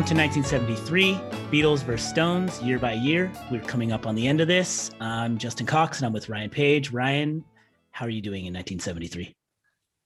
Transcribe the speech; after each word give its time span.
Welcome 0.00 0.16
to 0.16 0.22
1973, 0.22 1.12
Beatles 1.52 1.84
vs. 1.84 2.08
Stones, 2.08 2.62
year 2.62 2.78
by 2.78 2.94
year. 2.94 3.30
We're 3.50 3.60
coming 3.60 3.92
up 3.92 4.06
on 4.06 4.14
the 4.14 4.26
end 4.26 4.40
of 4.40 4.48
this. 4.48 4.90
I'm 4.98 5.36
Justin 5.36 5.66
Cox 5.66 5.98
and 5.98 6.06
I'm 6.06 6.14
with 6.14 6.30
Ryan 6.30 6.48
Page. 6.48 6.90
Ryan, 6.90 7.44
how 7.90 8.06
are 8.06 8.08
you 8.08 8.22
doing 8.22 8.46
in 8.46 8.54
1973? 8.54 9.36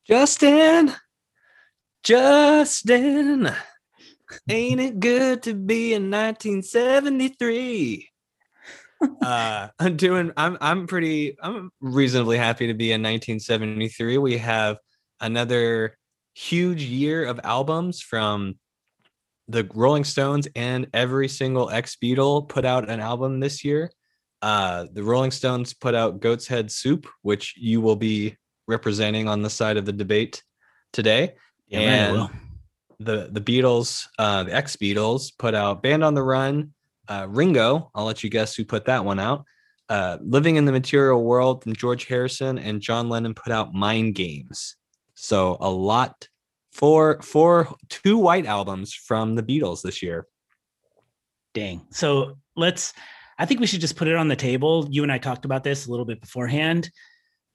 Justin, 0.04 0.92
Justin, 2.02 3.52
ain't 4.50 4.80
it 4.80 4.98
good 4.98 5.44
to 5.44 5.54
be 5.54 5.94
in 5.94 6.10
1973? 6.10 8.10
uh, 9.22 9.68
I'm 9.78 9.96
doing. 9.96 10.32
I'm. 10.36 10.58
I'm 10.60 10.88
pretty. 10.88 11.36
I'm 11.40 11.70
reasonably 11.80 12.36
happy 12.36 12.66
to 12.66 12.74
be 12.74 12.90
in 12.90 13.00
1973. 13.00 14.18
We 14.18 14.38
have 14.38 14.78
another 15.20 15.96
huge 16.34 16.82
year 16.82 17.24
of 17.24 17.38
albums 17.44 18.00
from 18.00 18.56
the 19.48 19.68
Rolling 19.74 20.04
Stones 20.04 20.48
and 20.56 20.86
every 20.94 21.28
single 21.28 21.70
ex 21.70 21.96
Beatle 22.02 22.48
put 22.48 22.64
out 22.64 22.88
an 22.88 23.00
album 23.00 23.40
this 23.40 23.64
year. 23.64 23.90
Uh, 24.42 24.86
the 24.92 25.02
Rolling 25.02 25.30
Stones 25.30 25.72
put 25.74 25.94
out 25.94 26.20
Goat's 26.20 26.46
Head 26.46 26.70
Soup, 26.70 27.06
which 27.22 27.54
you 27.56 27.80
will 27.80 27.96
be 27.96 28.36
representing 28.66 29.28
on 29.28 29.42
the 29.42 29.50
side 29.50 29.76
of 29.76 29.84
the 29.84 29.92
debate 29.92 30.42
today. 30.92 31.34
Yeah, 31.66 31.80
and 31.80 32.30
the 33.00 33.28
the 33.32 33.40
Beatles, 33.40 34.06
uh, 34.18 34.44
the 34.44 34.54
ex 34.54 34.76
Beatles, 34.76 35.32
put 35.38 35.54
out 35.54 35.82
Band 35.82 36.04
on 36.04 36.14
the 36.14 36.22
Run. 36.22 36.72
Uh, 37.08 37.26
Ringo, 37.28 37.90
I'll 37.94 38.04
let 38.04 38.24
you 38.24 38.30
guess 38.30 38.54
who 38.54 38.64
put 38.64 38.86
that 38.86 39.04
one 39.04 39.18
out. 39.18 39.44
Uh, 39.88 40.16
Living 40.22 40.56
in 40.56 40.64
the 40.64 40.72
Material 40.72 41.22
World 41.22 41.62
from 41.62 41.74
George 41.74 42.06
Harrison 42.06 42.58
and 42.58 42.80
John 42.80 43.10
Lennon 43.10 43.34
put 43.34 43.52
out 43.52 43.74
Mind 43.74 44.14
Games. 44.14 44.76
So 45.14 45.58
a 45.60 45.68
lot 45.68 46.28
for 46.74 47.22
for 47.22 47.74
two 47.88 48.18
white 48.18 48.46
albums 48.46 48.92
from 48.92 49.36
the 49.36 49.42
Beatles 49.42 49.80
this 49.80 50.02
year. 50.02 50.26
Dang. 51.54 51.86
So 51.90 52.36
let's, 52.56 52.92
I 53.38 53.46
think 53.46 53.60
we 53.60 53.66
should 53.66 53.80
just 53.80 53.96
put 53.96 54.08
it 54.08 54.16
on 54.16 54.26
the 54.26 54.36
table. 54.36 54.88
You 54.90 55.04
and 55.04 55.12
I 55.12 55.18
talked 55.18 55.44
about 55.44 55.62
this 55.62 55.86
a 55.86 55.90
little 55.90 56.04
bit 56.04 56.20
beforehand. 56.20 56.90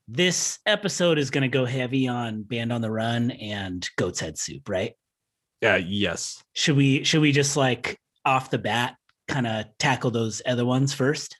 This 0.07 0.57
episode 0.65 1.19
is 1.19 1.29
going 1.29 1.41
to 1.43 1.49
go 1.49 1.65
heavy 1.65 2.07
on 2.07 2.43
Band 2.43 2.71
on 2.71 2.81
the 2.81 2.89
Run 2.89 3.31
and 3.31 3.87
Goat's 3.97 4.21
Head 4.21 4.37
Soup, 4.37 4.67
right? 4.69 4.93
Yeah, 5.61 5.75
yes. 5.75 6.41
Should 6.53 6.77
we, 6.77 7.03
should 7.03 7.21
we 7.21 7.33
just 7.33 7.57
like 7.57 7.99
off 8.25 8.49
the 8.49 8.57
bat 8.57 8.95
kind 9.27 9.45
of 9.45 9.65
tackle 9.77 10.11
those 10.11 10.41
other 10.45 10.65
ones 10.65 10.93
first? 10.93 11.37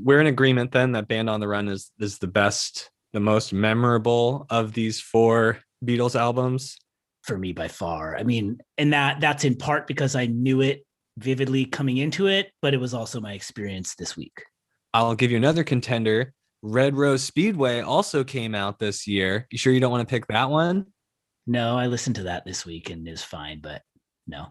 We're 0.00 0.20
in 0.20 0.28
agreement 0.28 0.70
then 0.70 0.92
that 0.92 1.08
Band 1.08 1.28
on 1.28 1.40
the 1.40 1.48
Run 1.48 1.68
is 1.68 1.90
is 1.98 2.18
the 2.18 2.28
best, 2.28 2.90
the 3.12 3.20
most 3.20 3.52
memorable 3.52 4.46
of 4.50 4.72
these 4.72 5.00
four 5.00 5.58
Beatles 5.84 6.14
albums. 6.14 6.78
For 7.28 7.38
me 7.38 7.52
by 7.52 7.68
far. 7.68 8.16
I 8.16 8.24
mean, 8.24 8.58
and 8.76 8.92
that 8.92 9.20
that's 9.20 9.44
in 9.44 9.54
part 9.54 9.86
because 9.86 10.16
I 10.16 10.26
knew 10.26 10.62
it 10.62 10.84
vividly 11.18 11.64
coming 11.64 11.98
into 11.98 12.26
it, 12.26 12.50
but 12.62 12.74
it 12.74 12.78
was 12.78 12.94
also 12.94 13.20
my 13.20 13.34
experience 13.34 13.94
this 13.94 14.16
week. 14.16 14.42
I'll 14.94 15.14
give 15.14 15.30
you 15.30 15.36
another 15.36 15.62
contender. 15.62 16.32
Red 16.62 16.96
Rose 16.96 17.22
Speedway 17.22 17.80
also 17.80 18.24
came 18.24 18.54
out 18.54 18.78
this 18.78 19.06
year. 19.06 19.46
You 19.50 19.58
sure 19.58 19.72
you 19.72 19.78
don't 19.78 19.92
want 19.92 20.08
to 20.08 20.12
pick 20.12 20.26
that 20.28 20.50
one? 20.50 20.86
No, 21.46 21.78
I 21.78 21.86
listened 21.86 22.16
to 22.16 22.24
that 22.24 22.44
this 22.44 22.66
week 22.66 22.90
and 22.90 23.06
is 23.06 23.22
fine, 23.22 23.60
but 23.60 23.82
no. 24.26 24.48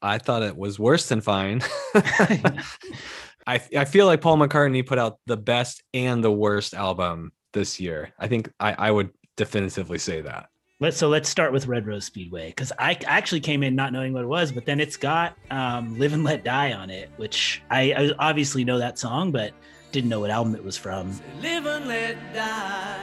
I 0.00 0.18
thought 0.18 0.44
it 0.44 0.56
was 0.56 0.78
worse 0.78 1.08
than 1.08 1.20
fine. 1.20 1.62
I 1.94 3.60
I 3.76 3.84
feel 3.86 4.06
like 4.06 4.20
Paul 4.20 4.36
McCartney 4.36 4.86
put 4.86 4.98
out 4.98 5.18
the 5.26 5.36
best 5.36 5.82
and 5.92 6.22
the 6.22 6.30
worst 6.30 6.74
album 6.74 7.32
this 7.52 7.80
year. 7.80 8.12
I 8.18 8.28
think 8.28 8.52
I, 8.60 8.74
I 8.74 8.90
would 8.90 9.10
definitively 9.36 9.98
say 9.98 10.20
that. 10.20 10.50
Let's 10.80 10.96
so 10.96 11.08
let's 11.08 11.28
start 11.28 11.52
with 11.52 11.66
Red 11.66 11.88
Rose 11.88 12.04
Speedway 12.04 12.50
because 12.50 12.70
I 12.78 12.96
actually 13.04 13.40
came 13.40 13.64
in 13.64 13.74
not 13.74 13.92
knowing 13.92 14.12
what 14.12 14.22
it 14.22 14.28
was, 14.28 14.52
but 14.52 14.64
then 14.64 14.78
it's 14.78 14.96
got 14.96 15.36
um, 15.50 15.98
"Live 15.98 16.12
and 16.12 16.22
Let 16.22 16.44
Die" 16.44 16.72
on 16.72 16.88
it, 16.88 17.10
which 17.16 17.60
I, 17.68 17.92
I 17.94 18.12
obviously 18.20 18.62
know 18.62 18.78
that 18.78 18.96
song, 18.96 19.32
but 19.32 19.52
didn't 19.90 20.08
know 20.08 20.20
what 20.20 20.30
album 20.30 20.54
it 20.54 20.62
was 20.62 20.76
from. 20.76 21.20
Live 21.42 21.66
and 21.66 21.88
let 21.88 22.16
die. 22.32 23.00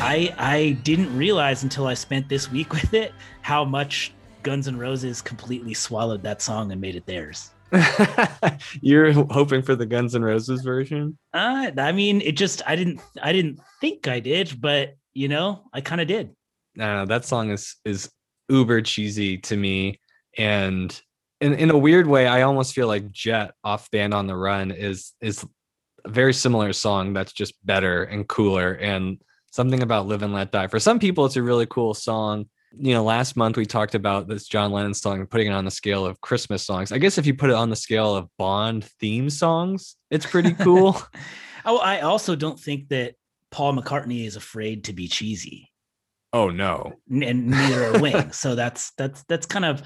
I 0.00 0.34
I 0.36 0.78
didn't 0.82 1.16
realize 1.16 1.62
until 1.62 1.86
I 1.86 1.94
spent 1.94 2.28
this 2.28 2.52
week 2.52 2.72
with 2.74 2.92
it 2.92 3.14
how 3.40 3.64
much 3.64 4.12
Guns 4.42 4.68
N' 4.68 4.76
Roses 4.76 5.22
completely 5.22 5.72
swallowed 5.72 6.22
that 6.24 6.42
song 6.42 6.72
and 6.72 6.78
made 6.78 6.94
it 6.94 7.06
theirs. 7.06 7.52
You're 8.80 9.12
hoping 9.12 9.62
for 9.62 9.74
the 9.74 9.86
Guns 9.86 10.14
N' 10.14 10.22
Roses 10.22 10.62
version? 10.62 11.18
Uh, 11.32 11.70
I 11.76 11.92
mean, 11.92 12.20
it 12.20 12.36
just 12.36 12.62
I 12.66 12.76
didn't 12.76 13.00
I 13.22 13.32
didn't 13.32 13.60
think 13.80 14.08
I 14.08 14.20
did, 14.20 14.60
but 14.60 14.96
you 15.14 15.28
know, 15.28 15.64
I 15.72 15.80
kind 15.80 16.00
of 16.00 16.08
did. 16.08 16.34
Uh, 16.78 17.04
that 17.06 17.24
song 17.24 17.50
is 17.50 17.76
is 17.84 18.10
uber 18.48 18.82
cheesy 18.82 19.38
to 19.38 19.56
me, 19.56 20.00
and 20.36 21.00
in 21.40 21.54
in 21.54 21.70
a 21.70 21.78
weird 21.78 22.06
way, 22.06 22.26
I 22.26 22.42
almost 22.42 22.74
feel 22.74 22.86
like 22.86 23.10
Jet 23.10 23.52
off 23.64 23.90
Band 23.90 24.14
on 24.14 24.26
the 24.26 24.36
Run 24.36 24.70
is 24.70 25.12
is 25.20 25.44
a 26.04 26.08
very 26.08 26.32
similar 26.32 26.72
song 26.72 27.12
that's 27.12 27.32
just 27.32 27.54
better 27.66 28.04
and 28.04 28.26
cooler 28.28 28.72
and 28.74 29.20
something 29.50 29.82
about 29.82 30.06
Live 30.06 30.22
and 30.22 30.32
Let 30.32 30.52
Die. 30.52 30.66
For 30.68 30.80
some 30.80 30.98
people, 30.98 31.26
it's 31.26 31.36
a 31.36 31.42
really 31.42 31.66
cool 31.66 31.94
song. 31.94 32.48
You 32.76 32.94
know, 32.94 33.02
last 33.04 33.36
month 33.36 33.56
we 33.56 33.66
talked 33.66 33.94
about 33.94 34.28
this 34.28 34.46
John 34.46 34.72
Lennon 34.72 34.94
song 34.94 35.20
and 35.20 35.30
putting 35.30 35.46
it 35.48 35.52
on 35.52 35.64
the 35.64 35.70
scale 35.70 36.04
of 36.04 36.20
Christmas 36.20 36.64
songs. 36.64 36.92
I 36.92 36.98
guess 36.98 37.16
if 37.18 37.26
you 37.26 37.34
put 37.34 37.50
it 37.50 37.56
on 37.56 37.70
the 37.70 37.76
scale 37.76 38.14
of 38.14 38.28
Bond 38.36 38.84
theme 39.00 39.30
songs, 39.30 39.96
it's 40.10 40.26
pretty 40.26 40.52
cool. 40.60 41.00
Oh, 41.64 41.78
I 41.78 42.00
also 42.00 42.36
don't 42.36 42.58
think 42.60 42.88
that 42.88 43.14
Paul 43.50 43.74
McCartney 43.74 44.26
is 44.26 44.36
afraid 44.36 44.84
to 44.84 44.92
be 44.92 45.08
cheesy, 45.08 45.70
oh 46.32 46.50
no. 46.50 46.92
And 47.10 47.48
neither 47.48 47.84
are 47.86 48.00
Wings. 48.00 48.38
so 48.38 48.54
that's 48.54 48.92
that's 48.98 49.22
that's 49.28 49.46
kind 49.46 49.64
of 49.64 49.82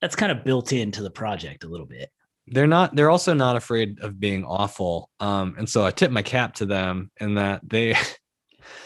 that's 0.00 0.14
kind 0.16 0.30
of 0.32 0.44
built 0.44 0.72
into 0.72 1.02
the 1.02 1.10
project 1.10 1.64
a 1.64 1.68
little 1.68 1.86
bit. 1.86 2.10
they're 2.48 2.66
not 2.66 2.94
they're 2.94 3.08
also 3.10 3.32
not 3.34 3.56
afraid 3.56 4.00
of 4.00 4.18
being 4.20 4.44
awful 4.44 5.08
um 5.20 5.54
and 5.58 5.68
so 5.68 5.86
i 5.86 5.90
tip 5.92 6.10
my 6.10 6.22
cap 6.22 6.54
to 6.54 6.66
them 6.66 7.08
in 7.20 7.36
that 7.36 7.60
they 7.66 7.94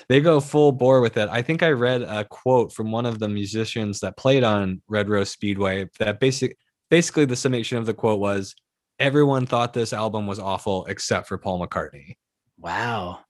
they 0.08 0.20
go 0.20 0.40
full 0.40 0.72
bore 0.72 1.00
with 1.00 1.16
it 1.16 1.28
i 1.30 1.42
think 1.42 1.62
i 1.62 1.70
read 1.70 2.02
a 2.02 2.24
quote 2.24 2.72
from 2.72 2.90
one 2.90 3.06
of 3.06 3.18
the 3.18 3.28
musicians 3.28 4.00
that 4.00 4.16
played 4.16 4.44
on 4.44 4.80
red 4.88 5.08
rose 5.08 5.30
speedway 5.30 5.88
that 5.98 6.20
basic 6.20 6.56
basically 6.90 7.24
the 7.24 7.36
summation 7.36 7.78
of 7.78 7.86
the 7.86 7.94
quote 7.94 8.20
was 8.20 8.54
everyone 8.98 9.46
thought 9.46 9.72
this 9.72 9.92
album 9.92 10.26
was 10.26 10.38
awful 10.38 10.84
except 10.86 11.26
for 11.28 11.38
paul 11.38 11.60
mccartney 11.60 12.14
Wow. 12.58 13.20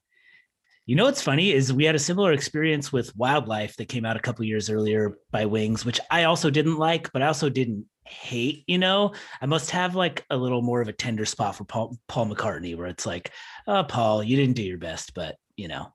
You 0.87 0.95
know 0.95 1.05
what's 1.05 1.23
funny 1.23 1.53
is 1.53 1.73
we 1.73 1.85
had 1.85 1.97
a 1.97 2.01
similar 2.01 2.33
experience 2.33 2.93
with 2.93 3.15
Wild 3.17 3.49
Life 3.49 3.77
that 3.77 3.89
came 3.89 4.05
out 4.05 4.17
a 4.17 4.21
couple 4.21 4.45
years 4.45 4.71
earlier 4.71 5.19
by 5.33 5.45
Wings, 5.45 5.85
which 5.85 5.99
I 6.11 6.25
also 6.25 6.49
didn't 6.49 6.79
like, 6.79 7.13
but 7.13 7.23
I 7.23 7.27
also 7.27 7.49
didn't 7.49 7.87
hate. 8.05 8.63
You 8.69 8.79
know, 8.79 9.13
I 9.43 9.47
must 9.47 9.73
have 9.73 9.97
like 9.97 10.25
a 10.31 10.37
little 10.37 10.63
more 10.63 10.81
of 10.81 10.87
a 10.87 10.93
tender 10.93 11.25
spot 11.25 11.57
for 11.57 11.65
Paul, 11.65 11.99
Paul 12.07 12.29
McCartney, 12.29 12.77
where 12.77 12.87
it's 12.87 13.05
like, 13.05 13.33
oh, 13.67 13.83
Paul, 13.83 14.23
you 14.23 14.37
didn't 14.37 14.55
do 14.55 14.63
your 14.63 14.79
best, 14.79 15.13
but 15.13 15.35
you 15.57 15.67
know, 15.67 15.93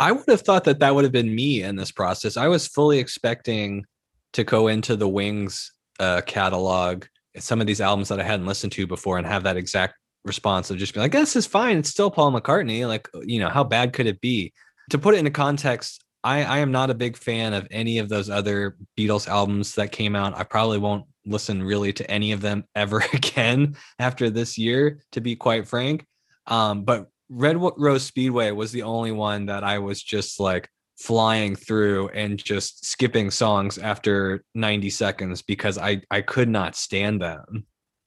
I 0.00 0.12
would 0.12 0.24
have 0.28 0.40
thought 0.40 0.64
that 0.64 0.80
that 0.80 0.94
would 0.94 1.04
have 1.04 1.12
been 1.12 1.34
me 1.34 1.62
in 1.62 1.76
this 1.76 1.92
process. 1.92 2.38
I 2.38 2.48
was 2.48 2.66
fully 2.66 2.98
expecting 2.98 3.84
to 4.32 4.44
go 4.44 4.68
into 4.68 4.96
the 4.96 5.06
Wings 5.06 5.72
uh, 5.98 6.22
catalog, 6.22 7.04
some 7.36 7.60
of 7.60 7.66
these 7.66 7.82
albums 7.82 8.08
that 8.08 8.18
I 8.18 8.22
hadn't 8.22 8.46
listened 8.46 8.72
to 8.72 8.86
before, 8.86 9.18
and 9.18 9.26
have 9.26 9.42
that 9.42 9.58
exact 9.58 9.94
response 10.24 10.70
of 10.70 10.78
just 10.78 10.94
being 10.94 11.02
like, 11.02 11.12
"This 11.12 11.36
is 11.36 11.46
fine. 11.46 11.76
It's 11.76 11.90
still 11.90 12.10
Paul 12.10 12.32
McCartney. 12.32 12.88
Like, 12.88 13.08
you 13.22 13.40
know, 13.40 13.50
how 13.50 13.62
bad 13.62 13.92
could 13.92 14.06
it 14.06 14.22
be?" 14.22 14.54
To 14.88 14.98
put 14.98 15.14
it 15.14 15.18
into 15.18 15.30
context, 15.30 16.02
I, 16.24 16.44
I 16.44 16.58
am 16.58 16.72
not 16.72 16.88
a 16.88 16.94
big 16.94 17.16
fan 17.16 17.52
of 17.52 17.68
any 17.70 17.98
of 17.98 18.08
those 18.08 18.30
other 18.30 18.76
Beatles 18.98 19.28
albums 19.28 19.74
that 19.74 19.92
came 19.92 20.16
out. 20.16 20.36
I 20.36 20.44
probably 20.44 20.78
won't 20.78 21.04
listen 21.26 21.62
really 21.62 21.92
to 21.92 22.10
any 22.10 22.32
of 22.32 22.40
them 22.40 22.64
ever 22.74 23.04
again 23.12 23.76
after 23.98 24.30
this 24.30 24.56
year, 24.56 25.00
to 25.12 25.20
be 25.20 25.36
quite 25.36 25.68
frank. 25.68 26.06
Um, 26.46 26.84
but 26.84 27.09
Red 27.30 27.56
Rose 27.58 28.02
Speedway 28.02 28.50
was 28.50 28.72
the 28.72 28.82
only 28.82 29.12
one 29.12 29.46
that 29.46 29.62
I 29.64 29.78
was 29.78 30.02
just 30.02 30.40
like 30.40 30.68
flying 30.98 31.56
through 31.56 32.08
and 32.08 32.36
just 32.36 32.84
skipping 32.84 33.30
songs 33.30 33.78
after 33.78 34.44
90 34.54 34.90
seconds 34.90 35.40
because 35.40 35.78
I 35.78 36.02
I 36.10 36.20
could 36.20 36.48
not 36.48 36.76
stand 36.76 37.22
them. 37.22 37.66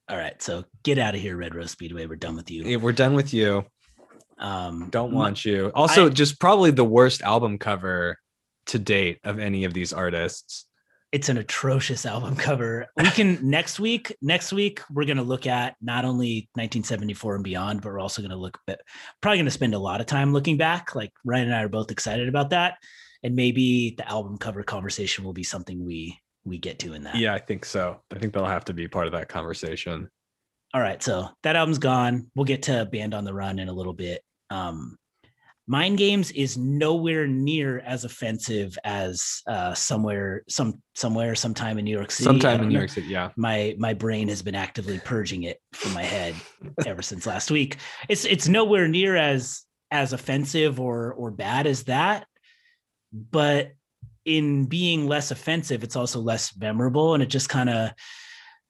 all 0.09 0.17
right. 0.17 0.39
So 0.41 0.65
get 0.83 0.99
out 0.99 1.15
of 1.15 1.21
here, 1.21 1.37
Red 1.37 1.55
Rose 1.55 1.71
Speedway. 1.71 2.05
We're 2.05 2.17
done 2.17 2.35
with 2.35 2.51
you. 2.51 2.63
Yeah, 2.63 2.77
We're 2.77 2.91
done 2.91 3.13
with 3.15 3.33
you. 3.33 3.65
Um, 4.37 4.89
Don't 4.89 5.13
want 5.13 5.45
you. 5.45 5.71
Also, 5.73 6.07
I- 6.07 6.09
just 6.09 6.39
probably 6.39 6.71
the 6.71 6.83
worst 6.83 7.21
album 7.21 7.57
cover 7.57 8.17
to 8.67 8.79
date 8.79 9.19
of 9.23 9.39
any 9.39 9.63
of 9.63 9.73
these 9.73 9.93
artists. 9.93 10.65
It's 11.13 11.29
an 11.29 11.37
atrocious 11.37 12.07
album 12.07 12.35
cover. 12.35 12.87
We 12.97 13.09
can 13.11 13.37
next 13.49 13.79
week. 13.79 14.17
Next 14.21 14.51
week 14.51 14.81
we're 14.89 15.05
going 15.05 15.17
to 15.17 15.23
look 15.23 15.45
at 15.45 15.75
not 15.79 16.05
only 16.05 16.49
1974 16.55 17.35
and 17.35 17.43
beyond, 17.43 17.81
but 17.81 17.89
we're 17.89 17.99
also 17.99 18.23
going 18.23 18.31
to 18.31 18.37
look. 18.37 18.57
At, 18.67 18.81
probably 19.21 19.37
going 19.37 19.45
to 19.45 19.51
spend 19.51 19.75
a 19.75 19.79
lot 19.79 20.01
of 20.01 20.07
time 20.07 20.33
looking 20.33 20.57
back. 20.57 20.95
Like 20.95 21.11
Ryan 21.23 21.45
and 21.45 21.55
I 21.55 21.63
are 21.63 21.69
both 21.69 21.91
excited 21.91 22.27
about 22.27 22.49
that, 22.49 22.77
and 23.21 23.35
maybe 23.35 23.93
the 23.95 24.09
album 24.09 24.39
cover 24.39 24.63
conversation 24.63 25.23
will 25.23 25.33
be 25.33 25.43
something 25.43 25.85
we 25.85 26.19
we 26.45 26.57
get 26.57 26.79
to 26.79 26.93
in 26.93 27.03
that. 27.03 27.15
Yeah, 27.15 27.35
I 27.35 27.39
think 27.39 27.63
so. 27.63 28.01
I 28.11 28.17
think 28.17 28.33
they'll 28.33 28.45
have 28.45 28.65
to 28.65 28.73
be 28.73 28.87
part 28.87 29.05
of 29.05 29.13
that 29.13 29.29
conversation. 29.29 30.09
All 30.73 30.81
right, 30.81 31.01
so 31.01 31.29
that 31.43 31.55
album's 31.55 31.77
gone. 31.77 32.31
We'll 32.35 32.45
get 32.45 32.63
to 32.63 32.85
Band 32.85 33.13
on 33.13 33.23
the 33.23 33.33
Run 33.35 33.59
in 33.59 33.69
a 33.69 33.73
little 33.73 33.93
bit. 33.93 34.23
Um, 34.49 34.97
Mind 35.65 35.97
Games 35.97 36.29
is 36.31 36.57
nowhere 36.57 37.25
near 37.25 37.79
as 37.79 38.03
offensive 38.03 38.77
as 38.83 39.41
uh, 39.47 39.73
somewhere, 39.73 40.43
some 40.49 40.81
somewhere, 40.93 41.35
sometime 41.35 41.77
in 41.79 41.85
New 41.85 41.95
York 41.95 42.11
City. 42.11 42.25
Sometime 42.25 42.61
in 42.61 42.69
New. 42.69 42.77
York 42.77 42.89
City, 42.89 43.07
yeah. 43.07 43.29
My 43.37 43.73
my 43.77 43.93
brain 43.93 44.27
has 44.27 44.41
been 44.41 44.55
actively 44.55 44.99
purging 44.99 45.43
it 45.43 45.61
from 45.71 45.93
my 45.93 46.03
head 46.03 46.35
ever 46.85 47.01
since 47.01 47.25
last 47.25 47.49
week. 47.49 47.77
It's 48.09 48.25
it's 48.25 48.49
nowhere 48.49 48.89
near 48.89 49.15
as 49.15 49.61
as 49.89 50.11
offensive 50.11 50.81
or 50.81 51.13
or 51.13 51.31
bad 51.31 51.65
as 51.65 51.83
that, 51.83 52.27
but 53.13 53.71
in 54.25 54.65
being 54.65 55.07
less 55.07 55.31
offensive, 55.31 55.83
it's 55.83 55.95
also 55.95 56.19
less 56.19 56.55
memorable, 56.57 57.13
and 57.13 57.23
it 57.23 57.27
just 57.27 57.47
kind 57.47 57.69
of 57.69 57.91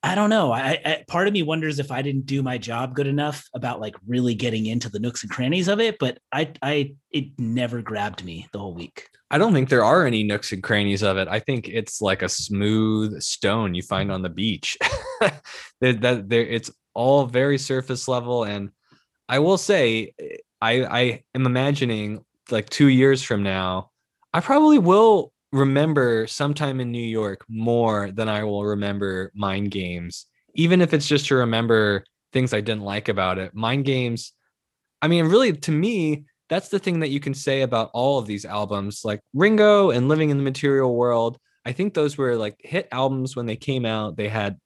I 0.05 0.15
don't 0.15 0.29
know. 0.29 0.51
I, 0.51 0.79
I 0.85 1.03
part 1.07 1.27
of 1.27 1.33
me 1.33 1.43
wonders 1.43 1.79
if 1.79 1.89
I 1.89 2.01
didn't 2.01 2.25
do 2.25 2.43
my 2.43 2.57
job 2.57 2.93
good 2.93 3.07
enough 3.07 3.47
about 3.55 3.79
like 3.79 3.95
really 4.05 4.35
getting 4.35 4.65
into 4.65 4.89
the 4.89 4.99
nooks 4.99 5.23
and 5.23 5.31
crannies 5.31 5.69
of 5.69 5.79
it, 5.79 5.97
but 5.97 6.19
I 6.31 6.51
I 6.61 6.95
it 7.09 7.27
never 7.37 7.81
grabbed 7.81 8.23
me 8.25 8.47
the 8.51 8.59
whole 8.59 8.75
week. 8.75 9.07
I 9.31 9.37
don't 9.37 9.53
think 9.53 9.69
there 9.69 9.83
are 9.83 10.05
any 10.05 10.23
nooks 10.23 10.51
and 10.51 10.61
crannies 10.61 11.03
of 11.03 11.17
it. 11.17 11.27
I 11.27 11.39
think 11.39 11.67
it's 11.69 12.01
like 12.01 12.21
a 12.21 12.29
smooth 12.29 13.19
stone 13.21 13.73
you 13.73 13.81
find 13.81 14.11
on 14.11 14.21
the 14.21 14.29
beach. 14.29 14.77
that, 15.21 15.41
that 16.01 16.29
there, 16.29 16.45
it's 16.45 16.69
all 16.93 17.25
very 17.25 17.57
surface 17.57 18.07
level, 18.07 18.43
and 18.43 18.69
I 19.27 19.39
will 19.39 19.57
say, 19.57 20.13
eh, 20.19 20.35
I 20.61 20.83
I 20.83 21.23
am 21.33 21.45
imagining 21.45 22.25
like 22.51 22.69
two 22.69 22.89
years 22.89 23.23
from 23.23 23.41
now, 23.41 23.89
I 24.33 24.41
probably 24.41 24.79
will 24.79 25.32
remember 25.53 26.25
sometime 26.25 26.79
in 26.79 26.91
New 26.91 26.97
York 26.97 27.45
more 27.47 28.09
than 28.11 28.27
I 28.27 28.43
will 28.43 28.65
remember 28.65 29.31
mind 29.35 29.69
games, 29.69 30.25
even 30.55 30.81
if 30.81 30.93
it's 30.93 31.07
just 31.07 31.27
to 31.27 31.35
remember 31.35 32.03
things 32.33 32.53
I 32.53 32.61
didn't 32.61 32.81
like 32.81 33.07
about 33.07 33.37
it. 33.37 33.53
Mind 33.53 33.85
games, 33.85 34.33
I 34.99 35.07
mean, 35.07 35.25
really, 35.25 35.53
to 35.53 35.71
me, 35.71 36.25
that's 36.49 36.69
the 36.69 36.79
thing 36.79 36.99
that 37.01 37.11
you 37.11 37.19
can 37.19 37.35
say 37.35 37.61
about 37.61 37.91
all 37.93 38.17
of 38.17 38.25
these 38.25 38.45
albums, 38.45 39.05
like 39.05 39.21
Ringo 39.35 39.91
and 39.91 40.09
Living 40.09 40.31
in 40.31 40.37
the 40.37 40.43
Material 40.43 40.93
World. 40.93 41.37
I 41.65 41.71
think 41.71 41.93
those 41.93 42.17
were 42.17 42.35
like 42.35 42.55
hit 42.59 42.87
albums 42.91 43.35
when 43.35 43.45
they 43.45 43.55
came 43.55 43.85
out. 43.85 44.17
They 44.17 44.29
had 44.29 44.57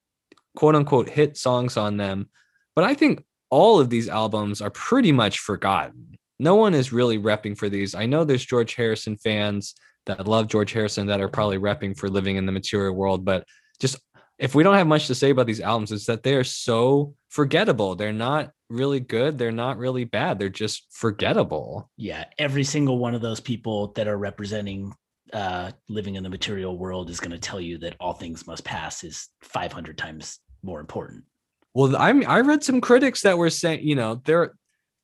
quote 0.56 0.75
unquote 0.75 1.10
hit 1.10 1.38
songs 1.38 1.75
on 1.75 1.98
them. 1.98 2.30
But 2.75 2.86
I 2.86 2.94
think 2.94 3.25
all 3.50 3.80
of 3.80 3.90
these 3.90 4.07
albums 4.07 4.62
are 4.62 4.69
pretty 4.69 5.12
much 5.12 5.40
forgotten. 5.40 6.18
No 6.40 6.56
one 6.56 6.74
is 6.74 6.94
really 6.94 7.19
repping 7.19 7.57
for 7.57 7.68
these. 7.68 7.94
I 7.94 8.06
know 8.06 8.24
there's 8.24 8.45
George 8.45 8.75
Harrison 8.75 9.18
fans 9.18 9.75
that 10.07 10.27
love 10.27 10.48
George 10.48 10.74
Harrison 10.74 11.07
that 11.07 11.21
are 11.21 11.30
probably 11.30 11.57
repping 11.57 11.98
for 11.98 12.09
Living 12.09 12.36
in 12.36 12.45
the 12.45 12.51
Material 12.51 12.94
World, 12.94 13.24
but 13.24 13.45
just 13.80 14.00
if 14.39 14.54
we 14.56 14.63
don't 14.63 14.75
have 14.75 14.88
much 14.88 15.07
to 15.07 15.15
say 15.15 15.30
about 15.30 15.48
these 15.48 15.62
albums, 15.62 15.92
it's 15.92 16.06
that 16.06 16.24
they 16.24 16.36
are 16.36 16.44
so 16.44 17.15
forgettable. 17.30 17.95
They're 17.95 18.13
not 18.13 18.51
really 18.69 19.00
good. 19.00 19.38
They're 19.38 19.51
not 19.51 19.77
really 19.77 20.04
bad. 20.04 20.38
They're 20.38 20.50
just 20.50 20.88
forgettable. 20.92 21.89
Yeah, 21.98 22.25
every 22.38 22.63
single 22.63 23.00
one 23.00 23.15
of 23.15 23.21
those 23.21 23.39
people 23.39 23.94
that 23.94 24.07
are 24.07 24.18
representing 24.18 24.94
uh 25.33 25.71
living 25.89 26.15
in 26.15 26.24
the 26.24 26.30
material 26.30 26.77
world 26.77 27.09
is 27.09 27.19
going 27.19 27.31
to 27.31 27.38
tell 27.38 27.59
you 27.59 27.77
that 27.77 27.98
all 28.00 28.13
things 28.13 28.48
must 28.48 28.63
pass 28.63 29.04
is 29.04 29.27
500 29.42 29.98
times 29.98 30.39
more 30.63 30.80
important. 30.80 31.25
Well, 31.74 31.98
I 31.98 32.12
I 32.21 32.39
read 32.42 32.63
some 32.63 32.80
critics 32.80 33.21
that 33.24 33.38
were 33.38 33.50
saying, 33.50 33.86
you 33.86 33.95
know, 33.95 34.21
there 34.24 34.54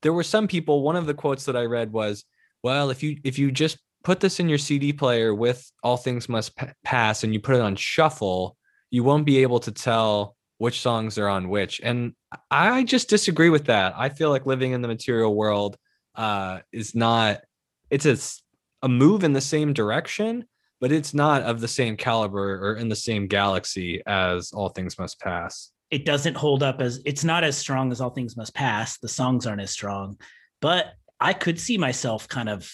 there 0.02 0.14
were 0.14 0.24
some 0.24 0.48
people. 0.48 0.82
One 0.82 0.96
of 0.96 1.06
the 1.06 1.14
quotes 1.14 1.46
that 1.46 1.58
I 1.58 1.64
read 1.64 1.92
was, 1.92 2.26
"Well, 2.62 2.90
if 2.90 3.04
you 3.04 3.18
if 3.24 3.38
you 3.38 3.52
just 3.52 3.78
put 4.04 4.20
this 4.20 4.40
in 4.40 4.50
your 4.50 4.58
CD 4.58 4.94
player 4.94 5.34
with 5.34 5.72
All 5.84 5.98
Things 5.98 6.30
Must 6.30 6.56
Pa- 6.56 6.74
Pass 6.84 7.24
and 7.24 7.34
you 7.34 7.40
put 7.40 7.56
it 7.56 7.62
on 7.62 7.76
shuffle, 7.76 8.58
you 8.92 9.04
won't 9.04 9.26
be 9.26 9.42
able 9.42 9.60
to 9.62 9.72
tell 9.72 10.36
which 10.58 10.82
songs 10.82 11.18
are 11.18 11.28
on 11.28 11.50
which." 11.50 11.82
And 11.84 12.14
I 12.52 12.84
just 12.84 13.10
disagree 13.10 13.50
with 13.50 13.66
that. 13.66 13.94
I 13.98 14.10
feel 14.10 14.30
like 14.30 14.46
living 14.46 14.72
in 14.72 14.82
the 14.82 14.88
material 14.88 15.36
world 15.36 15.78
uh, 16.16 16.60
is 16.72 16.94
not. 16.96 17.42
It's 17.90 18.42
a 18.82 18.90
move 18.90 19.24
in 19.24 19.34
the 19.34 19.42
same 19.42 19.74
direction, 19.74 20.46
but 20.82 20.92
it's 20.92 21.14
not 21.14 21.44
of 21.44 21.62
the 21.62 21.68
same 21.68 21.96
caliber 21.96 22.72
or 22.72 22.76
in 22.76 22.90
the 22.90 22.96
same 22.96 23.28
galaxy 23.28 24.02
as 24.06 24.52
All 24.52 24.70
Things 24.70 24.98
Must 24.98 25.20
Pass. 25.20 25.72
It 25.94 26.06
doesn't 26.06 26.36
hold 26.36 26.64
up 26.64 26.82
as 26.82 27.02
it's 27.06 27.24
not 27.24 27.44
as 27.44 27.56
strong 27.56 27.92
as 27.92 28.02
all 28.02 28.10
things 28.10 28.36
must 28.36 28.56
pass. 28.56 28.98
The 28.98 29.08
songs 29.08 29.46
aren't 29.46 29.62
as 29.62 29.70
strong, 29.70 30.18
but 30.60 30.88
I 31.20 31.34
could 31.34 31.60
see 31.60 31.78
myself 31.78 32.28
kind 32.28 32.50
of 32.50 32.68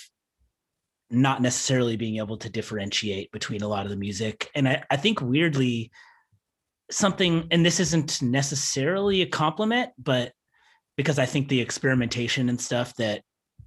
not 1.12 1.42
necessarily 1.42 1.96
being 1.98 2.18
able 2.18 2.38
to 2.38 2.50
differentiate 2.50 3.32
between 3.32 3.62
a 3.64 3.68
lot 3.68 3.86
of 3.86 3.90
the 3.90 3.96
music. 3.98 4.50
And 4.56 4.68
I, 4.68 4.84
I 4.92 4.98
think 4.98 5.22
weirdly, 5.22 5.92
something, 6.92 7.48
and 7.52 7.66
this 7.66 7.80
isn't 7.80 8.22
necessarily 8.22 9.22
a 9.22 9.28
compliment, 9.28 9.92
but 9.98 10.34
because 10.98 11.20
I 11.20 11.26
think 11.26 11.48
the 11.48 11.62
experimentation 11.62 12.50
and 12.50 12.60
stuff 12.60 12.96
that 12.96 13.22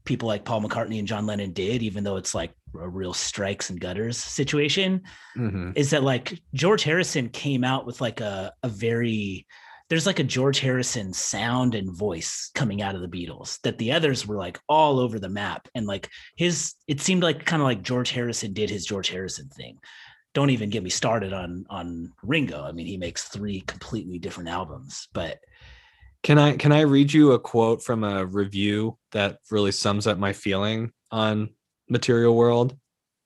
people 0.04 0.26
like 0.26 0.44
Paul 0.44 0.62
McCartney 0.62 0.98
and 0.98 1.06
John 1.06 1.26
Lennon 1.26 1.52
did, 1.52 1.82
even 1.82 2.02
though 2.04 2.16
it's 2.16 2.34
like 2.34 2.52
a 2.78 2.88
real 2.88 3.14
strikes 3.14 3.70
and 3.70 3.80
gutters 3.80 4.18
situation, 4.18 5.02
Mhm. 5.36 5.72
is 5.76 5.90
that 5.90 6.02
like 6.02 6.40
George 6.54 6.82
Harrison 6.82 7.28
came 7.28 7.62
out 7.64 7.86
with 7.86 8.00
like 8.00 8.20
a 8.20 8.52
a 8.62 8.68
very 8.68 9.46
there's 9.88 10.06
like 10.06 10.18
a 10.18 10.24
George 10.24 10.60
Harrison 10.60 11.12
sound 11.12 11.74
and 11.74 11.96
voice 11.96 12.50
coming 12.54 12.82
out 12.82 12.94
of 12.94 13.00
the 13.02 13.08
Beatles 13.08 13.60
that 13.62 13.78
the 13.78 13.92
others 13.92 14.26
were 14.26 14.36
like 14.36 14.58
all 14.68 14.98
over 14.98 15.18
the 15.18 15.28
map 15.28 15.68
and 15.74 15.86
like 15.86 16.08
his 16.36 16.74
it 16.88 17.00
seemed 17.00 17.22
like 17.22 17.44
kind 17.44 17.60
of 17.62 17.66
like 17.66 17.82
George 17.82 18.10
Harrison 18.10 18.52
did 18.52 18.70
his 18.70 18.86
George 18.86 19.08
Harrison 19.08 19.48
thing. 19.48 19.78
Don't 20.34 20.50
even 20.50 20.70
get 20.70 20.82
me 20.82 20.90
started 20.90 21.32
on 21.32 21.66
on 21.68 22.12
Ringo. 22.22 22.62
I 22.64 22.72
mean, 22.72 22.86
he 22.86 22.96
makes 22.96 23.24
three 23.24 23.60
completely 23.62 24.18
different 24.18 24.48
albums, 24.48 25.08
but 25.12 25.38
Can 26.22 26.38
I 26.38 26.56
can 26.56 26.72
I 26.72 26.82
read 26.82 27.12
you 27.12 27.32
a 27.32 27.38
quote 27.38 27.82
from 27.82 28.04
a 28.04 28.24
review 28.24 28.96
that 29.10 29.38
really 29.50 29.72
sums 29.72 30.06
up 30.06 30.18
my 30.18 30.32
feeling 30.32 30.92
on 31.10 31.50
Material 31.88 32.34
World? 32.34 32.76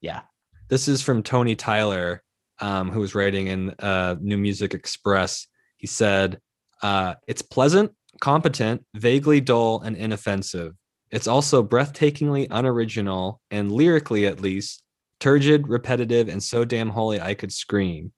yeah, 0.00 0.22
This 0.68 0.88
is 0.88 1.02
from 1.02 1.22
Tony 1.22 1.54
Tyler, 1.56 2.22
um, 2.60 2.90
who 2.90 3.00
was 3.00 3.14
writing 3.14 3.46
in 3.48 3.70
uh, 3.78 4.16
New 4.20 4.36
Music 4.38 4.74
Express. 4.74 5.46
He 5.76 5.86
said, 5.86 6.40
uh, 6.82 7.14
"It's 7.26 7.42
pleasant, 7.42 7.92
competent, 8.20 8.84
vaguely 8.94 9.40
dull, 9.40 9.80
and 9.80 9.96
inoffensive. 9.96 10.74
It's 11.10 11.26
also 11.26 11.62
breathtakingly 11.62 12.48
unoriginal 12.50 13.40
and 13.50 13.70
lyrically, 13.70 14.26
at 14.26 14.40
least, 14.40 14.82
turgid, 15.20 15.68
repetitive, 15.68 16.28
and 16.28 16.42
so 16.42 16.64
damn 16.64 16.90
holy 16.90 17.20
I 17.20 17.34
could 17.34 17.52
scream. 17.52 18.12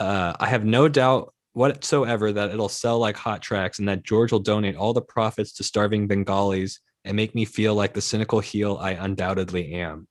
Uh, 0.00 0.34
I 0.40 0.46
have 0.46 0.64
no 0.64 0.88
doubt 0.88 1.32
whatsoever 1.52 2.32
that 2.32 2.50
it'll 2.50 2.68
sell 2.68 2.98
like 2.98 3.16
hot 3.16 3.42
tracks 3.42 3.78
and 3.78 3.88
that 3.88 4.02
George 4.02 4.32
will 4.32 4.40
donate 4.40 4.76
all 4.76 4.92
the 4.92 5.02
profits 5.02 5.52
to 5.52 5.64
starving 5.64 6.08
Bengalis 6.08 6.80
and 7.04 7.16
make 7.16 7.34
me 7.34 7.44
feel 7.44 7.74
like 7.74 7.94
the 7.94 8.00
cynical 8.00 8.40
heel 8.40 8.78
I 8.80 8.92
undoubtedly 8.92 9.74
am. 9.74 10.08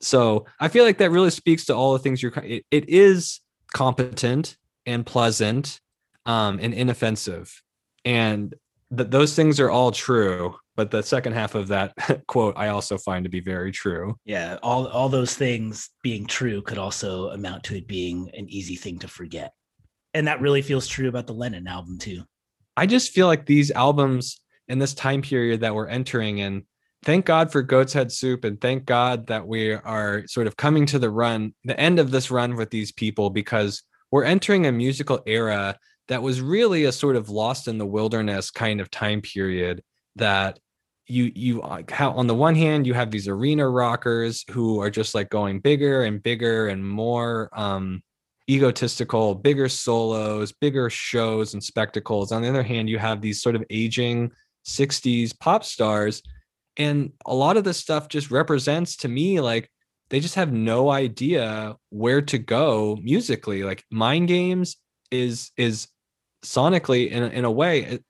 So 0.00 0.46
I 0.58 0.68
feel 0.68 0.84
like 0.84 0.98
that 0.98 1.10
really 1.10 1.30
speaks 1.30 1.66
to 1.66 1.74
all 1.74 1.92
the 1.92 1.98
things 1.98 2.22
you're. 2.22 2.32
It, 2.44 2.64
it 2.70 2.88
is 2.88 3.40
competent 3.72 4.56
and 4.86 5.04
pleasant, 5.04 5.80
um, 6.26 6.58
and 6.60 6.74
inoffensive, 6.74 7.62
and 8.04 8.54
th- 8.96 9.10
those 9.10 9.34
things 9.34 9.60
are 9.60 9.70
all 9.70 9.92
true. 9.92 10.54
But 10.76 10.90
the 10.90 11.02
second 11.02 11.34
half 11.34 11.54
of 11.54 11.68
that 11.68 11.92
quote, 12.26 12.54
I 12.56 12.68
also 12.68 12.96
find 12.96 13.24
to 13.24 13.30
be 13.30 13.40
very 13.40 13.72
true. 13.72 14.16
yeah, 14.24 14.58
all 14.62 14.86
all 14.88 15.08
those 15.08 15.34
things 15.34 15.90
being 16.02 16.26
true 16.26 16.62
could 16.62 16.78
also 16.78 17.28
amount 17.28 17.64
to 17.64 17.76
it 17.76 17.86
being 17.86 18.30
an 18.34 18.48
easy 18.48 18.76
thing 18.76 18.98
to 19.00 19.08
forget. 19.08 19.52
And 20.14 20.26
that 20.26 20.40
really 20.40 20.62
feels 20.62 20.88
true 20.88 21.08
about 21.08 21.26
the 21.26 21.34
Lennon 21.34 21.66
album 21.66 21.98
too. 21.98 22.24
I 22.76 22.86
just 22.86 23.12
feel 23.12 23.26
like 23.26 23.46
these 23.46 23.70
albums 23.70 24.40
in 24.68 24.78
this 24.78 24.94
time 24.94 25.22
period 25.22 25.60
that 25.60 25.74
we're 25.74 25.88
entering 25.88 26.38
in, 26.38 26.64
thank 27.04 27.26
God 27.26 27.52
for 27.52 27.62
Goat's 27.62 27.92
Head 27.92 28.10
Soup 28.10 28.42
and 28.44 28.60
thank 28.60 28.84
God 28.84 29.26
that 29.26 29.46
we 29.46 29.72
are 29.72 30.26
sort 30.26 30.46
of 30.46 30.56
coming 30.56 30.86
to 30.86 30.98
the 30.98 31.10
run, 31.10 31.54
the 31.64 31.78
end 31.78 31.98
of 31.98 32.10
this 32.10 32.30
run 32.30 32.56
with 32.56 32.70
these 32.70 32.92
people 32.92 33.30
because 33.30 33.82
we're 34.10 34.24
entering 34.24 34.66
a 34.66 34.72
musical 34.72 35.20
era 35.26 35.76
that 36.10 36.22
was 36.22 36.42
really 36.42 36.84
a 36.84 36.92
sort 36.92 37.16
of 37.16 37.30
lost 37.30 37.66
in 37.66 37.78
the 37.78 37.86
wilderness 37.86 38.50
kind 38.50 38.80
of 38.80 38.90
time 38.90 39.22
period 39.22 39.82
that 40.16 40.58
you 41.06 41.32
you 41.34 41.62
uh, 41.62 41.82
how 41.90 42.10
on 42.12 42.26
the 42.26 42.34
one 42.34 42.54
hand 42.54 42.86
you 42.86 42.92
have 42.92 43.10
these 43.10 43.26
arena 43.26 43.66
rockers 43.66 44.44
who 44.50 44.80
are 44.80 44.90
just 44.90 45.14
like 45.14 45.30
going 45.30 45.58
bigger 45.58 46.04
and 46.04 46.22
bigger 46.22 46.68
and 46.68 46.86
more 46.86 47.48
um 47.52 48.02
egotistical, 48.50 49.34
bigger 49.34 49.68
solos, 49.68 50.50
bigger 50.50 50.90
shows 50.90 51.54
and 51.54 51.62
spectacles. 51.62 52.32
On 52.32 52.42
the 52.42 52.48
other 52.48 52.64
hand, 52.64 52.88
you 52.88 52.98
have 52.98 53.20
these 53.20 53.40
sort 53.40 53.54
of 53.54 53.62
aging 53.70 54.32
60s 54.66 55.38
pop 55.38 55.64
stars. 55.64 56.20
And 56.76 57.12
a 57.26 57.34
lot 57.34 57.56
of 57.56 57.62
this 57.62 57.76
stuff 57.76 58.08
just 58.08 58.30
represents 58.30 58.96
to 58.96 59.08
me 59.08 59.40
like 59.40 59.70
they 60.08 60.18
just 60.18 60.34
have 60.34 60.52
no 60.52 60.90
idea 60.90 61.76
where 61.90 62.22
to 62.22 62.38
go 62.38 62.98
musically. 63.00 63.62
Like 63.62 63.84
Mind 63.90 64.26
Games 64.26 64.76
is 65.12 65.52
is 65.56 65.86
sonically 66.42 67.10
in, 67.10 67.22
a- 67.22 67.28
in 67.28 67.44
a 67.44 67.50
way 67.50 67.82
it, 67.84 68.04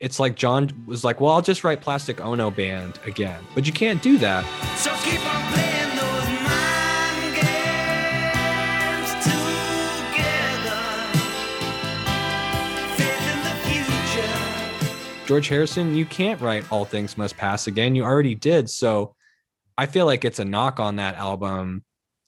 it's 0.00 0.18
like 0.20 0.34
John 0.36 0.84
was 0.86 1.04
like, 1.04 1.20
well, 1.20 1.32
I'll 1.32 1.40
just 1.42 1.64
write 1.64 1.80
Plastic 1.80 2.20
Ono 2.20 2.50
Band 2.50 2.98
again. 3.06 3.42
But 3.54 3.66
you 3.66 3.72
can't 3.72 4.02
do 4.02 4.18
that. 4.18 4.44
So 4.76 4.90
keep 5.02 5.20
on 5.24 5.52
playing 5.52 5.96
those 5.96 6.28
mind 6.44 7.34
games 7.40 9.24
together. 9.24 10.82
Faith 12.96 13.24
in 13.32 13.38
the 13.44 13.54
future. 13.64 15.26
George 15.26 15.48
Harrison, 15.48 15.94
you 15.94 16.04
can't 16.04 16.40
write 16.40 16.70
All 16.70 16.84
Things 16.84 17.16
Must 17.16 17.36
Pass 17.36 17.66
again. 17.66 17.94
You 17.94 18.04
already 18.04 18.34
did. 18.34 18.68
So 18.68 19.14
I 19.78 19.86
feel 19.86 20.06
like 20.06 20.24
it's 20.24 20.38
a 20.38 20.44
knock 20.44 20.80
on 20.80 20.96
that 20.96 21.14
album 21.16 21.84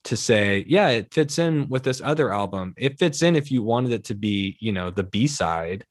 to 0.06 0.16
say, 0.16 0.64
yeah, 0.68 0.88
it 0.88 1.12
fits 1.12 1.38
in 1.38 1.68
with 1.68 1.82
this 1.82 2.00
other 2.02 2.32
album. 2.32 2.74
It 2.76 2.98
fits 2.98 3.22
in 3.22 3.36
if 3.36 3.50
you 3.50 3.62
wanted 3.62 3.92
it 3.92 4.04
to 4.04 4.14
be, 4.14 4.56
you 4.60 4.72
know, 4.72 4.90
the 4.90 5.02
B 5.02 5.26
side. 5.26 5.84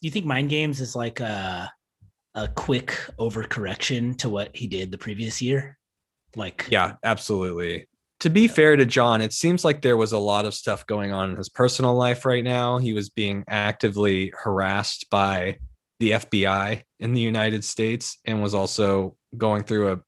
Do 0.00 0.06
you 0.06 0.10
think 0.10 0.26
Mind 0.26 0.50
Games 0.50 0.80
is 0.80 0.94
like 0.94 1.20
a 1.20 1.72
a 2.34 2.48
quick 2.48 2.98
overcorrection 3.18 4.18
to 4.18 4.28
what 4.28 4.54
he 4.54 4.66
did 4.66 4.90
the 4.90 4.98
previous 4.98 5.40
year? 5.40 5.78
Like, 6.36 6.66
Yeah, 6.70 6.94
absolutely. 7.04 7.86
To 8.20 8.30
be 8.30 8.48
fair 8.48 8.76
to 8.76 8.84
John, 8.84 9.20
it 9.20 9.32
seems 9.32 9.64
like 9.64 9.82
there 9.82 9.96
was 9.96 10.12
a 10.12 10.18
lot 10.18 10.44
of 10.44 10.54
stuff 10.54 10.86
going 10.86 11.12
on 11.12 11.30
in 11.30 11.36
his 11.36 11.48
personal 11.48 11.94
life 11.94 12.24
right 12.24 12.42
now. 12.42 12.78
He 12.78 12.92
was 12.92 13.08
being 13.08 13.44
actively 13.48 14.32
harassed 14.36 15.06
by 15.10 15.58
the 16.00 16.12
FBI 16.12 16.82
in 17.00 17.12
the 17.12 17.20
United 17.20 17.64
States 17.64 18.18
and 18.24 18.42
was 18.42 18.54
also 18.54 19.16
going 19.36 19.62
through 19.62 19.92
a 19.92 20.00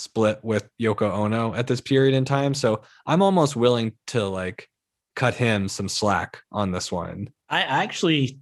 split 0.00 0.40
with 0.42 0.68
Yoko 0.80 1.10
Ono 1.12 1.54
at 1.54 1.66
this 1.66 1.80
period 1.80 2.14
in 2.14 2.24
time. 2.24 2.54
So 2.54 2.82
I'm 3.06 3.22
almost 3.22 3.56
willing 3.56 3.92
to 4.08 4.26
like 4.26 4.68
cut 5.16 5.34
him 5.34 5.68
some 5.68 5.88
slack 5.88 6.42
on 6.50 6.72
this 6.72 6.90
one. 6.90 7.28
I 7.48 7.62
actually 7.62 8.40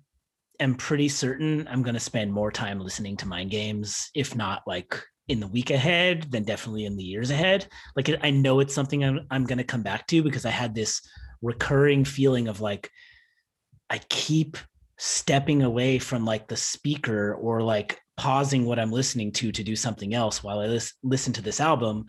am 0.61 0.75
pretty 0.75 1.09
certain 1.09 1.67
I'm 1.71 1.83
going 1.83 1.95
to 1.95 2.01
spend 2.01 2.33
more 2.33 2.53
time 2.53 2.81
listening 2.81 3.17
to 3.19 3.27
Mind 3.29 3.51
Games, 3.51 4.11
if 4.15 4.35
not 4.35 4.63
like 4.67 5.01
in 5.29 5.41
the 5.41 5.47
week 5.47 5.71
ahead, 5.71 6.27
then 6.31 6.43
definitely 6.43 6.87
in 6.87 6.97
the 6.97 7.05
years 7.05 7.31
ahead. 7.31 7.67
Like 7.97 8.11
I 8.23 8.31
know 8.31 8.61
it's 8.61 8.75
something 8.75 9.05
I'm 9.05 9.27
I'm 9.31 9.45
going 9.45 9.59
to 9.59 9.65
come 9.65 9.83
back 9.83 10.07
to 10.09 10.23
because 10.23 10.47
I 10.47 10.51
had 10.51 10.75
this 10.75 11.03
recurring 11.43 12.05
feeling 12.05 12.49
of 12.49 12.61
like 12.61 12.91
I 13.91 13.99
keep 14.09 14.57
stepping 14.99 15.63
away 15.63 15.99
from 15.99 16.25
like 16.25 16.49
the 16.49 16.57
speaker 16.57 17.35
or 17.35 17.63
like 17.63 18.01
pausing 18.19 18.67
what 18.67 18.79
I'm 18.79 18.93
listening 18.93 19.33
to 19.33 19.51
to 19.53 19.65
do 19.65 19.77
something 19.77 20.13
else 20.13 20.43
while 20.43 20.61
I 20.61 20.67
lis- 20.67 20.95
listen 21.03 21.33
to 21.35 21.43
this 21.43 21.61
album, 21.61 22.07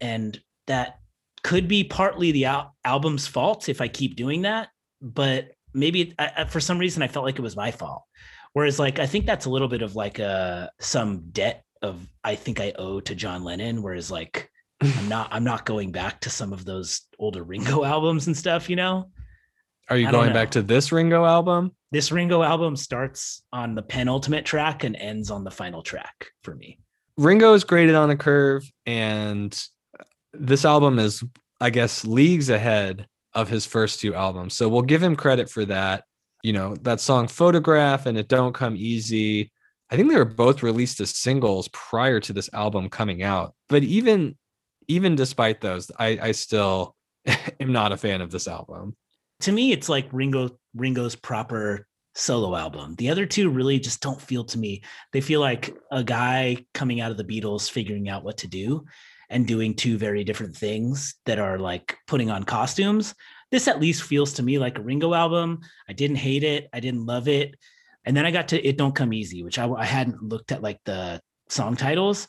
and 0.00 0.38
that 0.66 0.98
could 1.42 1.68
be 1.68 1.84
partly 1.84 2.32
the 2.32 2.46
al- 2.46 2.76
album's 2.84 3.26
fault 3.26 3.68
if 3.68 3.80
I 3.80 3.88
keep 3.88 4.16
doing 4.16 4.42
that, 4.42 4.68
but 5.00 5.52
maybe 5.72 6.12
I, 6.18 6.44
for 6.44 6.58
some 6.58 6.78
reason 6.78 7.02
I 7.02 7.08
felt 7.08 7.24
like 7.24 7.38
it 7.38 7.42
was 7.42 7.54
my 7.54 7.70
fault. 7.70 8.02
Whereas 8.52 8.78
like 8.78 8.98
I 8.98 9.06
think 9.06 9.26
that's 9.26 9.46
a 9.46 9.50
little 9.50 9.68
bit 9.68 9.82
of 9.82 9.94
like 9.94 10.18
a 10.18 10.70
some 10.80 11.30
debt 11.30 11.62
of 11.82 12.04
I 12.24 12.34
think 12.34 12.58
I 12.58 12.72
owe 12.78 12.98
to 13.00 13.14
John 13.14 13.44
Lennon. 13.44 13.80
Whereas 13.80 14.10
like 14.10 14.50
I'm 14.80 15.08
not 15.08 15.28
I'm 15.30 15.44
not 15.44 15.64
going 15.64 15.92
back 15.92 16.20
to 16.22 16.30
some 16.30 16.52
of 16.52 16.64
those 16.64 17.02
older 17.18 17.44
Ringo 17.44 17.84
albums 17.94 18.26
and 18.26 18.36
stuff. 18.36 18.68
You 18.68 18.76
know, 18.76 19.10
Are 19.88 19.96
you 19.96 20.10
going 20.10 20.32
back 20.32 20.50
to 20.52 20.62
this 20.62 20.90
Ringo 20.90 21.24
album? 21.24 21.75
This 21.92 22.10
Ringo 22.10 22.42
album 22.42 22.76
starts 22.76 23.42
on 23.52 23.74
the 23.74 23.82
penultimate 23.82 24.44
track 24.44 24.84
and 24.84 24.96
ends 24.96 25.30
on 25.30 25.44
the 25.44 25.50
final 25.50 25.82
track 25.82 26.28
for 26.42 26.54
me. 26.54 26.78
Ringo 27.16 27.54
is 27.54 27.64
graded 27.64 27.94
on 27.94 28.10
a 28.10 28.16
curve, 28.16 28.70
and 28.84 29.58
this 30.32 30.64
album 30.64 30.98
is, 30.98 31.24
I 31.60 31.70
guess, 31.70 32.04
leagues 32.04 32.50
ahead 32.50 33.06
of 33.34 33.48
his 33.48 33.66
first 33.66 34.00
two 34.00 34.14
albums. 34.14 34.54
So 34.54 34.68
we'll 34.68 34.82
give 34.82 35.02
him 35.02 35.16
credit 35.16 35.48
for 35.48 35.64
that. 35.66 36.04
You 36.42 36.52
know, 36.52 36.76
that 36.82 37.00
song 37.00 37.28
Photograph 37.28 38.06
and 38.06 38.18
It 38.18 38.28
Don't 38.28 38.52
Come 38.52 38.76
Easy. 38.76 39.50
I 39.90 39.96
think 39.96 40.10
they 40.10 40.18
were 40.18 40.24
both 40.24 40.62
released 40.62 41.00
as 41.00 41.10
singles 41.10 41.68
prior 41.68 42.20
to 42.20 42.32
this 42.32 42.50
album 42.52 42.88
coming 42.88 43.22
out. 43.22 43.54
But 43.68 43.82
even 43.84 44.36
even 44.88 45.16
despite 45.16 45.60
those, 45.60 45.90
I, 45.98 46.18
I 46.22 46.32
still 46.32 46.94
am 47.26 47.72
not 47.72 47.92
a 47.92 47.96
fan 47.96 48.20
of 48.20 48.30
this 48.30 48.46
album. 48.46 48.96
To 49.40 49.52
me, 49.52 49.72
it's 49.72 49.88
like 49.88 50.08
Ringo 50.12 50.58
Ringo's 50.74 51.16
proper 51.16 51.86
solo 52.14 52.56
album. 52.56 52.94
The 52.96 53.10
other 53.10 53.26
two 53.26 53.50
really 53.50 53.78
just 53.78 54.00
don't 54.00 54.20
feel 54.20 54.44
to 54.44 54.58
me. 54.58 54.82
They 55.12 55.20
feel 55.20 55.40
like 55.40 55.76
a 55.90 56.02
guy 56.02 56.64
coming 56.72 57.00
out 57.00 57.10
of 57.10 57.18
the 57.18 57.24
Beatles 57.24 57.70
figuring 57.70 58.08
out 58.08 58.24
what 58.24 58.38
to 58.38 58.48
do 58.48 58.86
and 59.28 59.46
doing 59.46 59.74
two 59.74 59.98
very 59.98 60.24
different 60.24 60.56
things 60.56 61.14
that 61.26 61.38
are 61.38 61.58
like 61.58 61.96
putting 62.06 62.30
on 62.30 62.44
costumes. 62.44 63.14
This 63.50 63.68
at 63.68 63.80
least 63.80 64.02
feels 64.02 64.32
to 64.34 64.42
me 64.42 64.58
like 64.58 64.78
a 64.78 64.82
Ringo 64.82 65.14
album. 65.14 65.60
I 65.88 65.92
didn't 65.92 66.16
hate 66.16 66.42
it. 66.42 66.68
I 66.72 66.80
didn't 66.80 67.06
love 67.06 67.28
it. 67.28 67.54
And 68.04 68.16
then 68.16 68.24
I 68.24 68.30
got 68.30 68.48
to 68.48 68.66
It 68.66 68.78
Don't 68.78 68.94
Come 68.94 69.12
Easy, 69.12 69.42
which 69.42 69.58
I, 69.58 69.68
I 69.68 69.84
hadn't 69.84 70.22
looked 70.22 70.52
at 70.52 70.62
like 70.62 70.80
the 70.84 71.20
song 71.48 71.76
titles 71.76 72.28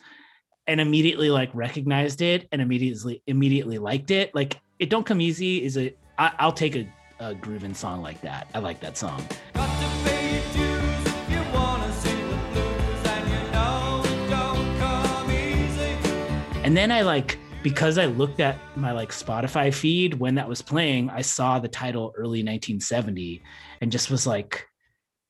and 0.65 0.81
immediately 0.81 1.29
like 1.29 1.49
recognized 1.53 2.21
it 2.21 2.47
and 2.51 2.61
immediately 2.61 3.21
immediately 3.25 3.77
liked 3.77 4.11
it. 4.11 4.33
Like 4.35 4.59
It 4.79 4.89
Don't 4.89 5.05
Come 5.05 5.21
Easy 5.21 5.63
is 5.63 5.77
a 5.77 5.95
I, 6.17 6.31
I'll 6.39 6.51
take 6.51 6.75
a, 6.75 6.87
a 7.19 7.35
grooving 7.35 7.73
song 7.73 8.01
like 8.01 8.21
that. 8.21 8.47
I 8.53 8.59
like 8.59 8.79
that 8.79 8.97
song. 8.97 9.23
Got 9.53 9.67
to 9.79 10.09
pay 10.09 10.33
your 10.33 10.43
dues 10.53 11.07
if 11.07 11.29
you 11.29 11.53
wanna 11.53 11.91
sing 11.93 12.29
the 12.29 12.37
blues, 12.53 13.05
and 13.05 13.29
you 13.29 13.51
know 13.51 14.01
it 14.03 14.29
don't 14.29 14.77
come 14.79 15.31
easy. 15.31 16.61
And 16.63 16.75
then 16.75 16.91
I 16.91 17.01
like 17.01 17.37
because 17.63 17.97
I 17.97 18.05
looked 18.05 18.39
at 18.39 18.57
my 18.77 18.91
like 18.91 19.09
Spotify 19.09 19.73
feed 19.73 20.13
when 20.15 20.35
that 20.35 20.47
was 20.47 20.61
playing, 20.61 21.09
I 21.09 21.21
saw 21.21 21.59
the 21.59 21.67
title 21.67 22.13
early 22.15 22.39
1970 22.39 23.43
and 23.81 23.91
just 23.91 24.09
was 24.09 24.25
like 24.25 24.65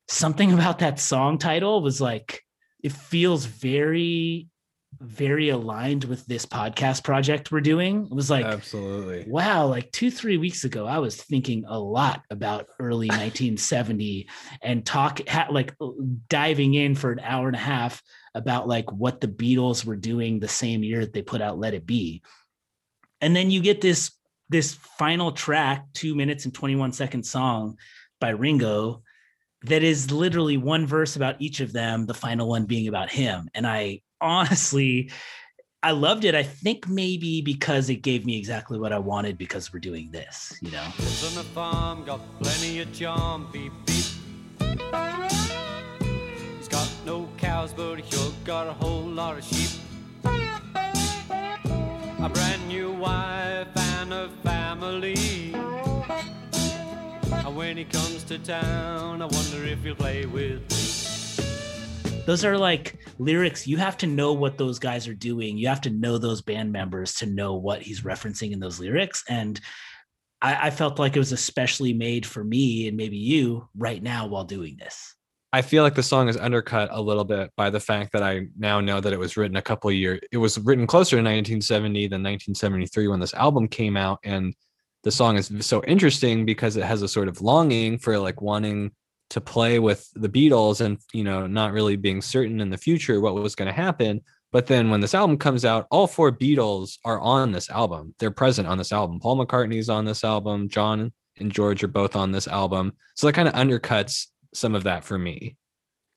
something 0.08 0.52
about 0.54 0.78
that 0.78 1.00
song 1.00 1.38
title 1.38 1.82
was 1.82 2.00
like 2.00 2.42
it 2.82 2.92
feels 2.92 3.44
very 3.44 4.48
very 5.00 5.50
aligned 5.50 6.04
with 6.04 6.26
this 6.26 6.44
podcast 6.44 7.04
project 7.04 7.52
we're 7.52 7.60
doing. 7.60 8.06
It 8.06 8.14
was 8.14 8.30
like 8.30 8.44
Absolutely. 8.44 9.30
wow, 9.30 9.66
like 9.66 9.90
two, 9.92 10.10
three 10.10 10.38
weeks 10.38 10.64
ago, 10.64 10.86
I 10.86 10.98
was 10.98 11.16
thinking 11.16 11.64
a 11.66 11.78
lot 11.78 12.22
about 12.30 12.66
early 12.80 13.06
1970 13.08 14.28
and 14.62 14.84
talk, 14.84 15.20
ha, 15.28 15.46
like 15.50 15.74
uh, 15.80 15.90
diving 16.28 16.74
in 16.74 16.94
for 16.94 17.12
an 17.12 17.20
hour 17.20 17.46
and 17.46 17.56
a 17.56 17.60
half 17.60 18.02
about 18.34 18.68
like 18.68 18.90
what 18.92 19.20
the 19.20 19.28
Beatles 19.28 19.84
were 19.84 19.96
doing 19.96 20.38
the 20.38 20.48
same 20.48 20.82
year 20.82 21.00
that 21.00 21.12
they 21.12 21.22
put 21.22 21.40
out 21.40 21.58
Let 21.58 21.74
It 21.74 21.86
Be. 21.86 22.22
And 23.20 23.34
then 23.34 23.50
you 23.50 23.60
get 23.60 23.80
this 23.80 24.12
this 24.50 24.74
final 24.74 25.32
track, 25.32 25.84
two 25.92 26.14
minutes 26.14 26.46
and 26.46 26.54
21 26.54 26.92
second 26.92 27.22
song 27.22 27.76
by 28.18 28.30
Ringo 28.30 29.02
that 29.62 29.82
is 29.82 30.10
literally 30.10 30.56
one 30.56 30.86
verse 30.86 31.16
about 31.16 31.36
each 31.40 31.60
of 31.60 31.72
them, 31.72 32.06
the 32.06 32.14
final 32.14 32.48
one 32.48 32.64
being 32.64 32.88
about 32.88 33.10
him. 33.10 33.48
And 33.54 33.66
I 33.66 34.00
honestly 34.20 35.10
I 35.80 35.92
loved 35.92 36.24
it. 36.24 36.34
I 36.34 36.42
think 36.42 36.88
maybe 36.88 37.40
because 37.40 37.88
it 37.88 38.02
gave 38.02 38.26
me 38.26 38.36
exactly 38.36 38.80
what 38.80 38.92
I 38.92 38.98
wanted 38.98 39.38
because 39.38 39.72
we're 39.72 39.78
doing 39.78 40.10
this, 40.10 40.58
you 40.60 40.72
know. 40.72 40.82
Lives 40.98 41.38
on 41.38 41.44
farm, 41.44 42.04
got 42.04 42.20
plenty 42.40 42.80
of 42.80 42.92
charm, 42.92 43.46
beep 43.52 43.72
beep. 43.86 44.04
He's 46.58 46.68
got 46.68 46.90
no 47.06 47.28
cows, 47.36 47.72
but 47.72 48.00
he 48.00 48.10
sure 48.10 48.32
got 48.44 48.66
a 48.66 48.72
whole 48.72 49.04
lot 49.04 49.38
of 49.38 49.44
sheep. 49.44 49.70
A 52.20 52.28
brand 52.28 52.66
new 52.66 52.90
wife 52.90 53.68
and 53.76 54.12
a 54.12 54.28
family. 54.42 55.54
And 55.54 57.56
when 57.56 57.76
he 57.76 57.84
comes 57.84 58.24
to 58.24 58.38
town, 58.38 59.22
I 59.22 59.26
wonder 59.26 59.64
if 59.64 59.84
he'll 59.84 59.94
play 59.94 60.26
with 60.26 60.68
me. 60.72 61.07
Those 62.28 62.44
are 62.44 62.58
like 62.58 62.98
lyrics. 63.18 63.66
You 63.66 63.78
have 63.78 63.96
to 63.96 64.06
know 64.06 64.34
what 64.34 64.58
those 64.58 64.78
guys 64.78 65.08
are 65.08 65.14
doing. 65.14 65.56
You 65.56 65.68
have 65.68 65.80
to 65.80 65.88
know 65.88 66.18
those 66.18 66.42
band 66.42 66.70
members 66.70 67.14
to 67.14 67.26
know 67.26 67.54
what 67.54 67.80
he's 67.80 68.02
referencing 68.02 68.52
in 68.52 68.60
those 68.60 68.78
lyrics. 68.78 69.24
And 69.30 69.58
I, 70.42 70.66
I 70.66 70.70
felt 70.70 70.98
like 70.98 71.16
it 71.16 71.20
was 71.20 71.32
especially 71.32 71.94
made 71.94 72.26
for 72.26 72.44
me 72.44 72.86
and 72.86 72.98
maybe 72.98 73.16
you 73.16 73.66
right 73.74 74.02
now 74.02 74.26
while 74.26 74.44
doing 74.44 74.76
this. 74.78 75.14
I 75.54 75.62
feel 75.62 75.82
like 75.82 75.94
the 75.94 76.02
song 76.02 76.28
is 76.28 76.36
undercut 76.36 76.90
a 76.92 77.00
little 77.00 77.24
bit 77.24 77.50
by 77.56 77.70
the 77.70 77.80
fact 77.80 78.12
that 78.12 78.22
I 78.22 78.48
now 78.58 78.78
know 78.82 79.00
that 79.00 79.14
it 79.14 79.18
was 79.18 79.38
written 79.38 79.56
a 79.56 79.62
couple 79.62 79.90
years. 79.90 80.20
It 80.30 80.36
was 80.36 80.58
written 80.58 80.86
closer 80.86 81.16
to 81.16 81.22
1970 81.22 82.08
than 82.08 82.20
1973 82.20 83.08
when 83.08 83.20
this 83.20 83.32
album 83.32 83.68
came 83.68 83.96
out, 83.96 84.18
and 84.22 84.54
the 85.02 85.10
song 85.10 85.38
is 85.38 85.50
so 85.60 85.82
interesting 85.84 86.44
because 86.44 86.76
it 86.76 86.84
has 86.84 87.00
a 87.00 87.08
sort 87.08 87.28
of 87.28 87.40
longing 87.40 87.96
for 87.96 88.18
like 88.18 88.42
wanting 88.42 88.90
to 89.30 89.40
play 89.40 89.78
with 89.78 90.08
the 90.14 90.28
Beatles 90.28 90.80
and 90.80 90.98
you 91.12 91.24
know 91.24 91.46
not 91.46 91.72
really 91.72 91.96
being 91.96 92.22
certain 92.22 92.60
in 92.60 92.70
the 92.70 92.78
future 92.78 93.20
what 93.20 93.34
was 93.34 93.54
going 93.54 93.66
to 93.66 93.72
happen. 93.72 94.20
But 94.50 94.66
then 94.66 94.88
when 94.88 95.00
this 95.00 95.14
album 95.14 95.36
comes 95.36 95.64
out, 95.64 95.86
all 95.90 96.06
four 96.06 96.32
Beatles 96.32 96.98
are 97.04 97.20
on 97.20 97.52
this 97.52 97.68
album. 97.68 98.14
They're 98.18 98.30
present 98.30 98.66
on 98.66 98.78
this 98.78 98.92
album. 98.92 99.20
Paul 99.20 99.44
McCartney's 99.44 99.90
on 99.90 100.06
this 100.06 100.24
album. 100.24 100.70
John 100.70 101.12
and 101.38 101.52
George 101.52 101.84
are 101.84 101.88
both 101.88 102.16
on 102.16 102.32
this 102.32 102.48
album. 102.48 102.94
So 103.14 103.26
that 103.26 103.34
kind 103.34 103.48
of 103.48 103.54
undercuts 103.54 104.28
some 104.54 104.74
of 104.74 104.84
that 104.84 105.04
for 105.04 105.18
me. 105.18 105.56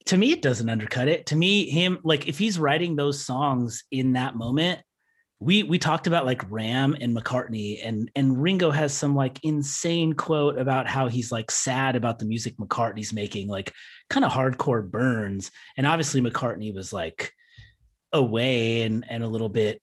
to 0.06 0.18
me 0.18 0.32
it 0.32 0.42
doesn't 0.42 0.70
undercut 0.70 1.08
it 1.08 1.26
to 1.28 1.36
me 1.36 1.70
him 1.70 2.00
like 2.04 2.28
if 2.28 2.40
he's 2.40 2.58
writing 2.58 2.96
those 2.96 3.24
songs 3.24 3.84
in 3.92 4.14
that 4.14 4.36
moment 4.36 4.80
we 5.42 5.64
we 5.64 5.80
talked 5.80 6.06
about 6.06 6.26
like 6.26 6.50
ram 6.52 6.96
and 7.02 7.18
mccartney 7.18 7.80
and 7.84 8.12
and 8.16 8.42
ringo 8.42 8.70
has 8.70 8.94
some 8.94 9.16
like 9.16 9.44
insane 9.44 10.14
quote 10.14 10.58
about 10.58 10.88
how 10.88 11.08
he's 11.08 11.32
like 11.32 11.50
sad 11.50 11.96
about 11.96 12.20
the 12.20 12.26
music 12.26 12.56
mccartney's 12.58 13.12
making 13.12 13.48
like 13.48 13.74
kind 14.10 14.24
of 14.24 14.32
hardcore 14.32 14.88
burns 14.88 15.50
and 15.76 15.88
obviously 15.88 16.22
mccartney 16.22 16.74
was 16.74 16.94
like 16.94 17.34
away 18.14 18.84
and 18.84 19.04
and 19.10 19.24
a 19.24 19.28
little 19.28 19.50
bit 19.50 19.82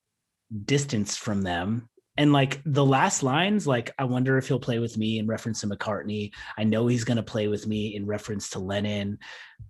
distanced 0.64 1.18
from 1.18 1.42
them 1.42 1.88
And 2.18 2.32
like 2.32 2.60
the 2.66 2.84
last 2.84 3.22
lines, 3.22 3.64
like, 3.64 3.94
I 3.96 4.02
wonder 4.02 4.38
if 4.38 4.48
he'll 4.48 4.58
play 4.58 4.80
with 4.80 4.98
me 4.98 5.20
in 5.20 5.28
reference 5.28 5.60
to 5.60 5.68
McCartney. 5.68 6.32
I 6.58 6.64
know 6.64 6.88
he's 6.88 7.04
going 7.04 7.16
to 7.16 7.22
play 7.22 7.46
with 7.46 7.64
me 7.64 7.94
in 7.94 8.06
reference 8.06 8.50
to 8.50 8.58
Lennon, 8.58 9.18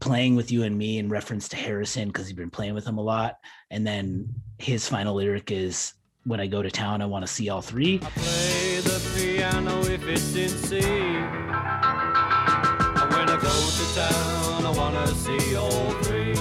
playing 0.00 0.34
with 0.34 0.50
you 0.50 0.62
and 0.62 0.76
me 0.76 0.96
in 0.96 1.10
reference 1.10 1.48
to 1.50 1.56
Harrison 1.56 2.08
because 2.08 2.26
he's 2.26 2.36
been 2.36 2.48
playing 2.48 2.72
with 2.72 2.86
him 2.86 2.96
a 2.96 3.02
lot. 3.02 3.34
And 3.70 3.86
then 3.86 4.34
his 4.58 4.88
final 4.88 5.14
lyric 5.14 5.50
is, 5.50 5.94
when 6.24 6.40
I 6.40 6.46
go 6.46 6.62
to 6.62 6.70
town, 6.70 7.02
I 7.02 7.06
want 7.06 7.26
to 7.26 7.32
see 7.32 7.48
all 7.48 7.60
three. 7.60 8.00
I 8.02 8.10
play 8.10 8.80
the 8.80 9.12
piano 9.16 9.80
if 9.80 10.06
it's 10.06 10.34
in 10.34 10.48
C. 10.48 10.80
When 10.80 11.18
I 13.28 13.38
go 13.40 13.48
to 13.48 13.94
town, 13.94 14.66
I 14.66 14.72
wanna 14.76 15.06
see 15.08 15.56
all 15.56 15.90
three. 16.02 16.34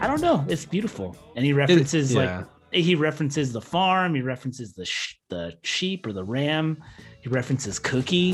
I 0.00 0.06
don't 0.06 0.20
know. 0.20 0.44
It's 0.48 0.64
beautiful. 0.64 1.16
And 1.36 1.44
he 1.44 1.52
references 1.52 2.12
yeah. 2.12 2.38
like 2.38 2.46
he 2.72 2.94
references 2.94 3.52
the 3.52 3.60
farm, 3.60 4.14
he 4.14 4.22
references 4.22 4.74
the 4.74 4.84
sh- 4.84 5.16
the 5.28 5.56
sheep 5.62 6.06
or 6.06 6.12
the 6.12 6.24
ram, 6.24 6.82
he 7.20 7.28
references 7.28 7.78
Cookie. 7.78 8.32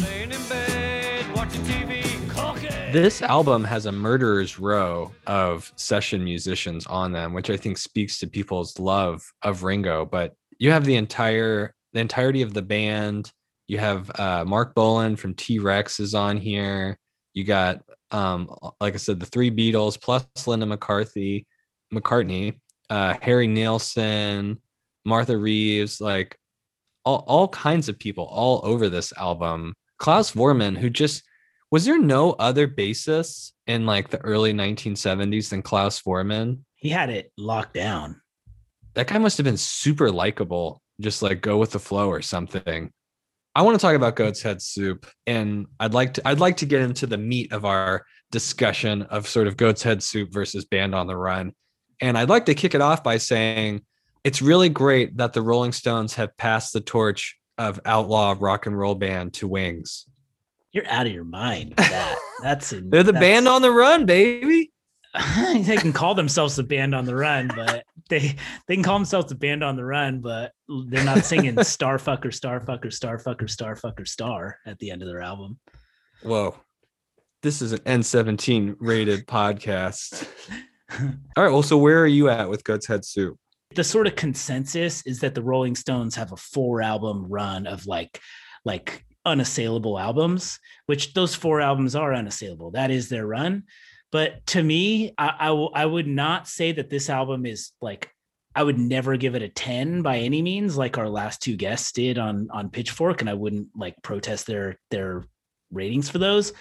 This 2.92 3.20
album 3.20 3.64
has 3.64 3.84
a 3.84 3.92
murderer's 3.92 4.58
row 4.58 5.12
of 5.26 5.70
session 5.76 6.24
musicians 6.24 6.86
on 6.86 7.12
them, 7.12 7.34
which 7.34 7.50
I 7.50 7.56
think 7.58 7.76
speaks 7.76 8.18
to 8.18 8.26
people's 8.26 8.78
love 8.78 9.22
of 9.42 9.62
Ringo. 9.62 10.06
But 10.06 10.34
you 10.58 10.70
have 10.70 10.86
the 10.86 10.96
entire 10.96 11.74
the 11.92 12.00
entirety 12.00 12.40
of 12.40 12.54
the 12.54 12.62
band. 12.62 13.30
You 13.66 13.76
have 13.76 14.10
uh, 14.18 14.44
Marc 14.46 14.74
Bolan 14.74 15.16
from 15.16 15.34
T 15.34 15.58
Rex 15.58 16.00
is 16.00 16.14
on 16.14 16.38
here. 16.38 16.98
You 17.34 17.44
got, 17.44 17.82
um, 18.10 18.50
like 18.80 18.94
I 18.94 18.96
said, 18.96 19.20
the 19.20 19.26
three 19.26 19.50
Beatles 19.50 20.00
plus 20.00 20.24
Linda 20.46 20.64
McCarthy, 20.64 21.46
McCartney, 21.92 22.58
uh, 22.88 23.16
Harry 23.20 23.46
Nilsson, 23.46 24.62
Martha 25.04 25.36
Reeves, 25.36 26.00
like 26.00 26.38
all, 27.04 27.24
all 27.26 27.48
kinds 27.48 27.90
of 27.90 27.98
people 27.98 28.24
all 28.24 28.62
over 28.64 28.88
this 28.88 29.12
album. 29.12 29.74
Klaus 29.98 30.32
Voormann, 30.32 30.76
who 30.76 30.88
just 30.88 31.22
was 31.70 31.84
there 31.84 31.98
no 31.98 32.32
other 32.32 32.66
bassist 32.66 33.52
in 33.66 33.86
like 33.86 34.08
the 34.08 34.18
early 34.18 34.52
1970s 34.52 35.50
than 35.50 35.62
Klaus 35.62 36.00
Voormann? 36.00 36.60
He 36.76 36.88
had 36.88 37.10
it 37.10 37.32
locked 37.36 37.74
down. 37.74 38.20
That 38.94 39.08
guy 39.08 39.18
must 39.18 39.36
have 39.36 39.44
been 39.44 39.56
super 39.56 40.10
likable, 40.10 40.82
just 41.00 41.22
like 41.22 41.40
go 41.40 41.58
with 41.58 41.72
the 41.72 41.78
flow 41.78 42.08
or 42.08 42.22
something. 42.22 42.90
I 43.54 43.62
want 43.62 43.78
to 43.78 43.84
talk 43.84 43.96
about 43.96 44.16
Goat's 44.16 44.42
Head 44.42 44.62
Soup, 44.62 45.06
and 45.26 45.66
I'd 45.80 45.94
like 45.94 46.14
to 46.14 46.26
I'd 46.26 46.40
like 46.40 46.58
to 46.58 46.66
get 46.66 46.80
into 46.80 47.06
the 47.06 47.18
meat 47.18 47.52
of 47.52 47.64
our 47.64 48.04
discussion 48.30 49.02
of 49.02 49.26
sort 49.26 49.46
of 49.46 49.56
Goat's 49.56 49.82
Head 49.82 50.02
Soup 50.02 50.32
versus 50.32 50.64
Band 50.64 50.94
on 50.94 51.06
the 51.06 51.16
Run. 51.16 51.52
And 52.00 52.16
I'd 52.16 52.28
like 52.28 52.46
to 52.46 52.54
kick 52.54 52.74
it 52.74 52.80
off 52.80 53.02
by 53.02 53.18
saying 53.18 53.82
it's 54.24 54.42
really 54.42 54.68
great 54.68 55.16
that 55.16 55.32
the 55.32 55.42
Rolling 55.42 55.72
Stones 55.72 56.14
have 56.14 56.36
passed 56.36 56.72
the 56.72 56.80
torch 56.80 57.36
of 57.56 57.80
outlaw 57.84 58.36
rock 58.38 58.66
and 58.66 58.78
roll 58.78 58.94
band 58.94 59.34
to 59.34 59.48
Wings. 59.48 60.06
You're 60.72 60.86
out 60.88 61.06
of 61.06 61.12
your 61.12 61.24
mind. 61.24 61.74
That 61.76 62.18
that's 62.42 62.72
in, 62.72 62.90
They're 62.90 63.02
the 63.02 63.12
that's- 63.12 63.20
band 63.20 63.48
on 63.48 63.62
the 63.62 63.70
run, 63.70 64.06
baby. 64.06 64.72
they 65.36 65.76
can 65.78 65.92
call 65.92 66.14
themselves 66.14 66.54
the 66.56 66.62
band 66.62 66.94
on 66.94 67.06
the 67.06 67.14
run, 67.16 67.48
but 67.48 67.82
they 68.10 68.36
they 68.66 68.74
can 68.74 68.84
call 68.84 68.98
themselves 68.98 69.28
the 69.28 69.34
band 69.34 69.64
on 69.64 69.74
the 69.74 69.84
run, 69.84 70.20
but 70.20 70.52
they're 70.88 71.04
not 71.04 71.24
singing 71.24 71.54
Starfucker, 71.56 72.26
Starfucker, 72.26 72.86
Starfucker, 72.86 73.44
Starfucker, 73.44 74.06
Star 74.06 74.58
at 74.66 74.78
the 74.78 74.90
end 74.90 75.02
of 75.02 75.08
their 75.08 75.22
album. 75.22 75.58
Whoa. 76.22 76.54
This 77.42 77.62
is 77.62 77.72
an 77.72 77.78
N17 77.80 78.76
rated 78.80 79.26
podcast. 79.26 80.28
All 81.00 81.44
right. 81.44 81.50
Well, 81.50 81.62
so 81.62 81.78
where 81.78 82.00
are 82.02 82.06
you 82.06 82.28
at 82.28 82.50
with 82.50 82.64
Goat's 82.64 82.86
Head 82.86 83.04
Soup? 83.04 83.38
the 83.74 83.84
sort 83.84 84.06
of 84.06 84.16
consensus 84.16 85.02
is 85.02 85.20
that 85.20 85.34
the 85.34 85.42
Rolling 85.42 85.74
Stones 85.76 86.14
have 86.16 86.32
a 86.32 86.36
four 86.36 86.80
album 86.80 87.26
run 87.28 87.66
of 87.66 87.86
like 87.86 88.20
like 88.64 89.04
unassailable 89.24 89.98
albums, 89.98 90.58
which 90.86 91.14
those 91.14 91.34
four 91.34 91.60
albums 91.60 91.94
are 91.94 92.14
unassailable. 92.14 92.70
That 92.72 92.90
is 92.90 93.08
their 93.08 93.26
run. 93.26 93.64
But 94.10 94.46
to 94.48 94.62
me, 94.62 95.12
I, 95.18 95.34
I, 95.38 95.46
w- 95.48 95.70
I 95.74 95.84
would 95.84 96.06
not 96.06 96.48
say 96.48 96.72
that 96.72 96.88
this 96.88 97.10
album 97.10 97.44
is 97.44 97.72
like 97.80 98.10
I 98.54 98.62
would 98.62 98.78
never 98.78 99.16
give 99.16 99.34
it 99.34 99.42
a 99.42 99.48
10 99.48 100.02
by 100.02 100.18
any 100.18 100.42
means, 100.42 100.76
like 100.76 100.98
our 100.98 101.08
last 101.08 101.42
two 101.42 101.56
guests 101.56 101.92
did 101.92 102.18
on 102.18 102.48
on 102.50 102.70
Pitchfork, 102.70 103.20
and 103.20 103.30
I 103.30 103.34
wouldn't 103.34 103.68
like 103.76 103.94
protest 104.02 104.46
their 104.46 104.78
their 104.90 105.24
ratings 105.70 106.08
for 106.08 106.18
those. 106.18 106.52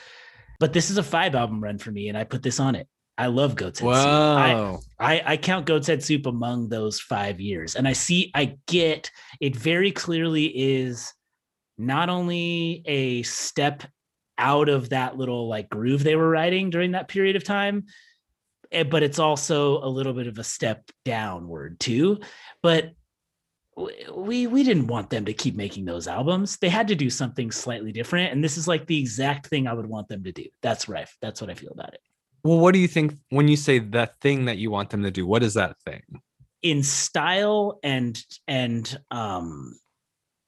But 0.60 0.74
this 0.74 0.90
is 0.92 0.98
a 0.98 1.04
five 1.04 1.34
album 1.36 1.64
run 1.64 1.78
for 1.78 1.92
me, 1.92 2.10
and 2.10 2.18
I 2.18 2.24
put 2.24 2.44
this 2.44 2.60
on 2.60 2.76
it. 2.76 2.88
I 3.18 3.28
love 3.28 3.56
Goat's 3.56 3.80
Head 3.80 3.88
Soup. 3.88 3.96
I, 3.98 4.54
Wow. 4.54 4.80
I, 5.00 5.22
I 5.26 5.38
count 5.38 5.66
Goat's 5.66 5.88
Head 5.88 6.04
Soup 6.04 6.26
among 6.28 6.70
those 6.70 7.00
five 7.00 7.40
years. 7.40 7.76
And 7.76 7.88
I 7.88 7.94
see, 7.94 8.32
I 8.36 8.58
get 8.68 9.10
it 9.42 9.56
very 9.56 9.92
clearly 9.92 10.46
is 10.46 11.12
not 11.78 12.10
only 12.10 12.84
a 12.86 13.24
step 13.24 13.84
out 14.38 14.70
of 14.70 14.90
that 14.90 15.18
little 15.18 15.48
like 15.48 15.70
groove 15.70 16.04
they 16.04 16.16
were 16.16 16.30
riding 16.30 16.70
during 16.70 16.92
that 16.92 17.08
period 17.08 17.36
of 17.36 17.44
time, 17.44 17.86
eh, 18.72 18.84
but 18.84 19.04
it's 19.04 19.20
also 19.20 19.84
a 19.84 19.90
little 19.90 20.14
bit 20.14 20.28
of 20.28 20.38
a 20.38 20.44
step 20.44 20.90
downward 21.06 21.80
too. 21.80 22.20
But 22.62 22.92
we 24.16 24.48
we 24.48 24.64
didn't 24.64 24.88
want 24.88 25.10
them 25.10 25.26
to 25.26 25.34
keep 25.34 25.56
making 25.56 25.86
those 25.86 26.08
albums. 26.08 26.58
They 26.58 26.70
had 26.70 26.88
to 26.88 26.96
do 26.96 27.10
something 27.10 27.52
slightly 27.52 27.92
different, 27.92 28.34
and 28.34 28.44
this 28.44 28.58
is 28.58 28.68
like 28.68 28.88
the 28.88 29.00
exact 29.00 29.48
thing 29.48 29.68
I 29.68 29.74
would 29.74 29.88
want 29.88 30.08
them 30.08 30.24
to 30.24 30.32
do. 30.32 30.46
That's 30.62 30.90
right. 30.90 31.08
That's 31.22 31.42
what 31.42 31.50
I 31.50 31.54
feel 31.54 31.72
about 31.72 31.94
it. 31.94 32.02
Well, 32.44 32.60
what 32.60 32.74
do 32.74 32.80
you 32.80 32.88
think 32.88 33.16
when 33.30 33.48
you 33.48 33.58
say 33.58 33.80
the 33.80 34.10
thing 34.22 34.46
that 34.46 34.58
you 34.58 34.72
want 34.72 34.90
them 34.90 35.04
to 35.04 35.12
do? 35.12 35.28
What 35.28 35.44
is 35.44 35.56
that 35.56 35.76
thing? 35.86 36.02
in 36.62 36.84
style 36.84 37.80
and 37.84 38.22
and 38.48 39.00
um 39.12 39.78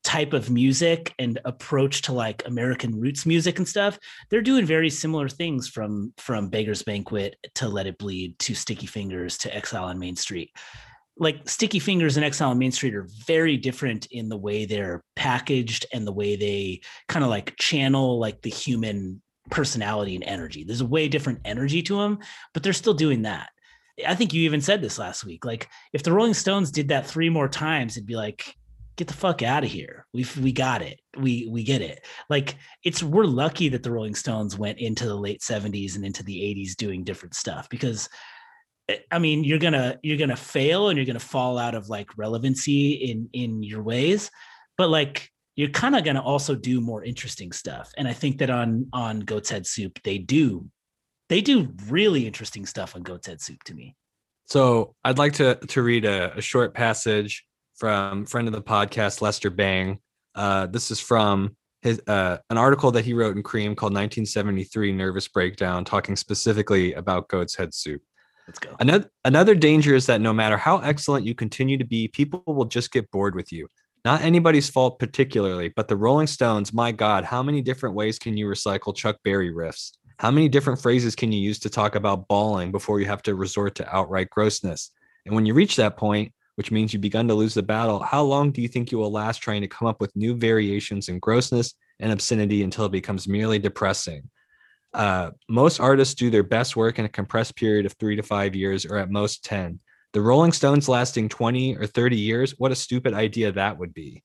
type 0.09 0.33
of 0.33 0.49
music 0.49 1.13
and 1.19 1.39
approach 1.45 2.01
to 2.01 2.11
like 2.11 2.41
American 2.47 2.99
roots 2.99 3.27
music 3.27 3.59
and 3.59 3.67
stuff, 3.67 3.99
they're 4.31 4.41
doing 4.41 4.65
very 4.65 4.89
similar 4.89 5.29
things 5.29 5.67
from 5.67 6.11
from 6.17 6.49
Beggar's 6.49 6.81
Banquet 6.81 7.35
to 7.53 7.69
Let 7.69 7.85
It 7.85 7.99
Bleed 7.99 8.39
to 8.39 8.55
Sticky 8.55 8.87
Fingers 8.87 9.37
to 9.37 9.55
Exile 9.55 9.83
on 9.83 9.99
Main 9.99 10.15
Street. 10.15 10.49
Like 11.15 11.47
Sticky 11.47 11.77
Fingers 11.77 12.17
and 12.17 12.25
Exile 12.25 12.49
on 12.49 12.57
Main 12.57 12.71
Street 12.71 12.95
are 12.95 13.07
very 13.27 13.55
different 13.55 14.07
in 14.07 14.29
the 14.29 14.37
way 14.37 14.65
they're 14.65 15.03
packaged 15.15 15.85
and 15.93 16.07
the 16.07 16.11
way 16.11 16.35
they 16.35 16.81
kind 17.07 17.23
of 17.23 17.29
like 17.29 17.55
channel 17.57 18.17
like 18.17 18.41
the 18.41 18.49
human 18.49 19.21
personality 19.51 20.15
and 20.15 20.23
energy. 20.23 20.63
There's 20.63 20.81
a 20.81 20.87
way 20.87 21.07
different 21.07 21.41
energy 21.45 21.83
to 21.83 21.97
them, 21.97 22.17
but 22.55 22.63
they're 22.63 22.73
still 22.73 22.95
doing 22.95 23.21
that. 23.23 23.49
I 24.07 24.15
think 24.15 24.33
you 24.33 24.41
even 24.41 24.61
said 24.61 24.81
this 24.81 24.97
last 24.97 25.23
week. 25.23 25.45
Like 25.45 25.69
if 25.93 26.01
the 26.01 26.13
Rolling 26.13 26.33
Stones 26.33 26.71
did 26.71 26.87
that 26.87 27.05
three 27.05 27.29
more 27.29 27.47
times, 27.47 27.95
it'd 27.95 28.07
be 28.07 28.15
like, 28.15 28.55
get 28.99 29.07
the 29.07 29.13
fuck 29.13 29.41
out 29.41 29.63
of 29.63 29.69
here. 29.69 30.05
We 30.13 30.25
we 30.41 30.51
got 30.51 30.81
it. 30.81 30.99
We 31.17 31.47
we 31.49 31.63
get 31.63 31.81
it. 31.81 32.05
Like 32.29 32.55
it's 32.83 33.01
we're 33.01 33.23
lucky 33.23 33.69
that 33.69 33.81
the 33.81 33.91
Rolling 33.91 34.13
Stones 34.13 34.57
went 34.57 34.77
into 34.77 35.05
the 35.07 35.15
late 35.15 35.39
70s 35.39 35.95
and 35.95 36.05
into 36.05 36.21
the 36.21 36.37
80s 36.37 36.75
doing 36.75 37.05
different 37.05 37.33
stuff 37.33 37.69
because 37.69 38.09
eh, 38.89 38.97
I 39.09 39.17
mean 39.17 39.45
you're 39.45 39.57
gonna 39.57 39.97
you're 40.03 40.17
gonna 40.17 40.35
fail 40.35 40.89
and 40.89 40.97
you're 40.97 41.05
gonna 41.05 41.17
fall 41.17 41.57
out 41.57 41.75
of 41.75 41.87
like 41.87 42.09
relevancy 42.17 42.91
in 42.91 43.29
in 43.31 43.63
your 43.63 43.81
ways, 43.81 44.29
but 44.77 44.89
like 44.89 45.29
you're 45.55 45.69
kind 45.69 45.95
of 45.95 46.03
gonna 46.03 46.21
also 46.21 46.53
do 46.53 46.81
more 46.81 47.01
interesting 47.01 47.53
stuff. 47.53 47.89
And 47.97 48.05
I 48.05 48.13
think 48.13 48.39
that 48.39 48.49
on 48.49 48.87
on 48.91 49.21
Goat's 49.21 49.49
Head 49.49 49.65
Soup 49.65 49.97
they 50.03 50.17
do 50.17 50.69
they 51.29 51.39
do 51.39 51.73
really 51.87 52.27
interesting 52.27 52.65
stuff 52.65 52.97
on 52.97 53.03
Goat's 53.03 53.27
Head 53.27 53.39
Soup 53.39 53.63
to 53.63 53.73
me. 53.73 53.95
So 54.47 54.95
I'd 55.05 55.17
like 55.17 55.33
to 55.33 55.55
to 55.55 55.81
read 55.81 56.03
a, 56.03 56.35
a 56.35 56.41
short 56.41 56.73
passage 56.73 57.45
from 57.79 58.25
friend 58.25 58.47
of 58.47 58.53
the 58.53 58.61
podcast 58.61 59.21
Lester 59.21 59.49
Bang. 59.49 59.99
Uh, 60.35 60.67
this 60.67 60.91
is 60.91 60.99
from 60.99 61.55
his 61.81 62.01
uh, 62.07 62.37
an 62.49 62.57
article 62.57 62.91
that 62.91 63.05
he 63.05 63.13
wrote 63.13 63.37
in 63.37 63.41
Creem 63.41 63.75
called 63.75 63.93
1973 63.93 64.91
Nervous 64.91 65.29
Breakdown, 65.29 65.85
talking 65.85 66.17
specifically 66.17 66.93
about 66.93 67.29
Goat's 67.29 67.55
Head 67.55 67.73
Soup. 67.73 68.01
Let's 68.47 68.59
go. 68.59 68.75
Another 68.79 69.09
another 69.23 69.55
danger 69.55 69.95
is 69.95 70.05
that 70.07 70.19
no 70.19 70.33
matter 70.33 70.57
how 70.57 70.79
excellent 70.79 71.25
you 71.25 71.33
continue 71.33 71.77
to 71.77 71.85
be, 71.85 72.09
people 72.09 72.43
will 72.45 72.65
just 72.65 72.91
get 72.91 73.09
bored 73.11 73.33
with 73.33 73.51
you. 73.51 73.67
Not 74.03 74.21
anybody's 74.21 74.69
fault 74.69 74.99
particularly, 74.99 75.69
but 75.69 75.87
the 75.87 75.95
Rolling 75.95 76.27
Stones, 76.27 76.73
my 76.73 76.91
God, 76.91 77.23
how 77.23 77.41
many 77.41 77.61
different 77.61 77.95
ways 77.95 78.19
can 78.19 78.35
you 78.35 78.47
recycle 78.47 78.95
Chuck 78.95 79.17
Berry 79.23 79.53
riffs? 79.53 79.91
How 80.19 80.31
many 80.31 80.49
different 80.49 80.81
phrases 80.81 81.15
can 81.15 81.31
you 81.31 81.39
use 81.39 81.59
to 81.59 81.69
talk 81.69 81.95
about 81.95 82.27
balling 82.27 82.71
before 82.71 82.99
you 82.99 83.05
have 83.05 83.23
to 83.23 83.35
resort 83.35 83.75
to 83.75 83.95
outright 83.95 84.29
grossness? 84.29 84.91
And 85.25 85.33
when 85.33 85.45
you 85.45 85.53
reach 85.53 85.77
that 85.77 85.95
point, 85.95 86.33
which 86.59 86.71
means 86.71 86.91
you've 86.91 87.01
begun 87.01 87.25
to 87.25 87.33
lose 87.33 87.53
the 87.53 87.63
battle, 87.63 88.03
how 88.03 88.21
long 88.21 88.51
do 88.51 88.61
you 88.61 88.67
think 88.67 88.91
you 88.91 88.97
will 88.97 89.13
last 89.13 89.37
trying 89.37 89.61
to 89.61 89.67
come 89.69 89.87
up 89.87 90.01
with 90.01 90.13
new 90.13 90.35
variations 90.35 91.07
in 91.07 91.17
grossness 91.17 91.73
and 92.01 92.11
obscenity 92.11 92.63
until 92.63 92.83
it 92.83 92.91
becomes 92.91 93.29
merely 93.29 93.57
depressing? 93.57 94.29
Uh, 94.93 95.31
most 95.47 95.79
artists 95.79 96.15
do 96.15 96.29
their 96.29 96.43
best 96.43 96.75
work 96.75 96.99
in 96.99 97.05
a 97.05 97.09
compressed 97.09 97.55
period 97.55 97.85
of 97.85 97.93
three 97.93 98.17
to 98.17 98.23
five 98.23 98.57
years, 98.57 98.85
or 98.85 98.97
at 98.97 99.09
most 99.09 99.45
10. 99.45 99.79
The 100.11 100.19
Rolling 100.19 100.51
Stones 100.51 100.89
lasting 100.89 101.29
20 101.29 101.77
or 101.77 101.85
30 101.85 102.17
years, 102.17 102.53
what 102.57 102.73
a 102.73 102.75
stupid 102.75 103.13
idea 103.13 103.53
that 103.53 103.77
would 103.77 103.93
be. 103.93 104.21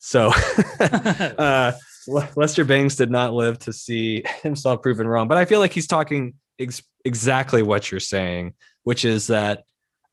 So, 0.00 0.32
uh, 0.80 1.72
Lester 2.36 2.66
Bangs 2.66 2.96
did 2.96 3.10
not 3.10 3.32
live 3.32 3.58
to 3.60 3.72
see 3.72 4.22
himself 4.42 4.82
proven 4.82 5.08
wrong, 5.08 5.28
but 5.28 5.38
I 5.38 5.46
feel 5.46 5.60
like 5.60 5.72
he's 5.72 5.86
talking 5.86 6.34
ex- 6.58 6.82
exactly 7.06 7.62
what 7.62 7.90
you're 7.90 8.00
saying, 8.00 8.52
which 8.82 9.06
is 9.06 9.28
that 9.28 9.64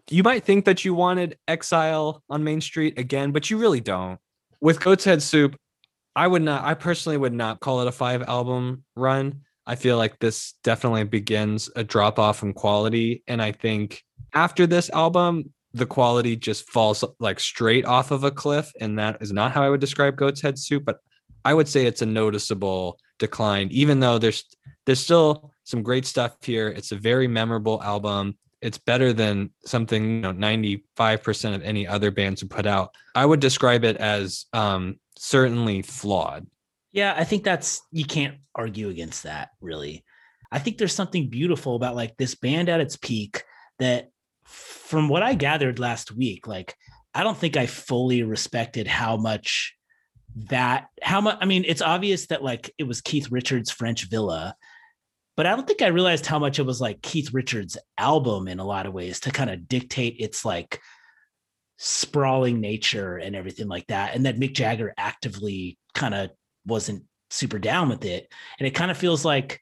you 0.10 0.24
might 0.24 0.44
think 0.44 0.66
that 0.66 0.84
you 0.86 0.94
wanted 0.94 1.38
Exile 1.48 2.24
on 2.30 2.44
Main 2.44 2.62
Street 2.62 2.98
again, 2.98 3.32
but 3.32 3.50
you 3.50 3.58
really 3.58 3.82
don't. 3.82 4.20
with 4.62 4.80
Goat's 4.80 5.04
Head 5.04 5.22
Soup, 5.22 5.56
I 6.16 6.28
would 6.28 6.42
not. 6.42 6.64
I 6.64 6.74
personally 6.74 7.18
would 7.18 7.34
not 7.34 7.60
call 7.60 7.82
it 7.82 7.88
a 7.88 7.92
five 7.92 8.22
album 8.24 8.84
run. 8.96 9.42
I 9.66 9.76
feel 9.76 9.98
like 9.98 10.20
this 10.20 10.54
definitely 10.64 11.04
begins 11.04 11.70
a 11.76 11.84
drop 11.84 12.20
off 12.20 12.44
in 12.44 12.54
quality, 12.54 13.24
and 13.28 13.42
I 13.42 13.52
think 13.52 14.04
after 14.34 14.68
this 14.68 14.90
album, 14.90 15.54
the 15.74 15.86
quality 15.86 16.36
just 16.36 16.70
falls 16.70 17.04
like 17.20 17.40
straight 17.40 17.86
off 17.86 18.12
of 18.12 18.24
a 18.24 18.32
cliff, 18.32 18.72
and 18.82 19.00
that 19.00 19.18
is 19.22 19.32
not 19.32 19.52
how 19.52 19.64
I 19.64 19.70
would 19.70 19.80
describe 19.80 20.18
Goat's 20.18 20.42
Head 20.42 20.58
Soup. 20.60 20.84
But 20.84 20.98
I 21.46 21.54
would 21.54 21.68
say 21.68 21.86
it's 21.86 22.02
a 22.02 22.06
noticeable 22.06 23.00
decline, 23.20 23.70
even 23.72 24.00
though 24.00 24.18
there's 24.18 24.44
there's 24.86 25.00
still 25.00 25.54
some 25.64 25.84
great 25.84 26.06
stuff 26.06 26.36
here. 26.42 26.68
It's 26.68 26.92
a 26.92 26.98
very 26.98 27.28
memorable 27.28 27.82
album. 27.82 28.38
It's 28.62 28.78
better 28.78 29.14
than 29.14 29.52
something 29.66 30.04
you 30.04 30.22
know 30.22 30.34
95% 30.34 31.56
of 31.56 31.64
any 31.64 31.88
other 31.88 32.12
bands 32.12 32.42
who 32.42 32.48
put 32.48 32.66
out. 32.66 32.96
I 33.16 33.26
would 33.26 33.40
describe 33.40 33.84
it 33.84 33.98
as 33.98 34.46
um, 34.54 35.00
certainly 35.18 35.82
flawed. 35.82 36.48
Yeah, 36.92 37.14
I 37.18 37.24
think 37.24 37.44
that's 37.44 37.82
you 37.92 38.06
can't 38.06 38.38
argue 38.54 38.90
against 38.90 39.24
that 39.24 39.50
really. 39.62 40.04
I 40.52 40.60
think 40.60 40.78
there's 40.78 40.94
something 40.94 41.30
beautiful 41.30 41.76
about 41.76 41.96
like 41.96 42.18
this 42.18 42.36
band 42.36 42.68
at 42.70 42.82
its 42.82 42.98
peak 42.98 43.44
that 43.80 44.10
from 44.46 45.08
what 45.08 45.24
I 45.24 45.34
gathered 45.34 45.80
last 45.80 46.12
week, 46.12 46.48
like 46.48 46.76
I 47.14 47.24
don't 47.24 47.38
think 47.38 47.58
I 47.58 47.66
fully 47.66 48.24
respected 48.24 48.88
how 48.88 49.18
much 49.18 49.76
that 50.50 50.88
how 51.02 51.22
much 51.22 51.38
I 51.42 51.46
mean, 51.46 51.66
it's 51.68 51.82
obvious 51.82 52.28
that 52.28 52.44
like 52.44 52.74
it 52.78 52.84
was 52.84 53.02
Keith 53.02 53.32
Richards' 53.32 53.72
French 53.72 54.10
Villa, 54.10 54.56
but 55.38 55.46
I 55.46 55.56
don't 55.56 55.68
think 55.68 55.82
I 55.82 55.88
realized 55.88 56.26
how 56.26 56.40
much 56.40 56.60
it 56.60 56.66
was 56.66 56.82
like 56.82 57.02
Keith 57.02 57.34
Richards' 57.34 57.78
album 57.98 58.48
in 58.48 58.60
a 58.60 58.66
lot 58.66 58.86
of 58.86 58.94
ways 58.94 59.22
to 59.22 59.32
kind 59.32 59.50
of 59.50 59.68
dictate 59.68 60.18
its 60.20 60.44
like 60.44 60.80
sprawling 61.78 62.60
nature 62.60 63.18
and 63.18 63.36
everything 63.36 63.68
like 63.68 63.88
that. 63.88 64.14
And 64.14 64.26
that 64.26 64.38
Mick 64.38 64.54
Jagger 64.54 64.94
actively 64.98 65.78
kind 65.96 66.14
of 66.14 66.32
wasn't 66.66 67.04
super 67.30 67.60
down 67.60 67.90
with 67.90 68.06
it. 68.06 68.32
And 68.60 68.68
it 68.68 68.76
kind 68.76 68.92
of 68.92 68.98
feels 68.98 69.26
like 69.26 69.62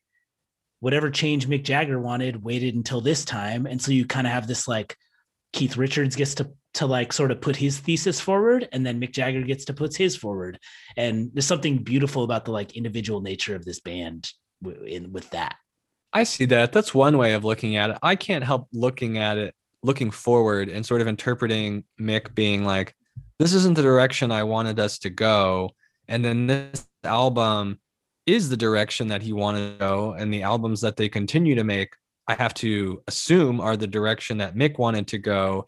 whatever 0.80 1.10
change 1.10 1.48
Mick 1.48 1.64
Jagger 1.64 2.00
wanted 2.00 2.44
waited 2.44 2.76
until 2.76 3.02
this 3.02 3.24
time. 3.24 3.66
And 3.66 3.82
so 3.82 3.92
you 3.92 4.06
kind 4.06 4.28
of 4.28 4.34
have 4.34 4.48
this 4.48 4.68
like 4.68 4.98
Keith 5.54 5.78
Richards 5.78 6.16
gets 6.16 6.36
to 6.36 6.52
to 6.76 6.86
like 6.86 7.12
sort 7.12 7.32
of 7.32 7.42
put 7.42 7.56
his 7.56 7.80
thesis 7.80 8.22
forward 8.22 8.70
and 8.72 8.86
then 8.86 9.02
Mick 9.02 9.12
Jagger 9.12 9.42
gets 9.42 9.66
to 9.66 9.74
put 9.74 9.96
his 9.96 10.16
forward. 10.16 10.60
And 10.98 11.32
there's 11.34 11.46
something 11.46 11.80
beautiful 11.80 12.24
about 12.24 12.46
the 12.46 12.52
like 12.52 12.76
individual 12.76 13.22
nature 13.22 13.56
of 13.56 13.66
this 13.66 13.80
band 13.80 14.32
in 14.86 15.12
with 15.12 15.30
that. 15.32 15.56
I 16.12 16.24
see 16.24 16.46
that. 16.46 16.72
That's 16.72 16.94
one 16.94 17.18
way 17.18 17.34
of 17.34 17.46
looking 17.46 17.76
at 17.76 17.92
it. 17.92 17.98
I 18.02 18.16
can't 18.16 18.44
help 18.44 18.68
looking 18.74 19.18
at 19.18 19.38
it, 19.38 19.54
looking 19.84 20.12
forward 20.12 20.70
and 20.70 20.86
sort 20.86 21.02
of 21.02 21.08
interpreting 21.08 21.84
Mick 22.00 22.34
being 22.34 22.66
like, 22.66 22.96
this 23.38 23.54
isn't 23.54 23.76
the 23.76 23.82
direction 23.82 24.32
I 24.32 24.44
wanted 24.44 24.80
us 24.80 24.98
to 25.00 25.10
go. 25.10 25.72
And 26.08 26.26
then 26.26 26.48
this 26.48 26.88
album 27.04 27.80
is 28.26 28.50
the 28.50 28.58
direction 28.58 29.08
that 29.10 29.22
he 29.22 29.34
wanted 29.34 29.74
to 29.74 29.78
go. 29.78 30.14
And 30.18 30.34
the 30.34 30.44
albums 30.44 30.82
that 30.82 30.98
they 30.98 31.10
continue 31.10 31.56
to 31.56 31.64
make, 31.64 31.90
I 32.28 32.36
have 32.36 32.54
to 32.56 33.02
assume 33.08 33.62
are 33.62 33.78
the 33.78 33.88
direction 33.88 34.38
that 34.40 34.56
Mick 34.56 34.78
wanted 34.78 35.08
to 35.10 35.20
go. 35.20 35.66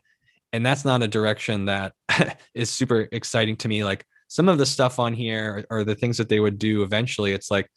And 0.54 0.66
that's 0.66 0.84
not 0.84 1.04
a 1.04 1.08
direction 1.08 1.66
that 1.66 1.94
is 2.56 2.70
super 2.70 3.08
exciting 3.12 3.56
to 3.58 3.68
me. 3.68 3.84
Like 3.84 4.06
some 4.28 4.50
of 4.50 4.58
the 4.58 4.66
stuff 4.66 5.00
on 5.00 5.14
here 5.14 5.66
or 5.70 5.84
the 5.84 5.96
things 5.96 6.18
that 6.18 6.30
they 6.30 6.40
would 6.40 6.58
do 6.58 6.84
eventually, 6.84 7.32
it's 7.32 7.52
like, 7.52 7.70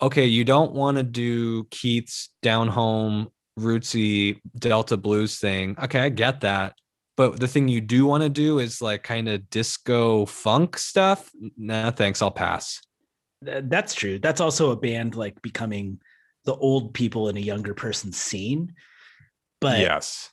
okay, 0.00 0.26
you 0.26 0.44
don't 0.44 0.72
want 0.72 0.96
to 0.96 1.02
do 1.02 1.64
Keith's 1.64 2.30
down 2.42 2.68
home 2.68 3.28
rootsy 3.58 4.40
Delta 4.58 4.96
blues 4.96 5.38
thing. 5.38 5.76
Okay, 5.82 6.00
I 6.00 6.08
get 6.08 6.40
that. 6.40 6.74
But 7.16 7.38
the 7.38 7.46
thing 7.46 7.68
you 7.68 7.80
do 7.80 8.06
want 8.06 8.24
to 8.24 8.28
do 8.28 8.58
is 8.58 8.82
like 8.82 9.04
kind 9.04 9.28
of 9.28 9.48
disco 9.48 10.26
funk 10.26 10.76
stuff. 10.76 11.30
Nah, 11.56 11.92
thanks. 11.92 12.20
I'll 12.20 12.32
pass. 12.32 12.80
That's 13.40 13.94
true. 13.94 14.18
That's 14.18 14.40
also 14.40 14.70
a 14.72 14.76
band 14.76 15.14
like 15.14 15.40
becoming 15.42 16.00
the 16.44 16.54
old 16.54 16.92
people 16.92 17.28
in 17.28 17.36
a 17.36 17.40
younger 17.40 17.74
person's 17.74 18.16
scene. 18.16 18.74
But 19.60 19.78
yes, 19.78 20.30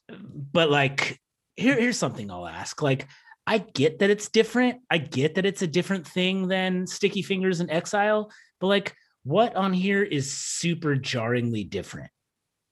but 0.51 0.71
like 0.71 1.19
here, 1.55 1.79
here's 1.79 1.97
something 1.97 2.31
I'll 2.31 2.47
ask. 2.47 2.81
Like, 2.81 3.07
I 3.45 3.59
get 3.59 3.99
that 3.99 4.09
it's 4.09 4.29
different. 4.29 4.81
I 4.89 4.97
get 4.97 5.35
that 5.35 5.45
it's 5.45 5.61
a 5.61 5.67
different 5.67 6.07
thing 6.07 6.47
than 6.47 6.87
Sticky 6.87 7.21
Fingers 7.21 7.59
and 7.59 7.69
Exile, 7.69 8.31
but 8.59 8.67
like 8.67 8.95
what 9.23 9.55
on 9.55 9.73
here 9.73 10.03
is 10.03 10.31
super 10.31 10.95
jarringly 10.95 11.63
different? 11.63 12.11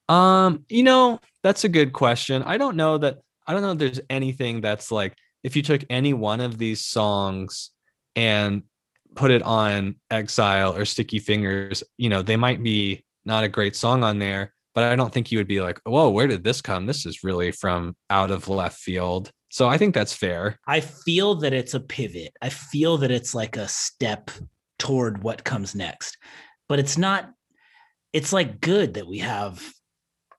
Um, 0.08 0.64
you 0.68 0.82
know, 0.82 1.20
that's 1.42 1.64
a 1.64 1.68
good 1.68 1.92
question. 1.92 2.42
I 2.42 2.58
don't 2.58 2.76
know 2.76 2.98
that 2.98 3.18
I 3.46 3.52
don't 3.52 3.62
know 3.62 3.72
if 3.72 3.78
there's 3.78 4.00
anything 4.10 4.60
that's 4.60 4.90
like 4.90 5.16
if 5.42 5.56
you 5.56 5.62
took 5.62 5.82
any 5.88 6.12
one 6.12 6.40
of 6.40 6.58
these 6.58 6.84
songs 6.84 7.70
and 8.16 8.62
put 9.14 9.30
it 9.30 9.42
on 9.42 9.96
Exile 10.10 10.74
or 10.74 10.84
Sticky 10.84 11.18
Fingers, 11.18 11.82
you 11.96 12.08
know, 12.08 12.22
they 12.22 12.36
might 12.36 12.62
be 12.62 13.04
not 13.24 13.44
a 13.44 13.48
great 13.48 13.76
song 13.76 14.04
on 14.04 14.18
there, 14.18 14.52
but 14.74 14.84
I 14.84 14.96
don't 14.96 15.12
think 15.12 15.30
you 15.30 15.38
would 15.38 15.48
be 15.48 15.60
like, 15.60 15.80
whoa, 15.84 16.10
where 16.10 16.26
did 16.26 16.44
this 16.44 16.60
come? 16.60 16.86
This 16.86 17.06
is 17.06 17.24
really 17.24 17.52
from 17.52 17.96
out 18.08 18.30
of 18.30 18.48
left 18.48 18.78
field. 18.78 19.30
So 19.50 19.68
I 19.68 19.78
think 19.78 19.94
that's 19.94 20.12
fair. 20.12 20.58
I 20.66 20.80
feel 20.80 21.34
that 21.36 21.52
it's 21.52 21.74
a 21.74 21.80
pivot. 21.80 22.32
I 22.40 22.50
feel 22.50 22.98
that 22.98 23.10
it's 23.10 23.34
like 23.34 23.56
a 23.56 23.68
step 23.68 24.30
toward 24.80 25.22
what 25.22 25.44
comes 25.44 25.76
next. 25.76 26.18
But 26.68 26.80
it's 26.80 26.98
not, 26.98 27.30
it's 28.12 28.32
like 28.32 28.60
good 28.60 28.94
that 28.94 29.06
we 29.06 29.18
have 29.18 29.62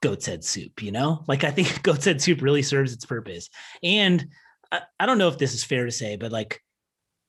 goat's 0.01 0.25
head 0.25 0.43
soup, 0.43 0.83
you 0.83 0.91
know? 0.91 1.23
Like 1.27 1.45
I 1.45 1.51
think 1.51 1.81
goat's 1.83 2.05
head 2.05 2.21
soup 2.21 2.41
really 2.41 2.63
serves 2.63 2.91
its 2.91 3.05
purpose. 3.05 3.49
And 3.81 4.27
I, 4.69 4.81
I 4.99 5.05
don't 5.05 5.17
know 5.17 5.29
if 5.29 5.37
this 5.37 5.53
is 5.53 5.63
fair 5.63 5.85
to 5.85 5.91
say, 5.91 6.17
but 6.17 6.33
like 6.33 6.59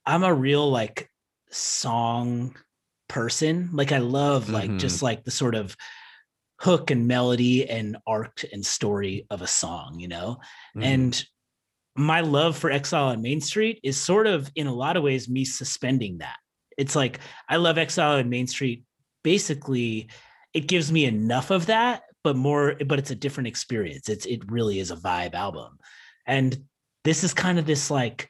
I'm 0.04 0.24
a 0.24 0.34
real 0.34 0.68
like 0.68 1.08
song 1.50 2.56
person. 3.08 3.70
Like 3.72 3.92
I 3.92 3.98
love 3.98 4.50
like 4.50 4.70
mm-hmm. 4.70 4.78
just 4.78 5.02
like 5.02 5.22
the 5.22 5.30
sort 5.30 5.54
of 5.54 5.76
hook 6.58 6.90
and 6.90 7.06
melody 7.06 7.68
and 7.68 7.96
arc 8.06 8.44
and 8.52 8.64
story 8.64 9.26
of 9.30 9.42
a 9.42 9.46
song, 9.46 10.00
you 10.00 10.08
know? 10.08 10.38
Mm. 10.76 10.84
And 10.84 11.24
my 11.94 12.22
love 12.22 12.56
for 12.56 12.70
Exile 12.70 13.08
on 13.08 13.20
Main 13.20 13.40
Street 13.40 13.80
is 13.82 13.98
sort 13.98 14.26
of 14.26 14.50
in 14.54 14.66
a 14.66 14.74
lot 14.74 14.96
of 14.96 15.02
ways 15.02 15.28
me 15.28 15.44
suspending 15.44 16.18
that 16.18 16.36
it's 16.76 16.96
like 16.96 17.20
I 17.48 17.56
love 17.56 17.78
Exile 17.78 18.16
and 18.16 18.30
Main 18.30 18.46
Street. 18.46 18.84
Basically, 19.22 20.08
it 20.54 20.66
gives 20.66 20.90
me 20.90 21.04
enough 21.04 21.50
of 21.50 21.66
that, 21.66 22.02
but 22.24 22.36
more, 22.36 22.74
but 22.86 22.98
it's 22.98 23.10
a 23.10 23.16
different 23.16 23.48
experience. 23.48 24.08
It's 24.08 24.26
it 24.26 24.50
really 24.50 24.78
is 24.78 24.90
a 24.90 24.96
vibe 24.96 25.34
album. 25.34 25.78
And 26.26 26.64
this 27.04 27.24
is 27.24 27.34
kind 27.34 27.58
of 27.58 27.66
this 27.66 27.90
like, 27.90 28.28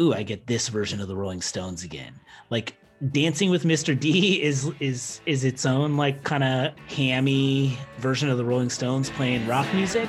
ooh, 0.00 0.14
I 0.14 0.22
get 0.22 0.46
this 0.46 0.68
version 0.68 1.00
of 1.00 1.08
the 1.08 1.16
Rolling 1.16 1.42
Stones 1.42 1.84
again. 1.84 2.14
Like 2.50 2.74
Dancing 3.12 3.50
with 3.50 3.62
Mr. 3.62 3.98
D 3.98 4.42
is 4.42 4.70
is 4.80 5.20
is 5.24 5.44
its 5.44 5.64
own 5.64 5.96
like 5.96 6.24
kind 6.24 6.42
of 6.42 6.72
hammy 6.88 7.78
version 7.98 8.28
of 8.28 8.38
the 8.38 8.44
Rolling 8.44 8.70
Stones 8.70 9.08
playing 9.10 9.46
rock 9.46 9.72
music. 9.72 10.08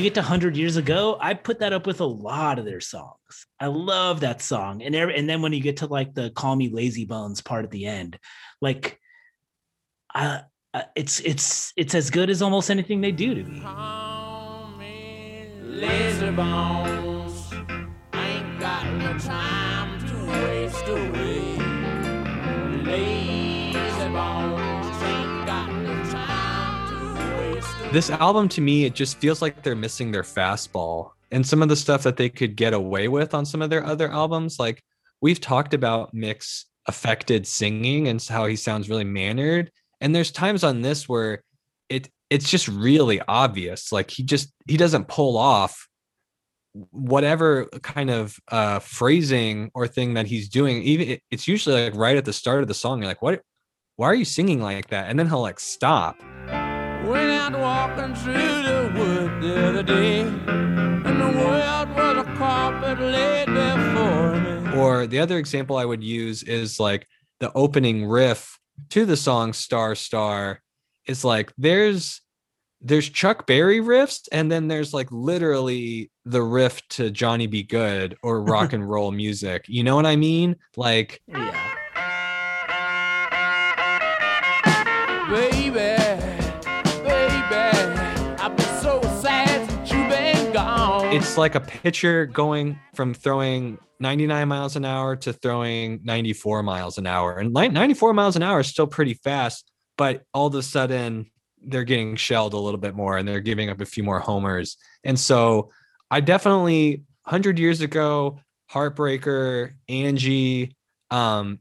You 0.00 0.04
get 0.04 0.14
to 0.14 0.20
100 0.20 0.56
years 0.56 0.76
ago 0.76 1.18
i 1.20 1.34
put 1.34 1.58
that 1.60 1.72
up 1.72 1.86
with 1.86 2.00
a 2.00 2.04
lot 2.04 2.58
of 2.58 2.64
their 2.64 2.80
songs. 2.80 3.46
I 3.60 3.66
love 3.66 4.20
that 4.20 4.40
song. 4.40 4.82
And 4.82 4.96
every, 4.96 5.16
and 5.16 5.28
then 5.28 5.42
when 5.42 5.52
you 5.52 5.60
get 5.60 5.76
to 5.78 5.86
like 5.86 6.14
the 6.14 6.30
call 6.30 6.56
me 6.56 6.70
lazy 6.70 7.04
bones 7.04 7.42
part 7.42 7.64
at 7.64 7.70
the 7.70 7.86
end 7.86 8.18
like 8.60 8.98
I, 10.14 10.42
it's 10.96 11.20
it's 11.20 11.72
it's 11.76 11.94
as 11.94 12.10
good 12.10 12.30
as 12.30 12.42
almost 12.42 12.70
anything 12.70 13.00
they 13.00 13.12
do 13.12 13.34
to 13.34 13.44
me 13.44 13.62
lazy 15.80 16.30
bones. 16.30 17.52
I 18.12 18.28
ain't 18.28 18.60
got 18.60 18.84
no 18.98 19.18
time 19.18 19.59
this 27.92 28.10
album 28.10 28.48
to 28.48 28.60
me 28.60 28.84
it 28.84 28.94
just 28.94 29.18
feels 29.18 29.42
like 29.42 29.62
they're 29.62 29.74
missing 29.74 30.12
their 30.12 30.22
fastball 30.22 31.10
and 31.32 31.46
some 31.46 31.62
of 31.62 31.68
the 31.68 31.76
stuff 31.76 32.02
that 32.04 32.16
they 32.16 32.28
could 32.28 32.56
get 32.56 32.72
away 32.72 33.08
with 33.08 33.34
on 33.34 33.44
some 33.44 33.62
of 33.62 33.70
their 33.70 33.84
other 33.84 34.10
albums. 34.10 34.58
Like 34.58 34.82
we've 35.20 35.40
talked 35.40 35.74
about 35.74 36.14
Mick's 36.14 36.66
affected 36.86 37.46
singing 37.46 38.08
and 38.08 38.22
how 38.22 38.46
he 38.46 38.56
sounds 38.56 38.88
really 38.88 39.04
mannered. 39.04 39.70
And 40.00 40.14
there's 40.14 40.30
times 40.30 40.64
on 40.64 40.82
this 40.82 41.08
where 41.08 41.42
it 41.88 42.08
it's 42.30 42.48
just 42.48 42.68
really 42.68 43.20
obvious. 43.26 43.92
Like 43.92 44.10
he 44.10 44.22
just 44.22 44.52
he 44.66 44.76
doesn't 44.76 45.08
pull 45.08 45.36
off 45.36 45.88
whatever 46.72 47.66
kind 47.82 48.10
of 48.10 48.36
uh 48.48 48.78
phrasing 48.78 49.70
or 49.74 49.88
thing 49.88 50.14
that 50.14 50.26
he's 50.26 50.48
doing. 50.48 50.82
Even 50.82 51.18
it's 51.30 51.48
usually 51.48 51.84
like 51.84 51.96
right 51.96 52.16
at 52.16 52.24
the 52.24 52.32
start 52.32 52.62
of 52.62 52.68
the 52.68 52.74
song 52.74 53.00
you're 53.00 53.08
like 53.08 53.22
what 53.22 53.42
why 53.96 54.06
are 54.06 54.14
you 54.14 54.24
singing 54.24 54.62
like 54.62 54.88
that? 54.88 55.10
And 55.10 55.18
then 55.18 55.28
he'll 55.28 55.42
like 55.42 55.60
stop 55.60 56.16
Went 57.10 57.30
out 57.32 57.58
walking 57.58 58.14
through 58.14 58.62
the 58.62 58.92
wood 58.94 59.42
the 59.42 59.68
other 59.68 59.82
day, 59.82 60.20
and 60.20 61.20
the 61.20 61.38
world 61.38 61.88
was 61.90 62.24
a 62.24 62.34
carpet 62.36 63.00
laid 63.00 63.46
for 63.48 64.40
me. 64.40 64.78
Or 64.78 65.08
the 65.08 65.18
other 65.18 65.36
example 65.36 65.76
I 65.76 65.84
would 65.84 66.04
use 66.04 66.44
is 66.44 66.78
like 66.78 67.08
the 67.40 67.52
opening 67.54 68.06
riff 68.06 68.60
to 68.90 69.04
the 69.04 69.16
song 69.16 69.52
Star 69.52 69.96
Star 69.96 70.60
It's 71.04 71.24
like 71.24 71.52
there's 71.58 72.20
there's 72.80 73.08
Chuck 73.08 73.44
Berry 73.44 73.80
riffs 73.80 74.28
and 74.30 74.48
then 74.48 74.68
there's 74.68 74.94
like 74.94 75.10
literally 75.10 76.12
the 76.24 76.42
riff 76.44 76.80
to 76.90 77.10
Johnny 77.10 77.48
B. 77.48 77.64
Goode 77.64 78.16
or 78.22 78.40
rock 78.54 78.72
and 78.72 78.88
roll 78.88 79.10
music. 79.10 79.64
You 79.66 79.82
know 79.82 79.96
what 79.96 80.06
I 80.06 80.14
mean? 80.14 80.54
Like 80.76 81.20
Yeah. 81.26 81.66
Baby, 85.28 85.89
it's 91.20 91.36
like 91.36 91.54
a 91.54 91.60
pitcher 91.60 92.24
going 92.24 92.80
from 92.94 93.12
throwing 93.12 93.76
99 93.98 94.48
miles 94.48 94.76
an 94.76 94.86
hour 94.86 95.16
to 95.16 95.34
throwing 95.34 96.00
94 96.02 96.62
miles 96.62 96.96
an 96.96 97.06
hour. 97.06 97.36
And 97.36 97.52
94 97.52 98.14
miles 98.14 98.36
an 98.36 98.42
hour 98.42 98.60
is 98.60 98.68
still 98.68 98.86
pretty 98.86 99.12
fast, 99.12 99.70
but 99.98 100.22
all 100.32 100.46
of 100.46 100.54
a 100.54 100.62
sudden 100.62 101.30
they're 101.62 101.84
getting 101.84 102.16
shelled 102.16 102.54
a 102.54 102.58
little 102.58 102.80
bit 102.80 102.94
more 102.94 103.18
and 103.18 103.28
they're 103.28 103.40
giving 103.40 103.68
up 103.68 103.82
a 103.82 103.84
few 103.84 104.02
more 104.02 104.18
homers. 104.18 104.78
And 105.04 105.20
so 105.20 105.70
I 106.10 106.20
definitely 106.20 107.02
100 107.24 107.58
years 107.58 107.82
ago, 107.82 108.40
Heartbreaker, 108.72 109.72
Angie, 109.90 110.74
um 111.10 111.58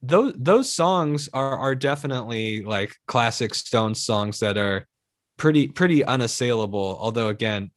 those 0.00 0.32
those 0.38 0.72
songs 0.72 1.28
are 1.34 1.58
are 1.58 1.74
definitely 1.74 2.62
like 2.62 2.96
classic 3.06 3.54
Stones 3.54 4.02
songs 4.02 4.40
that 4.40 4.56
are 4.56 4.88
pretty 5.36 5.68
pretty 5.68 6.02
unassailable. 6.02 6.96
Although 6.98 7.28
again, 7.28 7.72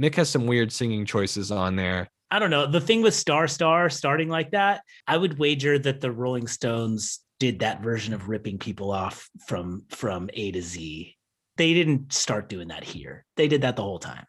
Mick 0.00 0.14
has 0.16 0.28
some 0.28 0.46
weird 0.46 0.72
singing 0.72 1.06
choices 1.06 1.50
on 1.50 1.76
there. 1.76 2.08
I 2.30 2.38
don't 2.38 2.50
know. 2.50 2.66
The 2.66 2.80
thing 2.80 3.02
with 3.02 3.14
Star 3.14 3.46
Star 3.46 3.88
starting 3.88 4.28
like 4.28 4.50
that, 4.50 4.82
I 5.06 5.16
would 5.16 5.38
wager 5.38 5.78
that 5.78 6.00
the 6.00 6.10
Rolling 6.10 6.46
Stones 6.46 7.20
did 7.38 7.60
that 7.60 7.82
version 7.82 8.14
of 8.14 8.28
ripping 8.28 8.58
people 8.58 8.90
off 8.90 9.28
from 9.46 9.84
from 9.90 10.28
A 10.34 10.50
to 10.52 10.62
Z. 10.62 11.16
They 11.56 11.74
didn't 11.74 12.12
start 12.12 12.48
doing 12.48 12.68
that 12.68 12.84
here. 12.84 13.24
They 13.36 13.48
did 13.48 13.62
that 13.62 13.76
the 13.76 13.82
whole 13.82 13.98
time. 13.98 14.24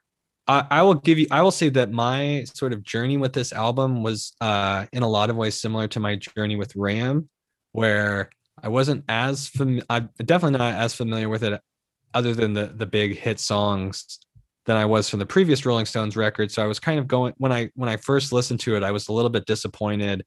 I, 0.48 0.66
I 0.70 0.82
will 0.84 0.94
give 0.94 1.20
you 1.20 1.28
I 1.32 1.42
will 1.42 1.52
say 1.52 1.70
that 1.70 1.92
my 1.92 2.46
sort 2.54 2.72
of 2.72 2.84
journey 2.84 3.18
with 3.18 3.34
this 3.34 3.52
album 3.52 4.04
was 4.04 4.34
uh 4.40 4.86
in 4.94 5.04
a 5.04 5.10
lot 5.10 5.30
of 5.30 5.36
ways 5.36 5.60
similar 5.60 5.88
to 5.90 6.00
my 6.00 6.16
journey 6.16 6.56
with 6.56 6.76
Ram, 6.76 7.30
where 7.72 8.30
I 8.62 8.70
wasn't 8.70 9.04
as 9.10 9.48
fam- 9.48 9.82
I'm 9.90 10.10
definitely 10.24 10.60
not 10.60 10.76
as 10.76 10.94
familiar 10.94 11.30
with 11.30 11.44
it 11.44 11.60
other 12.14 12.34
than 12.34 12.54
the 12.54 12.68
the 12.68 12.86
big 12.86 13.18
hit 13.18 13.40
songs 13.40 14.20
than 14.68 14.76
I 14.76 14.86
was 14.86 15.10
from 15.10 15.20
the 15.20 15.26
previous 15.26 15.66
Rolling 15.66 15.86
Stones 15.86 16.16
record. 16.18 16.52
So 16.52 16.62
I 16.62 16.68
was 16.68 16.80
kind 16.80 17.00
of 17.00 17.08
going 17.08 17.34
when 17.38 17.52
I 17.52 17.70
when 17.76 17.90
I 17.90 17.96
first 17.96 18.32
listened 18.32 18.60
to 18.62 18.76
it, 18.76 18.84
I 18.84 18.92
was 18.92 19.08
a 19.08 19.14
little 19.14 19.30
bit 19.30 19.46
disappointed 19.46 20.26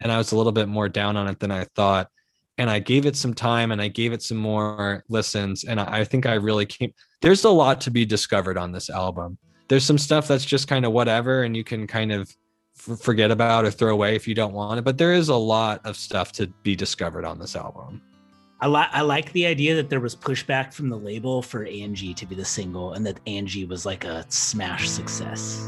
and 0.00 0.10
I 0.10 0.18
was 0.18 0.32
a 0.32 0.36
little 0.36 0.50
bit 0.50 0.66
more 0.66 0.88
down 0.88 1.16
on 1.16 1.28
it 1.28 1.38
than 1.38 1.52
I 1.52 1.64
thought. 1.76 2.08
And 2.58 2.68
I 2.68 2.80
gave 2.80 3.06
it 3.06 3.16
some 3.16 3.34
time 3.34 3.70
and 3.70 3.80
I 3.80 3.88
gave 3.88 4.12
it 4.12 4.22
some 4.22 4.38
more 4.38 5.04
listens. 5.08 5.64
And 5.64 5.78
I, 5.78 6.00
I 6.00 6.04
think 6.04 6.26
I 6.26 6.34
really 6.34 6.66
came 6.66 6.92
there's 7.20 7.44
a 7.44 7.50
lot 7.50 7.82
to 7.82 7.90
be 7.90 8.04
discovered 8.06 8.56
on 8.56 8.72
this 8.72 8.88
album. 8.88 9.36
There's 9.68 9.84
some 9.84 9.98
stuff 9.98 10.26
that's 10.26 10.44
just 10.44 10.68
kind 10.68 10.86
of 10.86 10.92
whatever 10.92 11.42
and 11.42 11.54
you 11.54 11.62
can 11.62 11.86
kind 11.86 12.12
of 12.12 12.34
forget 12.74 13.30
about 13.30 13.66
or 13.66 13.70
throw 13.70 13.92
away 13.92 14.16
if 14.16 14.26
you 14.26 14.34
don't 14.34 14.54
want 14.54 14.78
it. 14.78 14.84
But 14.84 14.96
there 14.96 15.12
is 15.12 15.28
a 15.28 15.36
lot 15.36 15.84
of 15.84 15.96
stuff 15.96 16.32
to 16.32 16.46
be 16.62 16.74
discovered 16.74 17.26
on 17.26 17.38
this 17.38 17.54
album. 17.56 18.00
I 18.62 18.66
like 18.66 18.90
I 18.92 19.00
like 19.00 19.32
the 19.32 19.46
idea 19.46 19.74
that 19.74 19.90
there 19.90 19.98
was 19.98 20.14
pushback 20.14 20.72
from 20.72 20.88
the 20.88 20.96
label 20.96 21.42
for 21.42 21.64
Angie 21.64 22.14
to 22.14 22.24
be 22.24 22.36
the 22.36 22.44
single 22.44 22.92
and 22.92 23.04
that 23.04 23.18
Angie 23.26 23.64
was 23.64 23.84
like 23.84 24.04
a 24.04 24.24
smash 24.28 24.88
success. 24.88 25.60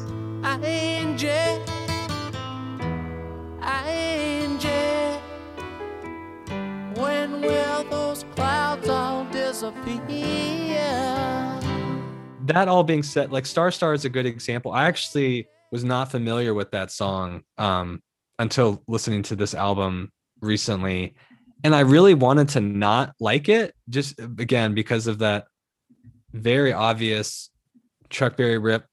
Angie, 0.45 1.29
Angie, 3.61 4.69
when 6.95 7.41
will 7.41 7.85
those 7.91 8.25
clouds 8.37 8.89
all 8.89 9.25
disappear? 9.25 10.55
that 12.47 12.69
all 12.69 12.85
being 12.85 13.03
said, 13.03 13.33
like 13.33 13.47
Star 13.47 13.73
Star 13.73 13.93
is 13.93 14.05
a 14.05 14.09
good 14.09 14.27
example. 14.27 14.71
I 14.71 14.85
actually 14.85 15.49
was 15.73 15.83
not 15.83 16.13
familiar 16.13 16.55
with 16.55 16.71
that 16.71 16.93
song 16.93 17.43
um, 17.59 18.05
until 18.39 18.85
listening 18.87 19.25
to 19.25 19.35
this 19.35 19.53
album 19.53 20.13
recently. 20.41 21.17
And 21.65 21.75
I 21.75 21.81
really 21.81 22.13
wanted 22.13 22.51
to 22.51 22.61
not 22.61 23.15
like 23.19 23.49
it, 23.49 23.75
just 23.89 24.21
uh, 24.21 24.29
again, 24.39 24.75
because 24.75 25.07
of 25.07 25.19
that 25.21 25.47
very 26.33 26.73
obvious 26.73 27.49
Chuck 28.11 28.37
Berry 28.37 28.59
rip 28.59 28.85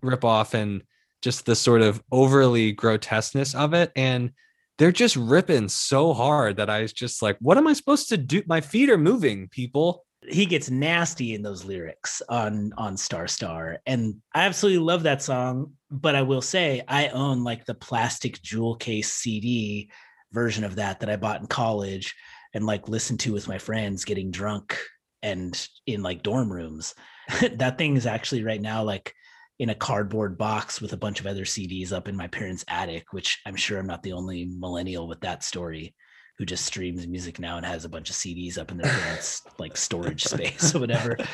rip 0.00 0.24
off 0.24 0.54
and 0.54 0.82
just 1.22 1.44
the 1.44 1.56
sort 1.56 1.82
of 1.82 2.02
overly 2.10 2.72
grotesqueness 2.72 3.54
of 3.54 3.74
it. 3.74 3.92
And 3.96 4.30
they're 4.78 4.92
just 4.92 5.16
ripping 5.16 5.68
so 5.68 6.14
hard 6.14 6.56
that 6.56 6.70
I 6.70 6.80
was 6.80 6.92
just 6.92 7.20
like, 7.20 7.36
what 7.40 7.58
am 7.58 7.66
I 7.66 7.74
supposed 7.74 8.08
to 8.10 8.16
do? 8.16 8.42
My 8.46 8.62
feet 8.62 8.88
are 8.88 8.96
moving, 8.96 9.48
people. 9.48 10.04
he 10.26 10.46
gets 10.46 10.70
nasty 10.70 11.34
in 11.34 11.42
those 11.42 11.64
lyrics 11.64 12.22
on 12.28 12.72
on 12.78 12.96
Star 12.96 13.26
Star, 13.26 13.78
and 13.86 14.16
I 14.34 14.44
absolutely 14.44 14.84
love 14.84 15.02
that 15.02 15.22
song. 15.22 15.72
But 15.90 16.14
I 16.14 16.22
will 16.22 16.42
say, 16.42 16.82
I 16.86 17.08
own 17.08 17.42
like 17.42 17.66
the 17.66 17.74
plastic 17.74 18.40
jewel 18.40 18.76
case 18.76 19.12
CD 19.12 19.90
version 20.32 20.64
of 20.64 20.76
that 20.76 21.00
that 21.00 21.10
I 21.10 21.16
bought 21.16 21.40
in 21.40 21.46
college 21.46 22.14
and 22.54 22.66
like 22.66 22.88
listened 22.88 23.20
to 23.20 23.32
with 23.32 23.48
my 23.48 23.58
friends 23.58 24.04
getting 24.04 24.30
drunk 24.30 24.78
and 25.22 25.68
in 25.86 26.02
like 26.02 26.22
dorm 26.22 26.52
rooms. 26.52 26.94
that 27.52 27.78
thing 27.78 27.96
is 27.96 28.06
actually 28.06 28.42
right 28.44 28.60
now 28.60 28.82
like 28.82 29.14
in 29.58 29.70
a 29.70 29.74
cardboard 29.74 30.38
box 30.38 30.80
with 30.80 30.94
a 30.94 30.96
bunch 30.96 31.20
of 31.20 31.26
other 31.26 31.44
CDs 31.44 31.92
up 31.92 32.08
in 32.08 32.16
my 32.16 32.26
parents' 32.28 32.64
attic, 32.68 33.12
which 33.12 33.40
I'm 33.44 33.56
sure 33.56 33.78
I'm 33.78 33.86
not 33.86 34.02
the 34.02 34.12
only 34.12 34.46
millennial 34.46 35.06
with 35.06 35.20
that 35.20 35.44
story 35.44 35.94
who 36.38 36.46
just 36.46 36.64
streams 36.64 37.06
music 37.06 37.38
now 37.38 37.58
and 37.58 37.66
has 37.66 37.84
a 37.84 37.88
bunch 37.88 38.08
of 38.08 38.16
CDs 38.16 38.56
up 38.56 38.70
in 38.70 38.78
their 38.78 38.90
parents' 38.90 39.42
like 39.58 39.76
storage 39.76 40.24
space 40.24 40.74
or 40.74 40.80
whatever. 40.80 41.16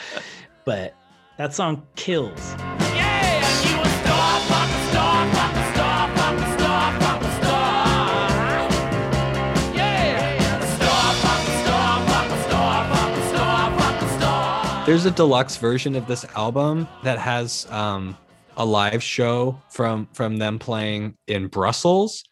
But 0.65 0.97
that 1.39 1.55
song 1.55 1.87
kills. 1.95 2.55
Yeah, 2.59 3.17
There's 14.87 15.05
a 15.05 15.11
deluxe 15.11 15.57
version 15.57 15.96
of 15.96 16.07
this 16.07 16.25
album 16.37 16.87
that 17.03 17.18
has 17.18 17.66
um, 17.72 18.16
a 18.57 18.64
live 18.64 19.03
show 19.03 19.61
from 19.68 20.07
from 20.12 20.37
them 20.37 20.61
playing 20.61 21.16
in 21.27 21.49
Brussels, 21.49 22.22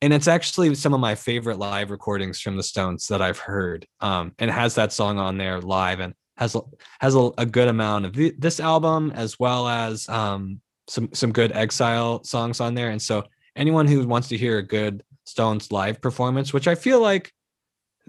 and 0.00 0.10
it's 0.10 0.26
actually 0.26 0.74
some 0.76 0.94
of 0.94 1.00
my 1.00 1.14
favorite 1.14 1.58
live 1.58 1.90
recordings 1.90 2.40
from 2.40 2.56
the 2.56 2.62
Stones 2.62 3.06
that 3.08 3.20
I've 3.20 3.38
heard. 3.38 3.86
Um, 4.00 4.32
and 4.38 4.50
has 4.50 4.76
that 4.76 4.94
song 4.94 5.18
on 5.18 5.36
there 5.36 5.60
live 5.60 6.00
and 6.00 6.14
has 6.38 6.56
has 7.00 7.14
a, 7.14 7.32
a 7.36 7.44
good 7.44 7.68
amount 7.68 8.06
of 8.06 8.14
th- 8.14 8.36
this 8.38 8.60
album 8.60 9.12
as 9.14 9.38
well 9.38 9.68
as 9.68 10.08
um, 10.08 10.62
some 10.88 11.10
some 11.12 11.32
good 11.32 11.52
Exile 11.52 12.24
songs 12.24 12.60
on 12.60 12.74
there. 12.74 12.88
And 12.88 13.02
so 13.02 13.24
anyone 13.56 13.86
who 13.86 14.06
wants 14.06 14.28
to 14.28 14.38
hear 14.38 14.56
a 14.56 14.66
good 14.66 15.02
Stones 15.26 15.70
live 15.70 16.00
performance, 16.00 16.54
which 16.54 16.66
I 16.66 16.76
feel 16.76 17.02
like 17.02 17.30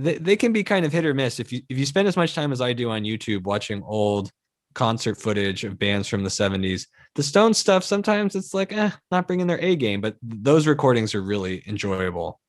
they, 0.01 0.17
they 0.17 0.35
can 0.35 0.51
be 0.53 0.63
kind 0.63 0.85
of 0.85 0.91
hit 0.91 1.05
or 1.05 1.13
miss 1.13 1.39
if 1.39 1.51
you 1.51 1.61
if 1.69 1.77
you 1.77 1.85
spend 1.85 2.07
as 2.07 2.17
much 2.17 2.33
time 2.33 2.51
as 2.51 2.61
I 2.61 2.73
do 2.73 2.89
on 2.89 3.03
YouTube 3.03 3.43
watching 3.43 3.83
old 3.83 4.31
concert 4.73 5.19
footage 5.19 5.63
of 5.63 5.77
bands 5.77 6.07
from 6.07 6.23
the 6.23 6.29
70s. 6.29 6.87
The 7.15 7.23
Stone 7.23 7.53
stuff 7.53 7.83
sometimes 7.83 8.35
it's 8.35 8.53
like 8.53 8.71
eh, 8.71 8.91
not 9.11 9.27
bringing 9.27 9.47
their 9.47 9.59
A 9.59 9.75
game, 9.75 10.01
but 10.01 10.15
those 10.21 10.67
recordings 10.67 11.13
are 11.13 11.21
really 11.21 11.63
enjoyable. 11.67 12.39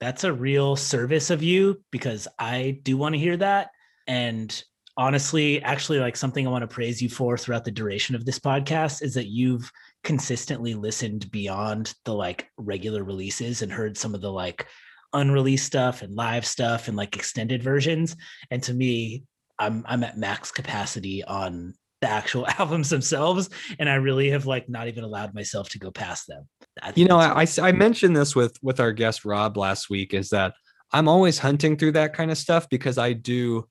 That's 0.00 0.24
a 0.24 0.32
real 0.32 0.76
service 0.76 1.30
of 1.30 1.42
you 1.42 1.82
because 1.90 2.26
I 2.38 2.80
do 2.82 2.96
want 2.96 3.14
to 3.14 3.18
hear 3.20 3.36
that. 3.36 3.70
And 4.06 4.62
honestly, 4.96 5.62
actually, 5.62 6.00
like 6.00 6.16
something 6.16 6.46
I 6.46 6.50
want 6.50 6.62
to 6.62 6.68
praise 6.68 7.00
you 7.00 7.08
for 7.08 7.36
throughout 7.36 7.64
the 7.64 7.70
duration 7.70 8.14
of 8.14 8.24
this 8.24 8.38
podcast 8.38 9.02
is 9.02 9.14
that 9.14 9.28
you've 9.28 9.70
consistently 10.02 10.74
listened 10.74 11.30
beyond 11.30 11.94
the 12.04 12.14
like 12.14 12.48
regular 12.56 13.04
releases 13.04 13.62
and 13.62 13.70
heard 13.70 13.96
some 13.96 14.14
of 14.14 14.22
the 14.22 14.32
like 14.32 14.66
unreleased 15.12 15.66
stuff 15.66 16.02
and 16.02 16.14
live 16.14 16.46
stuff 16.46 16.88
and 16.88 16.96
like 16.96 17.16
extended 17.16 17.62
versions. 17.62 18.16
And 18.50 18.62
to 18.64 18.74
me, 18.74 19.24
I'm 19.58 19.84
I'm 19.86 20.02
at 20.04 20.18
max 20.18 20.50
capacity 20.50 21.22
on 21.24 21.74
the 22.00 22.08
actual 22.08 22.46
albums 22.58 22.90
themselves, 22.90 23.50
and 23.78 23.88
I 23.88 23.96
really 23.96 24.30
have 24.30 24.46
like 24.46 24.68
not 24.68 24.88
even 24.88 25.04
allowed 25.04 25.34
myself 25.34 25.68
to 25.70 25.78
go 25.78 25.90
past 25.90 26.26
them. 26.26 26.48
You 26.94 27.06
know, 27.06 27.18
I, 27.18 27.42
I 27.42 27.46
I 27.68 27.72
mentioned 27.72 28.16
this 28.16 28.34
with 28.34 28.56
with 28.62 28.80
our 28.80 28.92
guest 28.92 29.24
Rob 29.24 29.56
last 29.56 29.90
week 29.90 30.14
is 30.14 30.30
that 30.30 30.54
I'm 30.92 31.08
always 31.08 31.38
hunting 31.38 31.76
through 31.76 31.92
that 31.92 32.14
kind 32.14 32.30
of 32.30 32.38
stuff 32.38 32.68
because 32.68 32.98
I 32.98 33.12
do 33.12 33.68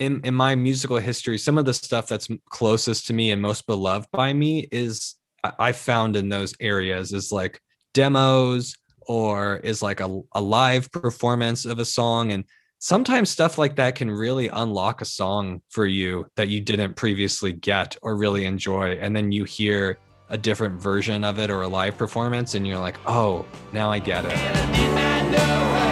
in 0.00 0.20
in 0.24 0.34
my 0.34 0.54
musical 0.54 0.96
history 0.96 1.38
some 1.38 1.56
of 1.58 1.64
the 1.64 1.74
stuff 1.74 2.08
that's 2.08 2.28
closest 2.50 3.06
to 3.06 3.12
me 3.12 3.30
and 3.30 3.40
most 3.40 3.66
beloved 3.66 4.08
by 4.10 4.32
me 4.32 4.66
is 4.72 5.14
I- 5.44 5.52
I 5.58 5.72
found 5.72 6.16
in 6.16 6.28
those 6.28 6.54
areas 6.58 7.12
is 7.12 7.30
like 7.30 7.60
demos 7.92 8.74
or 9.06 9.56
is 9.58 9.82
like 9.82 10.00
a, 10.00 10.20
a 10.32 10.40
live 10.40 10.90
performance 10.92 11.64
of 11.64 11.78
a 11.78 11.84
song 11.84 12.32
and 12.32 12.44
sometimes 12.78 13.30
stuff 13.30 13.56
like 13.56 13.76
that 13.76 13.94
can 13.94 14.10
really 14.10 14.48
unlock 14.48 15.00
a 15.00 15.04
song 15.04 15.62
for 15.70 15.86
you 15.86 16.26
that 16.36 16.48
you 16.48 16.60
didn't 16.60 16.94
previously 16.94 17.52
get 17.52 17.96
or 18.02 18.16
really 18.16 18.44
enjoy 18.44 18.92
and 19.00 19.14
then 19.16 19.32
you 19.32 19.44
hear 19.44 19.98
a 20.30 20.38
different 20.38 20.80
version 20.80 21.24
of 21.24 21.38
it 21.38 21.50
or 21.50 21.62
a 21.62 21.68
live 21.68 21.96
performance 21.96 22.54
and 22.54 22.66
you're 22.66 22.78
like 22.78 22.96
oh 23.06 23.44
now 23.72 23.90
i 23.90 23.98
get 23.98 24.24
it 24.24 25.83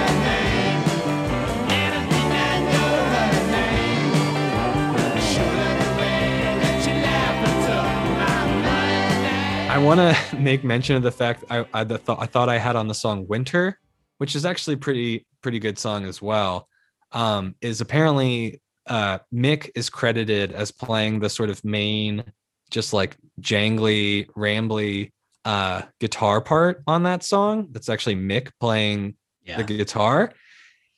want 9.83 10.01
to 10.01 10.37
make 10.39 10.65
mention 10.65 10.97
of 10.97 11.03
the 11.03 11.13
fact 11.13 11.45
I 11.51 11.65
I, 11.73 11.85
the 11.85 11.99
th- 11.99 12.19
I 12.19 12.27
thought 12.27 12.49
I 12.49 12.59
had 12.59 12.77
on 12.77 12.89
the 12.89 12.95
song 12.95 13.27
"Winter," 13.29 13.79
which 14.19 14.35
is 14.37 14.45
actually 14.45 14.77
pretty 14.77 15.27
pretty 15.43 15.59
good 15.59 15.79
song 15.79 16.05
as 16.07 16.21
well. 16.23 16.69
Um, 17.13 17.55
is 17.61 17.81
apparently 17.81 18.61
uh, 18.87 19.19
Mick 19.35 19.71
is 19.75 19.91
credited 19.91 20.53
as 20.53 20.71
playing 20.73 21.21
the 21.21 21.29
sort 21.29 21.51
of 21.51 21.63
main, 21.65 22.25
just 22.71 22.93
like 22.93 23.17
jangly, 23.41 24.27
rambly 24.31 25.11
uh, 25.45 25.83
guitar 26.01 26.41
part 26.41 26.83
on 26.87 27.03
that 27.03 27.23
song. 27.23 27.69
That's 27.73 27.89
actually 27.89 28.17
Mick 28.17 28.51
playing 28.61 29.17
Yeah. 29.45 29.59
the 29.59 29.65
guitar, 29.65 30.33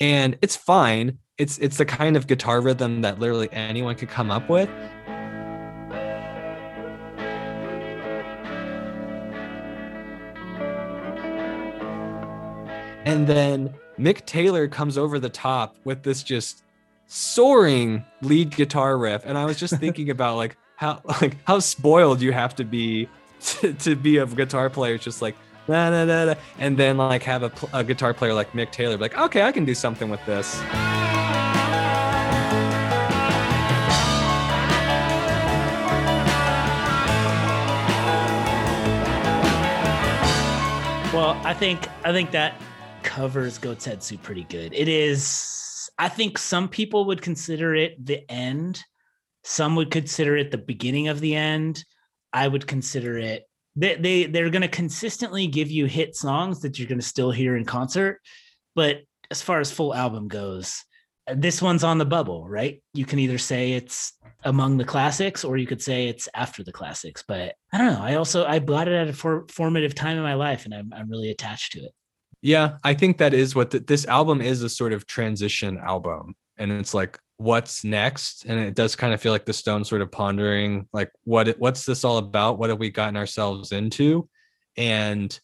and 0.01 0.39
it's 0.43 0.57
fine. 0.57 1.19
It's 1.37 1.59
it's 1.59 1.79
the 1.79 1.85
kind 1.85 2.17
of 2.17 2.27
guitar 2.29 2.61
rhythm 2.61 3.01
that 3.03 3.19
literally 3.19 3.49
anyone 3.53 3.97
could 3.97 4.09
come 4.11 4.31
up 4.31 4.49
with. 4.49 4.69
And 13.05 13.27
then 13.27 13.75
Mick 13.99 14.25
Taylor 14.25 14.67
comes 14.67 14.97
over 14.97 15.19
the 15.19 15.29
top 15.29 15.77
with 15.85 16.03
this 16.03 16.23
just 16.23 16.63
soaring 17.07 18.05
lead 18.23 18.57
guitar 18.57 18.97
riff. 18.97 19.23
And 19.25 19.37
I 19.37 19.45
was 19.45 19.59
just 19.59 19.77
thinking 19.81 20.11
about 20.11 20.37
like 20.37 20.57
how 20.77 21.03
like 21.21 21.37
how 21.45 21.59
spoiled 21.59 22.21
you 22.21 22.33
have 22.33 22.55
to 22.57 22.65
be 22.65 23.09
to, 23.41 23.73
to 23.75 23.95
be 23.95 24.19
a 24.19 24.27
guitar 24.27 24.71
player, 24.71 24.95
It's 24.95 25.05
just 25.05 25.23
like 25.23 25.37
da, 25.67 25.91
da, 25.91 26.05
da, 26.07 26.25
da, 26.27 26.41
and 26.59 26.77
then 26.77 26.97
like 26.97 27.23
have 27.23 27.43
a, 27.43 27.53
a 27.73 27.85
guitar 27.85 28.15
player 28.15 28.35
like 28.35 28.53
Mick 28.53 28.71
Taylor, 28.71 28.97
be 28.97 29.03
like, 29.03 29.19
okay, 29.19 29.43
I 29.43 29.53
can 29.53 29.65
do 29.65 29.75
something 29.75 30.09
with 30.09 30.25
this. 30.27 30.61
Well, 41.13 41.41
I 41.45 41.55
think 41.55 41.87
I 42.03 42.11
think 42.11 42.33
that 42.33 42.61
covers 43.15 43.61
Soup 44.01 44.23
pretty 44.23 44.45
good. 44.45 44.75
It 44.75 44.89
is. 44.89 45.89
I 45.99 46.09
think 46.09 46.37
some 46.37 46.69
people 46.69 47.05
would 47.05 47.23
consider 47.23 47.75
it 47.77 48.05
the 48.05 48.29
end. 48.29 48.83
Some 49.45 49.77
would 49.77 49.93
consider 49.93 50.37
it 50.37 50.51
the 50.51 50.59
beginning 50.59 51.07
of 51.07 51.21
the 51.21 51.37
end. 51.37 51.85
I 52.33 52.49
would 52.49 52.67
consider 52.67 53.17
it. 53.19 53.45
They 53.77 53.95
they 53.95 54.25
they're 54.27 54.51
going 54.51 54.63
to 54.63 54.69
consistently 54.69 55.47
give 55.47 55.71
you 55.71 55.87
hit 55.87 56.17
songs 56.17 56.61
that 56.61 56.77
you're 56.77 56.89
going 56.89 57.01
to 57.01 57.07
still 57.07 57.31
hear 57.31 57.57
in 57.57 57.65
concert, 57.65 58.21
but 58.75 59.03
as 59.31 59.41
far 59.41 59.61
as 59.61 59.71
full 59.71 59.95
album 59.95 60.27
goes, 60.27 60.85
this 61.33 61.63
one's 61.63 61.85
on 61.85 61.99
the 61.99 62.05
bubble, 62.05 62.49
right? 62.49 62.83
You 62.95 63.05
can 63.05 63.21
either 63.21 63.39
say 63.39 63.73
it's 63.73 64.13
among 64.43 64.77
the 64.77 64.85
classics 64.85 65.45
or 65.45 65.57
you 65.57 65.67
could 65.67 65.83
say 65.83 66.09
it's 66.09 66.29
after 66.35 66.65
the 66.65 66.73
classics. 66.73 67.23
But 67.27 67.55
I 67.73 67.79
don't 67.79 67.95
know. 67.95 68.03
I 68.03 68.17
also 68.17 68.45
I 68.45 68.59
bought 68.59 68.89
it 68.89 68.95
at 68.95 69.09
a 69.09 69.13
for, 69.13 69.47
formative 69.49 69.95
time 69.95 70.17
in 70.17 70.25
my 70.25 70.35
life, 70.35 70.65
and 70.65 70.75
I'm 70.75 70.93
I'm 70.93 71.09
really 71.09 71.31
attached 71.31 71.73
to 71.73 71.81
it. 71.81 71.93
Yeah, 72.45 72.77
I 72.85 72.93
think 72.93 73.17
that 73.19 73.33
is 73.33 73.55
what 73.55 73.71
th- 73.71 73.87
this 73.87 74.05
album 74.05 74.43
is 74.43 74.63
a 74.63 74.69
sort 74.69 74.93
of 74.93 75.07
transition 75.07 75.79
album. 75.79 76.35
And 76.59 76.71
it's 76.71 76.93
like, 76.93 77.19
what's 77.39 77.85
next? 77.85 78.45
And 78.45 78.61
it 78.61 78.75
does 78.75 78.95
kind 78.95 79.15
of 79.15 79.21
feel 79.23 79.33
like 79.33 79.47
the 79.47 79.55
Stones 79.55 79.89
sort 79.89 80.03
of 80.03 80.13
pondering, 80.13 80.87
like, 80.93 81.11
what 81.25 81.49
what's 81.59 81.87
this 81.87 82.05
all 82.05 82.19
about? 82.19 82.59
What 82.59 82.69
have 82.69 82.79
we 82.79 82.91
gotten 82.91 83.17
ourselves 83.17 83.73
into? 83.73 84.29
And 84.77 85.37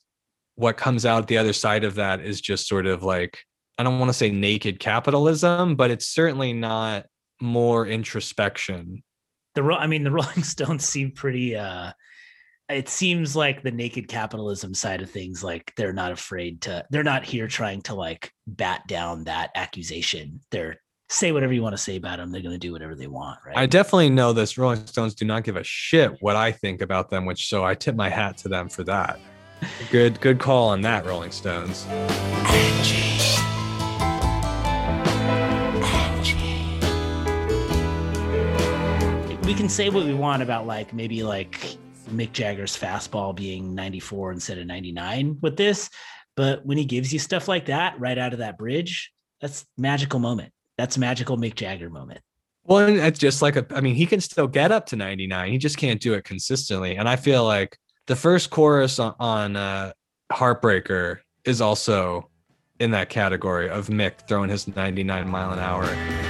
what 0.57 0.77
comes 0.77 1.07
out 1.07 1.27
the 1.27 1.39
other 1.39 1.55
side 1.55 1.85
of 1.85 1.95
that 1.95 2.21
is 2.21 2.39
just 2.39 2.69
sort 2.69 2.85
of 2.85 3.03
like, 3.03 3.39
I 3.79 3.83
don't 3.83 3.99
want 3.99 4.11
to 4.11 4.15
say 4.15 4.31
naked 4.31 4.79
capitalism, 4.79 5.77
but 5.77 5.91
it's 5.91 6.07
certainly 6.07 6.53
not 6.53 7.07
more 7.41 7.87
introspection. 7.87 9.03
The 9.55 9.63
I 9.63 9.87
mean, 9.87 10.05
the 10.05 10.11
Rolling 10.11 10.43
Stones 10.43 10.85
seem 10.85 11.13
pretty. 11.13 11.57
uh 11.57 11.93
It 12.71 12.89
seems 12.89 13.35
like 13.35 13.63
the 13.63 13.73
naked 13.73 14.07
capitalism 14.07 14.75
side 14.75 15.03
of 15.03 15.11
things, 15.11 15.43
like 15.43 15.73
they're 15.77 15.93
not 15.93 16.13
afraid 16.13 16.63
to. 16.63 16.85
They're 16.91 17.03
not 17.03 17.25
here 17.25 17.49
trying 17.49 17.83
to 17.83 17.95
like 17.95 18.33
bat 18.47 18.87
down 18.87 19.25
that 19.25 19.51
accusation. 19.57 20.41
They're 20.51 20.77
say 21.09 21.33
whatever 21.33 21.53
you 21.53 21.63
want 21.63 21.73
to 21.73 21.83
say 21.83 21.97
about 21.97 22.19
them. 22.19 22.31
They're 22.31 22.41
going 22.41 22.55
to 22.55 22.59
do 22.59 22.71
whatever 22.71 22.95
they 22.95 23.09
want, 23.09 23.41
right? 23.45 23.57
I 23.57 23.67
definitely 23.67 24.11
know 24.11 24.33
this. 24.33 24.57
Rolling 24.57 24.87
Stones 24.87 25.15
do 25.17 25.25
not 25.25 25.43
give 25.43 25.57
a 25.57 25.65
shit 25.65 26.17
what 26.21 26.37
I 26.37 26.53
think 26.53 26.81
about 26.81 27.11
them, 27.11 27.27
which 27.27 27.49
so 27.49 27.65
I 27.65 27.75
tip 27.75 27.97
my 27.97 28.09
hat 28.09 28.37
to 28.39 28.49
them 28.49 28.69
for 28.69 28.85
that. 28.85 29.19
Good, 29.91 30.21
good 30.21 30.39
call 30.39 30.69
on 30.69 30.81
that, 30.83 31.05
Rolling 31.05 31.33
Stones. 31.33 31.87
we 39.45 39.57
can 39.57 39.69
say 39.69 39.89
what 39.89 40.05
we 40.05 40.15
want 40.15 40.45
about 40.45 40.65
like 40.65 40.95
maybe 40.95 41.25
like 41.25 41.77
Mick 42.11 42.33
Jagger's 42.33 42.77
fastball 42.77 43.35
being 43.35 43.75
94 43.75 44.33
instead 44.33 44.59
of 44.59 44.67
99 44.67 45.39
with 45.41 45.57
this, 45.57 45.91
but 46.37 46.65
when 46.65 46.79
he 46.79 46.85
gives 46.85 47.13
you 47.13 47.19
stuff 47.19 47.49
like 47.49 47.67
that 47.67 47.99
right 47.99 48.19
out 48.19 48.33
of 48.33 48.39
that 48.39 48.59
bridge, 48.59 49.13
that's 49.41 49.67
magical 49.77 50.19
moment. 50.19 50.53
That's 50.79 50.97
magical 50.97 51.37
Mick 51.37 51.55
Jagger 51.55 51.91
moment. 51.91 52.21
Well, 52.65 52.89
it's 52.89 53.19
just 53.19 53.43
like 53.43 53.57
a, 53.57 53.67
I 53.71 53.81
mean, 53.81 53.95
he 53.95 54.07
can 54.07 54.21
still 54.21 54.47
get 54.47 54.71
up 54.71 54.87
to 54.87 54.97
99. 54.97 55.51
He 55.51 55.59
just 55.59 55.77
can't 55.77 56.01
do 56.01 56.15
it 56.15 56.25
consistently. 56.25 56.97
And 56.97 57.09
I 57.09 57.17
feel 57.17 57.45
like 57.45 57.77
the 58.07 58.17
first 58.17 58.51
chorus 58.51 58.99
on, 58.99 59.15
on 59.19 59.57
uh, 59.57 59.93
Heartbreaker 60.33 61.19
is 61.45 61.61
also 61.61 62.31
in 62.79 62.91
that 62.93 63.09
category 63.09 63.69
of 63.69 63.89
Mick 63.89 64.27
throwing 64.29 64.51
his 64.51 64.69
99 64.69 65.29
mile 65.29 65.53
an 65.53 65.59
hour. 65.59 66.30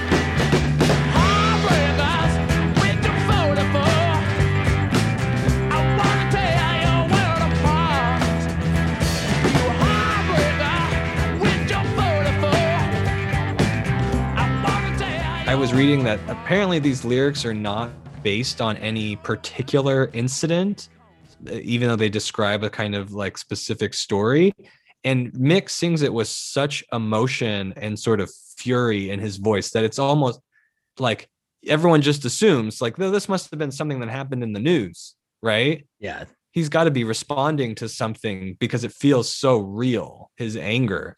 I 15.51 15.55
was 15.55 15.73
reading 15.73 16.05
that 16.05 16.17
apparently 16.29 16.79
these 16.79 17.03
lyrics 17.03 17.43
are 17.43 17.53
not 17.53 17.91
based 18.23 18.61
on 18.61 18.77
any 18.77 19.17
particular 19.17 20.09
incident, 20.13 20.87
even 21.51 21.89
though 21.89 21.97
they 21.97 22.07
describe 22.07 22.63
a 22.63 22.69
kind 22.69 22.95
of 22.95 23.11
like 23.11 23.37
specific 23.37 23.93
story. 23.93 24.53
And 25.03 25.29
Mick 25.33 25.69
sings 25.69 26.03
it 26.03 26.13
with 26.13 26.29
such 26.29 26.85
emotion 26.93 27.73
and 27.75 27.99
sort 27.99 28.21
of 28.21 28.31
fury 28.59 29.09
in 29.09 29.19
his 29.19 29.35
voice 29.35 29.71
that 29.71 29.83
it's 29.83 29.99
almost 29.99 30.39
like 30.97 31.27
everyone 31.67 32.01
just 32.01 32.23
assumes 32.23 32.81
like 32.81 32.95
this 32.95 33.27
must 33.27 33.51
have 33.51 33.59
been 33.59 33.73
something 33.73 33.99
that 33.99 34.07
happened 34.07 34.43
in 34.43 34.53
the 34.53 34.59
news, 34.61 35.15
right? 35.43 35.85
Yeah. 35.99 36.23
He's 36.51 36.69
got 36.69 36.85
to 36.85 36.91
be 36.91 37.03
responding 37.03 37.75
to 37.75 37.89
something 37.89 38.55
because 38.57 38.85
it 38.85 38.93
feels 38.93 39.29
so 39.29 39.57
real, 39.57 40.31
his 40.37 40.55
anger. 40.55 41.17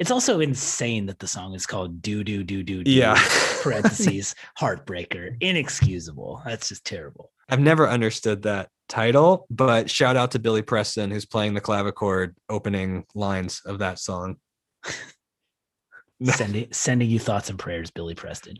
It's 0.00 0.10
also 0.10 0.40
insane 0.40 1.04
that 1.06 1.18
the 1.18 1.28
song 1.28 1.54
is 1.54 1.66
called 1.66 2.00
Do 2.00 2.24
Do 2.24 2.42
Do 2.42 2.62
Do 2.62 2.82
Do. 2.82 2.90
Yeah. 2.90 3.22
parentheses 3.62 4.34
heartbreaker. 4.58 5.36
Inexcusable. 5.40 6.40
That's 6.44 6.70
just 6.70 6.86
terrible. 6.86 7.30
I've 7.50 7.60
never 7.60 7.86
understood 7.86 8.42
that 8.42 8.70
title, 8.88 9.46
but 9.50 9.90
shout 9.90 10.16
out 10.16 10.30
to 10.30 10.38
Billy 10.38 10.62
Preston 10.62 11.10
who's 11.10 11.26
playing 11.26 11.52
the 11.52 11.60
clavichord 11.60 12.34
opening 12.48 13.04
lines 13.14 13.60
of 13.66 13.80
that 13.80 13.98
song. 13.98 14.36
Sending 16.22 16.68
sending 16.72 17.08
you 17.08 17.18
thoughts 17.18 17.50
and 17.50 17.58
prayers, 17.58 17.90
Billy 17.90 18.14
Preston. 18.14 18.56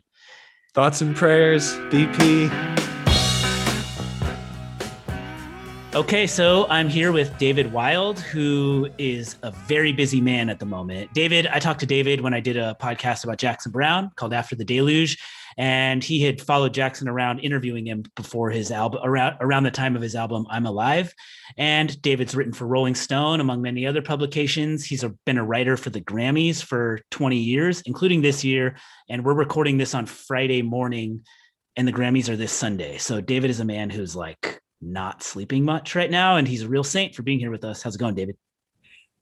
Thoughts 0.74 1.00
and 1.00 1.16
prayers, 1.16 1.74
BP. 1.90 2.99
Okay, 5.92 6.28
so 6.28 6.68
I'm 6.68 6.88
here 6.88 7.10
with 7.10 7.36
David 7.36 7.72
Wild, 7.72 8.20
who 8.20 8.88
is 8.96 9.34
a 9.42 9.50
very 9.50 9.92
busy 9.92 10.20
man 10.20 10.48
at 10.48 10.60
the 10.60 10.64
moment. 10.64 11.12
David, 11.14 11.48
I 11.48 11.58
talked 11.58 11.80
to 11.80 11.86
David 11.86 12.20
when 12.20 12.32
I 12.32 12.38
did 12.38 12.56
a 12.56 12.76
podcast 12.80 13.24
about 13.24 13.38
Jackson 13.38 13.72
Browne 13.72 14.12
called 14.14 14.32
After 14.32 14.54
the 14.54 14.64
Deluge, 14.64 15.18
and 15.58 16.04
he 16.04 16.22
had 16.22 16.40
followed 16.40 16.74
Jackson 16.74 17.08
around 17.08 17.40
interviewing 17.40 17.88
him 17.88 18.04
before 18.14 18.50
his 18.50 18.70
album 18.70 19.00
around 19.02 19.38
around 19.40 19.64
the 19.64 19.72
time 19.72 19.96
of 19.96 20.02
his 20.02 20.14
album 20.14 20.46
I'm 20.48 20.64
Alive. 20.64 21.12
And 21.56 22.00
David's 22.00 22.36
written 22.36 22.52
for 22.52 22.68
Rolling 22.68 22.94
Stone 22.94 23.40
among 23.40 23.60
many 23.60 23.84
other 23.84 24.00
publications. 24.00 24.84
He's 24.84 25.02
a, 25.02 25.08
been 25.26 25.38
a 25.38 25.44
writer 25.44 25.76
for 25.76 25.90
the 25.90 26.00
Grammys 26.00 26.62
for 26.62 27.00
20 27.10 27.36
years, 27.36 27.82
including 27.84 28.22
this 28.22 28.44
year, 28.44 28.76
and 29.08 29.24
we're 29.24 29.34
recording 29.34 29.76
this 29.76 29.96
on 29.96 30.06
Friday 30.06 30.62
morning 30.62 31.24
and 31.74 31.88
the 31.88 31.92
Grammys 31.92 32.28
are 32.28 32.36
this 32.36 32.52
Sunday. 32.52 32.98
So 32.98 33.20
David 33.20 33.50
is 33.50 33.58
a 33.58 33.64
man 33.64 33.90
who's 33.90 34.14
like 34.14 34.60
not 34.80 35.22
sleeping 35.22 35.64
much 35.64 35.94
right 35.94 36.10
now, 36.10 36.36
and 36.36 36.46
he's 36.46 36.62
a 36.62 36.68
real 36.68 36.84
saint 36.84 37.14
for 37.14 37.22
being 37.22 37.38
here 37.38 37.50
with 37.50 37.64
us. 37.64 37.82
How's 37.82 37.94
it 37.94 37.98
going, 37.98 38.14
David? 38.14 38.36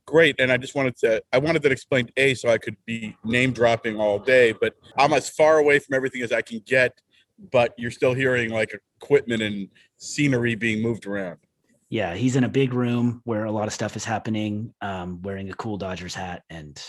great 0.09 0.35
and 0.39 0.51
i 0.51 0.57
just 0.57 0.75
wanted 0.75 0.97
to 0.97 1.23
i 1.35 1.39
wanted 1.39 1.61
that 1.61 1.71
explained 1.71 2.11
a 2.17 2.33
so 2.33 2.49
i 2.49 2.57
could 2.57 2.75
be 2.87 3.15
name 3.27 3.53
dropping 3.53 4.01
all 4.01 4.19
day 4.19 4.55
but 4.59 4.73
i'm 4.97 5.13
as 5.13 5.29
far 5.29 5.59
away 5.59 5.79
from 5.79 5.95
everything 5.95 6.23
as 6.23 6.33
i 6.33 6.41
can 6.41 6.63
get 6.65 6.99
but 7.53 7.75
you're 7.77 7.91
still 7.91 8.15
hearing 8.15 8.51
like 8.51 8.75
equipment 9.03 9.43
and 9.43 9.69
scenery 9.99 10.55
being 10.55 10.81
moved 10.81 11.07
around 11.07 11.39
Yeah, 11.91 12.15
he's 12.15 12.37
in 12.37 12.45
a 12.45 12.49
big 12.49 12.73
room 12.73 13.21
where 13.25 13.45
a 13.45 13.53
lot 13.53 13.67
of 13.67 13.73
stuff 13.73 13.97
is 13.97 14.05
happening, 14.05 14.75
um, 14.81 15.23
wearing 15.23 15.49
a 15.51 15.55
cool 15.55 15.77
Dodgers 15.77 16.15
hat, 16.15 16.43
and 16.49 16.83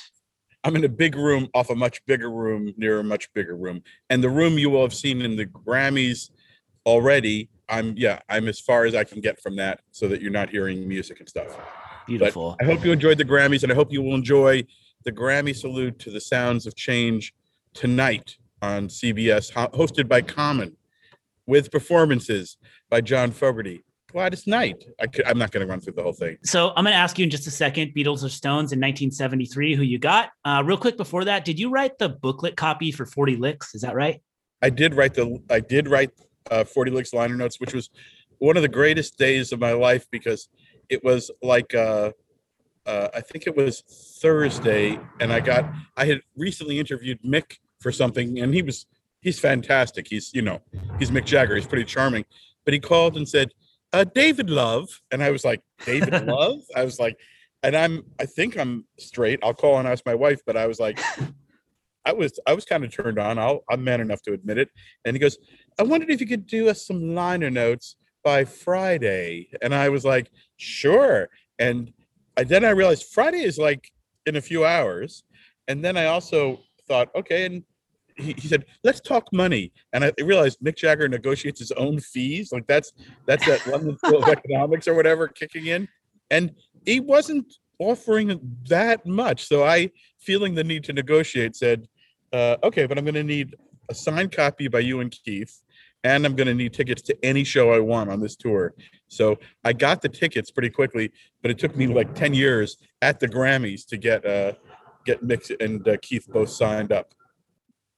i'm 0.64 0.76
in 0.76 0.84
a 0.86 0.90
big 0.90 1.16
room 1.16 1.48
off 1.54 1.70
a 1.70 1.76
much 1.76 2.04
bigger 2.06 2.32
room 2.32 2.74
near 2.78 3.00
a 3.00 3.04
much 3.04 3.32
bigger 3.34 3.56
room 3.56 3.82
and 4.10 4.24
the 4.24 4.30
room 4.30 4.58
you 4.58 4.70
will 4.70 4.82
have 4.82 4.94
seen 4.94 5.22
in 5.22 5.36
the 5.36 5.46
grammys 5.46 6.32
already 6.90 7.50
I'm 7.70 7.94
yeah, 7.96 8.20
I'm 8.28 8.48
as 8.48 8.60
far 8.60 8.86
as 8.86 8.96
I 8.96 9.04
can 9.04 9.22
get 9.22 9.40
from 9.40 9.56
that 9.58 9.82
so 9.92 10.08
that 10.08 10.22
you're 10.22 10.32
not 10.32 10.50
hearing 10.50 10.88
music 10.88 11.20
and 11.20 11.30
stuff. 11.30 11.56
Beautiful. 12.08 12.58
I 12.60 12.64
hope 12.64 12.84
you 12.84 12.92
enjoyed 12.92 13.20
the 13.20 13.26
Grammys 13.26 13.64
and 13.64 13.72
I 13.72 13.76
hope 13.76 13.94
you 13.94 14.02
will 14.02 14.16
enjoy 14.16 14.64
the 15.06 15.12
Grammy 15.12 15.56
salute 15.56 16.00
to 16.00 16.10
the 16.10 16.20
sounds 16.20 16.66
of 16.66 16.76
change 16.76 17.34
tonight 17.74 18.36
on 18.62 18.88
CBS, 18.88 19.54
hosted 19.72 20.08
by 20.08 20.22
Common, 20.22 20.76
with 21.46 21.72
performances 21.72 22.58
by 22.90 23.02
John 23.02 23.32
Fogerty. 23.32 23.84
Gladys 24.12 24.48
Knight. 24.48 24.84
I 25.00 25.06
could, 25.06 25.28
I'm 25.28 25.38
not 25.38 25.52
going 25.52 25.66
to 25.66 25.70
run 25.70 25.80
through 25.80 25.94
the 25.94 26.02
whole 26.02 26.14
thing. 26.14 26.38
So 26.44 26.70
I'm 26.70 26.84
going 26.84 26.96
to 26.96 27.00
ask 27.00 27.20
you 27.20 27.26
in 27.26 27.30
just 27.30 27.46
a 27.46 27.52
second, 27.52 27.94
Beatles 27.96 28.24
or 28.24 28.30
Stones 28.30 28.74
in 28.74 28.80
1973, 28.80 29.76
who 29.76 29.84
you 29.84 30.00
got. 30.00 30.32
Uh, 30.44 30.64
real 30.66 30.78
quick 30.78 30.98
before 30.98 31.26
that, 31.26 31.46
did 31.46 31.60
you 31.60 31.70
write 31.70 32.00
the 32.00 32.10
booklet 32.10 32.58
copy 32.58 32.92
for 32.92 33.06
40 33.06 33.36
Licks? 33.36 33.76
Is 33.76 33.82
that 33.82 33.94
right? 33.94 34.20
I 34.64 34.72
did 34.72 34.96
write 34.96 35.14
the 35.14 35.42
I 35.50 35.60
did 35.60 35.88
write 35.88 36.10
uh, 36.50 36.64
40 36.64 36.92
licks 36.92 37.14
liner 37.14 37.36
notes, 37.36 37.60
which 37.60 37.74
was 37.74 37.90
one 38.40 38.58
of 38.58 38.64
the 38.64 38.70
greatest 38.70 39.18
days 39.18 39.52
of 39.52 39.60
my 39.60 39.74
life 39.74 40.06
because 40.12 40.50
it 40.90 41.04
was 41.04 41.30
like 41.42 41.74
uh, 41.76 42.12
uh, 42.86 43.10
I 43.14 43.22
think 43.22 43.46
it 43.46 43.56
was 43.56 43.82
Thursday, 44.22 45.00
and 45.20 45.32
I 45.32 45.40
got 45.40 45.72
I 45.96 46.06
had 46.06 46.22
recently 46.36 46.80
interviewed 46.80 47.22
Mick 47.22 47.58
for 47.80 47.92
something, 47.92 48.40
and 48.40 48.54
he 48.54 48.62
was 48.62 48.88
he's 49.22 49.40
fantastic. 49.40 50.08
He's 50.08 50.34
you 50.34 50.42
know 50.42 50.62
he's 50.98 51.12
Mick 51.12 51.26
Jagger. 51.26 51.56
He's 51.56 51.68
pretty 51.68 51.86
charming, 51.86 52.26
but 52.66 52.74
he 52.74 52.80
called 52.80 53.16
and 53.16 53.28
said 53.28 53.52
uh, 53.94 54.06
David 54.06 54.50
Love, 54.50 54.90
and 55.12 55.22
I 55.22 55.30
was 55.30 55.46
like 55.46 55.62
David 55.86 56.14
Love. 56.26 56.60
I 56.76 56.84
was 56.84 57.00
like, 57.00 57.18
and 57.62 57.76
I'm 57.76 58.06
I 58.20 58.26
think 58.26 58.58
I'm 58.58 58.86
straight. 58.98 59.40
I'll 59.44 59.54
call 59.54 59.78
and 59.78 59.88
ask 59.88 60.06
my 60.06 60.16
wife, 60.16 60.42
but 60.46 60.58
I 60.58 60.66
was 60.68 60.80
like. 60.80 61.00
I 62.06 62.14
was 62.14 62.40
I 62.48 62.54
was 62.54 62.66
kind 62.66 62.84
of 62.84 62.92
turned 62.92 63.20
on. 63.20 63.38
I'll, 63.38 63.64
I'm 63.70 63.84
man 63.84 64.02
enough 64.02 64.22
to 64.24 64.34
admit 64.34 64.58
it. 64.58 64.70
And 65.06 65.16
he 65.16 65.20
goes, 65.20 65.38
I 65.80 65.84
wondered 65.84 66.10
if 66.10 66.22
you 66.22 66.28
could 66.28 66.46
do 66.46 66.70
us 66.70 66.86
some 66.86 67.14
liner 67.14 67.50
notes 67.50 67.96
by 68.24 68.46
Friday. 68.46 69.50
And 69.62 69.74
I 69.74 69.90
was 69.90 70.06
like, 70.06 70.32
sure. 70.58 71.30
And 71.58 71.92
I, 72.38 72.44
then 72.44 72.66
I 72.66 72.70
realized 72.72 73.06
Friday 73.12 73.44
is 73.44 73.58
like 73.58 73.92
in 74.26 74.36
a 74.36 74.42
few 74.42 74.66
hours. 74.66 75.24
And 75.68 75.84
then 75.84 75.98
I 75.98 76.06
also 76.06 76.60
thought, 76.88 77.10
okay. 77.16 77.46
And 77.46 77.64
he, 78.18 78.34
he 78.38 78.48
said, 78.48 78.66
let's 78.84 79.00
talk 79.00 79.32
money. 79.32 79.72
And 79.94 80.04
I 80.04 80.12
realized 80.22 80.60
Mick 80.62 80.76
Jagger 80.78 81.08
negotiates 81.08 81.60
his 81.60 81.72
own 81.74 82.00
fees. 82.00 82.52
Like 82.52 82.68
that's 82.68 82.92
that's 83.26 83.46
that 83.46 83.66
London 83.68 83.98
School 83.98 84.24
of 84.24 84.30
Economics 84.30 84.88
or 84.88 84.94
whatever 84.96 85.28
kicking 85.28 85.68
in. 85.68 85.88
And 86.32 86.54
he 86.86 87.00
wasn't 87.00 87.54
offering 87.80 88.58
that 88.68 89.06
much. 89.06 89.48
So 89.48 89.64
I, 89.64 89.90
feeling 90.20 90.56
the 90.56 90.64
need 90.64 90.84
to 90.86 90.94
negotiate, 90.94 91.56
said, 91.56 91.88
uh, 92.34 92.58
okay, 92.64 92.86
but 92.86 92.98
I'm 92.98 93.06
going 93.06 93.16
to 93.16 93.24
need 93.24 93.56
a 93.90 93.96
signed 93.96 94.32
copy 94.32 94.68
by 94.68 94.80
you 94.80 95.00
and 95.00 95.12
Keith, 95.12 95.62
and 96.04 96.26
I'm 96.26 96.36
going 96.36 96.48
to 96.48 96.54
need 96.54 96.74
tickets 96.74 97.02
to 97.04 97.26
any 97.26 97.44
show 97.44 97.74
I 97.74 97.80
want 97.80 98.10
on 98.10 98.20
this 98.20 98.36
tour. 98.36 98.74
So 99.08 99.40
I 99.64 99.74
got 99.74 100.02
the 100.02 100.10
tickets 100.10 100.52
pretty 100.52 100.70
quickly, 100.70 101.12
but 101.42 101.52
it 101.52 101.58
took 101.58 101.76
me 101.76 101.88
like 101.88 102.14
10 102.16 102.34
years 102.34 102.78
at 103.02 103.20
the 103.20 103.28
Grammys 103.28 103.86
to 103.88 103.98
get 103.98 104.26
uh, 104.26 104.54
get 105.06 105.26
Mick 105.26 105.52
and 105.60 105.88
uh, 105.88 105.98
Keith 106.02 106.28
both 106.30 106.50
signed 106.50 106.92
up. 106.92 107.14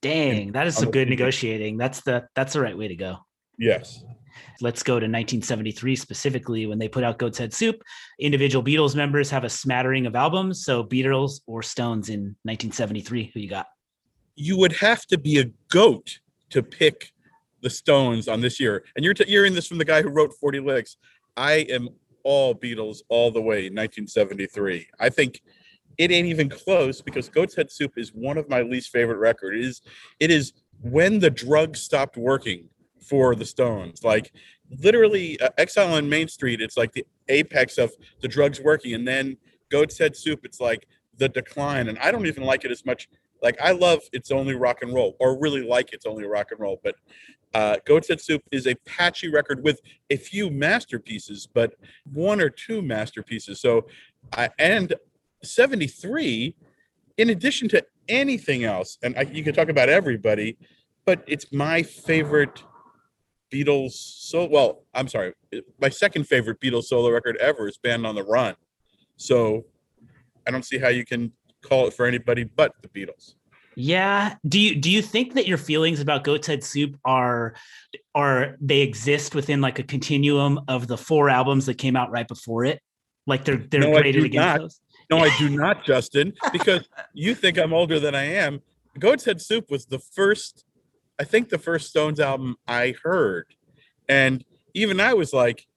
Dang, 0.02 0.54
that 0.54 0.66
is 0.66 0.76
some 0.76 0.90
good 0.90 1.10
negotiating. 1.10 1.78
That's 1.78 2.02
the 2.02 2.28
that's 2.36 2.54
the 2.54 2.62
right 2.62 2.78
way 2.78 2.88
to 2.88 2.96
go. 2.96 3.18
Yes. 3.60 4.04
Let's 4.62 4.84
go 4.84 4.94
to 4.94 5.06
1973 5.06 5.96
specifically 5.96 6.66
when 6.66 6.80
they 6.80 6.88
put 6.88 7.04
out 7.04 7.18
Goat's 7.18 7.38
Head 7.38 7.54
Soup. 7.54 7.82
Individual 8.20 8.64
Beatles 8.64 8.96
members 8.96 9.30
have 9.30 9.44
a 9.44 9.50
smattering 9.50 10.06
of 10.06 10.16
albums. 10.16 10.64
So 10.66 10.84
Beatles 10.84 11.42
or 11.48 11.64
Stones 11.64 12.10
in 12.10 12.36
1973. 12.44 13.32
Who 13.34 13.40
you 13.40 13.50
got? 13.50 13.68
You 14.36 14.58
would 14.58 14.74
have 14.74 15.06
to 15.08 15.18
be 15.18 15.40
a 15.40 15.46
goat 15.70 16.20
to 16.52 16.64
pick 16.64 17.12
the 17.62 17.70
Stones 17.70 18.28
on 18.28 18.42
this 18.42 18.60
year. 18.60 18.84
And 18.96 19.06
you're 19.06 19.14
t- 19.14 19.26
hearing 19.26 19.54
this 19.54 19.68
from 19.68 19.78
the 19.78 19.86
guy 19.86 20.02
who 20.02 20.10
wrote 20.10 20.34
40 20.40 20.60
Licks. 20.60 20.98
I 21.38 21.66
am 21.70 21.90
all 22.24 22.54
Beatles 22.54 23.00
all 23.10 23.32
the 23.32 23.42
way 23.42 23.70
1973. 23.70 24.88
I 25.00 25.10
think 25.10 25.42
it 25.98 26.12
ain't 26.12 26.28
even 26.28 26.50
close 26.50 27.02
because 27.02 27.30
Goat's 27.30 27.56
Head 27.56 27.72
Soup 27.72 27.92
is 27.98 28.14
one 28.14 28.38
of 28.38 28.50
my 28.50 28.62
least 28.62 28.92
favorite 28.92 29.18
records. 29.18 29.58
It 29.58 29.62
is 29.62 29.82
it 30.20 30.32
is 30.32 30.54
when 30.82 31.20
the 31.20 31.30
drugs 31.30 31.82
stopped 31.82 32.18
working 32.18 32.68
for 33.02 33.36
the 33.36 33.46
Stones. 33.46 34.04
Like 34.04 34.34
literally 34.80 35.40
uh, 35.40 35.50
Exile 35.58 35.94
on 35.94 36.10
Main 36.10 36.28
Street, 36.28 36.62
it's 36.62 36.78
like 36.78 36.94
the 36.94 37.06
apex 37.30 37.78
of 37.78 37.92
the 38.22 38.28
drugs 38.28 38.60
working 38.62 38.94
and 38.94 39.08
then 39.08 39.38
Goat's 39.70 39.98
Head 39.98 40.16
Soup 40.16 40.40
it's 40.44 40.60
like 40.60 40.88
the 41.18 41.30
decline 41.30 41.88
and 41.88 41.98
I 42.00 42.12
don't 42.12 42.26
even 42.26 42.44
like 42.44 42.66
it 42.66 42.72
as 42.72 42.86
much 42.86 43.08
like 43.42 43.60
I 43.62 43.72
love 43.72 44.02
It's 44.12 44.32
Only 44.32 44.56
Rock 44.56 44.82
and 44.82 44.94
Roll 44.94 45.16
or 45.20 45.40
really 45.40 45.64
like 45.64 45.94
It's 45.94 46.06
Only 46.06 46.26
Rock 46.26 46.52
and 46.52 46.60
Roll, 46.60 46.80
but 46.84 46.96
uh, 47.54 47.78
Goat's 47.86 48.08
Head 48.08 48.22
Soup 48.22 48.42
is 48.52 48.68
a 48.68 48.76
patchy 48.86 49.30
record 49.30 49.64
with 49.64 49.82
a 50.10 50.16
few 50.16 50.50
masterpieces, 50.50 51.48
but 51.54 51.74
one 52.12 52.40
or 52.40 52.50
two 52.50 52.82
masterpieces. 52.82 53.60
So, 53.60 53.88
I 54.34 54.50
and 54.58 54.94
73, 55.44 56.56
in 57.18 57.30
addition 57.30 57.68
to 57.70 57.86
anything 58.08 58.64
else, 58.64 58.98
and 59.04 59.18
I, 59.18 59.24
you 59.24 59.44
can 59.44 59.54
talk 59.54 59.70
about 59.70 59.90
everybody, 59.90 60.58
but 61.06 61.24
it's 61.28 61.52
my 61.52 61.84
favorite 61.84 62.64
Beatles. 63.52 63.92
So, 63.94 64.46
well, 64.46 64.84
I'm 64.94 65.08
sorry, 65.08 65.34
my 65.80 65.90
second 65.90 66.28
favorite 66.28 66.60
Beatles 66.60 66.86
solo 66.86 67.10
record 67.12 67.38
ever 67.38 67.68
is 67.68 67.78
Band 67.78 68.06
on 68.06 68.16
the 68.16 68.24
Run. 68.24 68.56
So, 69.18 69.66
I 70.48 70.52
don't 70.52 70.66
see 70.66 70.78
how 70.78 70.88
you 70.88 71.06
can 71.06 71.32
call 71.62 71.88
it 71.88 71.94
for 71.94 72.06
anybody 72.06 72.44
but 72.44 72.74
the 72.82 72.88
Beatles. 72.88 73.36
Yeah. 73.76 74.36
Do 74.48 74.60
you 74.60 74.76
do 74.76 74.92
you 74.92 75.02
think 75.02 75.34
that 75.36 75.48
your 75.48 75.58
feelings 75.58 76.02
about 76.02 76.24
Goat's 76.26 76.48
Head 76.48 76.64
Soup 76.64 76.98
are 77.06 77.54
are 78.14 78.58
they 78.60 78.82
exist 78.82 79.34
within 79.34 79.62
like 79.62 79.80
a 79.80 79.84
continuum 79.84 80.60
of 80.68 80.88
the 80.88 80.98
four 80.98 81.30
albums 81.30 81.68
that 81.68 81.76
came 81.76 81.96
out 81.96 82.12
right 82.12 82.28
before 82.28 82.66
it? 82.66 82.82
Like 83.28 83.46
they're 83.46 83.58
they're 83.70 83.82
No, 83.82 83.92
graded 83.94 84.26
against 84.26 84.36
not. 84.46 84.60
those? 84.60 84.82
No, 85.10 85.20
I 85.20 85.38
do 85.38 85.50
not, 85.58 85.86
Justin, 85.86 86.34
because 86.52 86.88
you 87.14 87.34
think 87.34 87.58
I'm 87.58 87.74
older 87.74 88.00
than 88.00 88.14
I 88.16 88.24
am. 88.24 88.62
Goat's 89.00 89.24
Head 89.24 89.42
Soup 89.42 89.70
was 89.72 89.86
the 89.86 90.00
first, 90.00 90.66
I 91.22 91.24
think 91.24 91.50
the 91.50 91.60
first 91.60 91.90
Stones 91.90 92.20
album 92.20 92.56
I 92.68 92.96
heard. 93.04 93.46
And 94.10 94.44
even 94.74 95.00
I 95.00 95.14
was 95.14 95.34
like, 95.34 95.68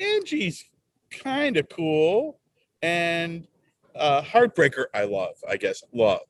Angie's 0.00 0.64
kind 1.10 1.58
of 1.58 1.68
cool. 1.68 2.40
And 2.80 3.46
uh, 3.94 4.22
Heartbreaker, 4.22 4.86
I 4.94 5.04
love, 5.04 5.34
I 5.46 5.58
guess, 5.58 5.84
love. 5.92 6.22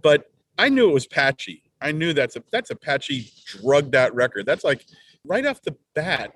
But 0.00 0.30
I 0.56 0.70
knew 0.70 0.88
it 0.88 0.94
was 0.94 1.06
patchy. 1.06 1.64
I 1.82 1.92
knew 1.92 2.14
that's 2.14 2.36
a 2.36 2.42
that's 2.50 2.70
a 2.70 2.74
patchy, 2.74 3.30
drugged 3.44 3.94
out 3.94 4.14
record. 4.14 4.46
That's 4.46 4.64
like 4.64 4.86
right 5.22 5.44
off 5.44 5.60
the 5.60 5.76
bat, 5.94 6.32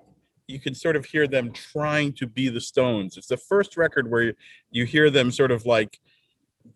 you 0.49 0.61
can 0.61 0.75
sort 0.75 0.97
of 0.97 1.07
hear 1.07 1.27
them 1.27 1.51
trying 1.51 2.13
to 2.15 2.27
be 2.27 2.51
the 2.51 2.61
Stones. 2.61 3.17
It's 3.17 3.29
the 3.29 3.39
first 3.39 3.79
record 3.79 4.11
where 4.11 4.35
you 4.71 4.85
hear 4.85 5.09
them 5.09 5.31
sort 5.31 5.51
of 5.51 5.65
like 5.65 5.99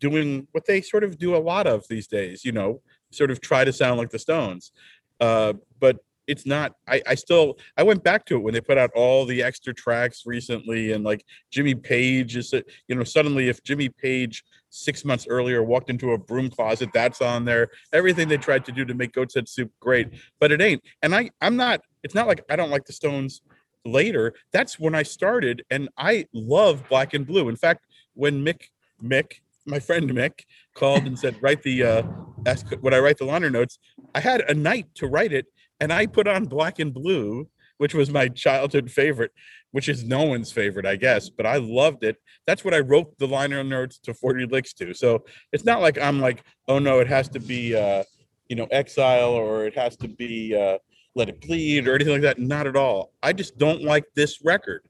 doing 0.00 0.48
what 0.52 0.64
they 0.64 0.80
sort 0.80 1.05
of 1.05 1.18
do 1.18 1.36
a 1.36 1.44
lot 1.52 1.66
of 1.66 1.86
these 1.88 2.07
days, 2.07 2.42
you 2.42 2.52
know, 2.52 2.80
sort 3.14 3.30
of 3.30 3.40
try 3.40 3.64
to 3.64 3.72
sound 3.72 3.98
like 3.98 4.10
the 4.10 4.18
Stones. 4.18 4.72
Uh, 5.20 5.54
but 5.80 5.98
it's 6.26 6.46
not, 6.46 6.72
I, 6.88 7.02
I 7.06 7.14
still, 7.14 7.58
I 7.76 7.82
went 7.82 8.02
back 8.02 8.24
to 8.26 8.36
it 8.36 8.42
when 8.42 8.54
they 8.54 8.60
put 8.60 8.78
out 8.78 8.90
all 8.94 9.26
the 9.26 9.42
extra 9.42 9.74
tracks 9.74 10.22
recently 10.24 10.92
and 10.92 11.04
like 11.04 11.24
Jimmy 11.50 11.74
Page 11.74 12.36
is, 12.36 12.52
you 12.88 12.94
know, 12.94 13.04
suddenly 13.04 13.48
if 13.48 13.62
Jimmy 13.62 13.88
Page 13.90 14.42
six 14.70 15.04
months 15.04 15.26
earlier 15.28 15.62
walked 15.62 15.90
into 15.90 16.12
a 16.12 16.18
broom 16.18 16.50
closet, 16.50 16.90
that's 16.94 17.20
on 17.20 17.44
there. 17.44 17.68
Everything 17.92 18.28
they 18.28 18.38
tried 18.38 18.64
to 18.64 18.72
do 18.72 18.84
to 18.84 18.94
make 18.94 19.12
Goat's 19.12 19.34
Head 19.34 19.48
Soup 19.48 19.70
great, 19.80 20.08
but 20.40 20.50
it 20.50 20.62
ain't. 20.62 20.82
And 21.02 21.14
I, 21.14 21.30
I'm 21.40 21.56
not, 21.56 21.82
it's 22.02 22.14
not 22.14 22.26
like 22.26 22.44
I 22.48 22.56
don't 22.56 22.70
like 22.70 22.86
the 22.86 22.92
Stones 22.92 23.42
later. 23.84 24.32
That's 24.52 24.78
when 24.78 24.94
I 24.94 25.02
started 25.02 25.62
and 25.70 25.88
I 25.98 26.26
love 26.32 26.88
black 26.88 27.12
and 27.12 27.26
blue. 27.26 27.48
In 27.48 27.56
fact, 27.56 27.84
when 28.14 28.44
Mick, 28.44 28.62
Mick, 29.02 29.40
my 29.66 29.78
friend 29.78 30.10
Mick 30.10 30.44
called 30.74 31.06
and 31.06 31.18
said, 31.18 31.36
write 31.42 31.62
the, 31.62 31.82
uh, 31.82 32.02
ask, 32.46 32.66
would 32.82 32.94
I 32.94 32.98
write 32.98 33.18
the 33.18 33.24
liner 33.24 33.50
notes? 33.50 33.78
I 34.14 34.20
had 34.20 34.42
a 34.42 34.54
night 34.54 34.86
to 34.96 35.06
write 35.06 35.32
it 35.32 35.46
and 35.80 35.92
I 35.92 36.06
put 36.06 36.28
on 36.28 36.44
black 36.44 36.78
and 36.78 36.92
blue, 36.92 37.48
which 37.78 37.94
was 37.94 38.10
my 38.10 38.28
childhood 38.28 38.90
favorite, 38.90 39.32
which 39.72 39.88
is 39.88 40.04
no 40.04 40.22
one's 40.22 40.52
favorite, 40.52 40.86
I 40.86 40.96
guess, 40.96 41.28
but 41.28 41.46
I 41.46 41.56
loved 41.56 42.04
it. 42.04 42.16
That's 42.46 42.64
what 42.64 42.74
I 42.74 42.80
wrote 42.80 43.18
the 43.18 43.26
liner 43.26 43.64
notes 43.64 43.98
to 44.00 44.14
40 44.14 44.46
licks 44.46 44.72
to. 44.74 44.94
So 44.94 45.24
it's 45.52 45.64
not 45.64 45.80
like 45.80 45.98
I'm 45.98 46.20
like, 46.20 46.44
oh 46.68 46.78
no, 46.78 47.00
it 47.00 47.08
has 47.08 47.28
to 47.30 47.40
be, 47.40 47.74
uh, 47.74 48.04
you 48.48 48.56
know, 48.56 48.68
exile 48.70 49.30
or 49.30 49.66
it 49.66 49.74
has 49.74 49.96
to 49.98 50.08
be, 50.08 50.54
uh, 50.54 50.78
let 51.16 51.28
it 51.28 51.40
bleed 51.40 51.86
or 51.86 51.94
anything 51.94 52.12
like 52.12 52.22
that. 52.22 52.38
Not 52.38 52.66
at 52.66 52.76
all. 52.76 53.12
I 53.22 53.32
just 53.32 53.56
don't 53.58 53.82
like 53.82 54.04
this 54.14 54.44
record. 54.44 54.82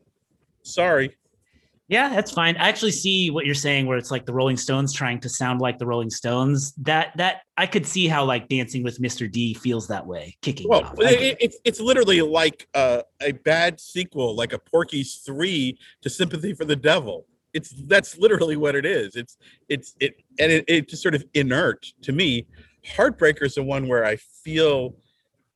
Sorry. 0.62 1.16
Yeah, 1.88 2.08
that's 2.08 2.30
fine. 2.30 2.56
I 2.56 2.68
actually 2.68 2.92
see 2.92 3.30
what 3.30 3.44
you're 3.44 3.54
saying, 3.54 3.86
where 3.86 3.98
it's 3.98 4.10
like 4.10 4.24
the 4.24 4.32
Rolling 4.32 4.56
Stones 4.56 4.92
trying 4.92 5.20
to 5.20 5.28
sound 5.28 5.60
like 5.60 5.78
the 5.78 5.86
Rolling 5.86 6.08
Stones. 6.08 6.72
That 6.78 7.14
that 7.16 7.42
I 7.58 7.66
could 7.66 7.86
see 7.86 8.08
how 8.08 8.24
like 8.24 8.48
Dancing 8.48 8.82
with 8.82 8.98
Mr. 9.00 9.30
D 9.30 9.52
feels 9.52 9.86
that 9.88 10.06
way, 10.06 10.36
kicking. 10.40 10.66
Well, 10.68 10.84
off. 10.84 10.94
It, 10.98 11.36
it's 11.40 11.58
it's 11.64 11.80
literally 11.80 12.22
like 12.22 12.66
uh, 12.74 13.02
a 13.20 13.32
bad 13.32 13.80
sequel, 13.80 14.34
like 14.34 14.54
a 14.54 14.58
Porky's 14.58 15.16
three 15.26 15.78
to 16.00 16.08
Sympathy 16.08 16.54
for 16.54 16.64
the 16.64 16.76
Devil. 16.76 17.26
It's 17.52 17.70
that's 17.86 18.16
literally 18.16 18.56
what 18.56 18.74
it 18.74 18.86
is. 18.86 19.14
It's 19.14 19.36
it's 19.68 19.94
it 20.00 20.14
and 20.40 20.50
it, 20.50 20.64
it 20.66 20.88
just 20.88 21.02
sort 21.02 21.14
of 21.14 21.24
inert 21.34 21.86
to 22.02 22.12
me. 22.12 22.46
Heartbreaker 22.96 23.42
is 23.42 23.56
the 23.56 23.62
one 23.62 23.88
where 23.88 24.06
I 24.06 24.16
feel 24.16 24.96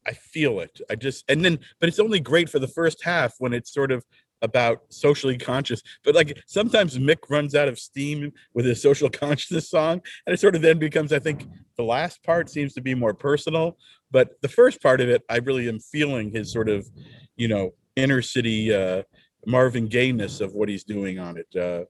I 0.07 0.13
feel 0.13 0.61
it. 0.61 0.79
I 0.91 0.95
just 0.95 1.25
and 1.31 1.43
then 1.43 1.59
but 1.81 1.89
it's 1.89 1.99
only 1.99 2.21
great 2.21 2.51
for 2.51 2.59
the 2.59 2.69
first 2.69 3.03
half 3.03 3.35
when 3.39 3.55
it's 3.55 3.73
sort 3.73 3.91
of 3.91 4.05
about 4.43 4.83
socially 4.89 5.37
conscious. 5.37 5.83
But 6.05 6.15
like 6.15 6.39
sometimes 6.47 6.99
Mick 6.99 7.29
runs 7.29 7.55
out 7.55 7.69
of 7.69 7.79
steam 7.79 8.33
with 8.55 8.67
his 8.67 8.81
social 8.81 9.11
consciousness 9.25 9.71
song, 9.71 10.01
and 10.27 10.35
it 10.35 10.41
sort 10.41 10.55
of 10.55 10.63
then 10.63 10.79
becomes, 10.79 11.13
I 11.13 11.19
think, 11.19 11.47
the 11.77 11.85
last 11.85 12.23
part 12.23 12.51
seems 12.51 12.75
to 12.75 12.81
be 12.81 12.95
more 12.95 13.15
personal. 13.15 13.77
But 14.11 14.41
the 14.43 14.49
first 14.49 14.83
part 14.83 15.01
of 15.01 15.09
it, 15.09 15.23
I 15.29 15.39
really 15.39 15.69
am 15.69 15.81
feeling 15.81 16.31
his 16.31 16.53
sort 16.53 16.69
of, 16.69 16.89
you 17.37 17.49
know, 17.49 17.75
inner 17.97 18.23
city 18.23 18.73
uh 18.73 19.03
Marvin 19.47 19.87
Gayness 19.89 20.41
of 20.41 20.53
what 20.53 20.69
he's 20.69 20.85
doing 20.85 21.19
on 21.19 21.37
it. 21.37 21.61
Uh 21.61 21.85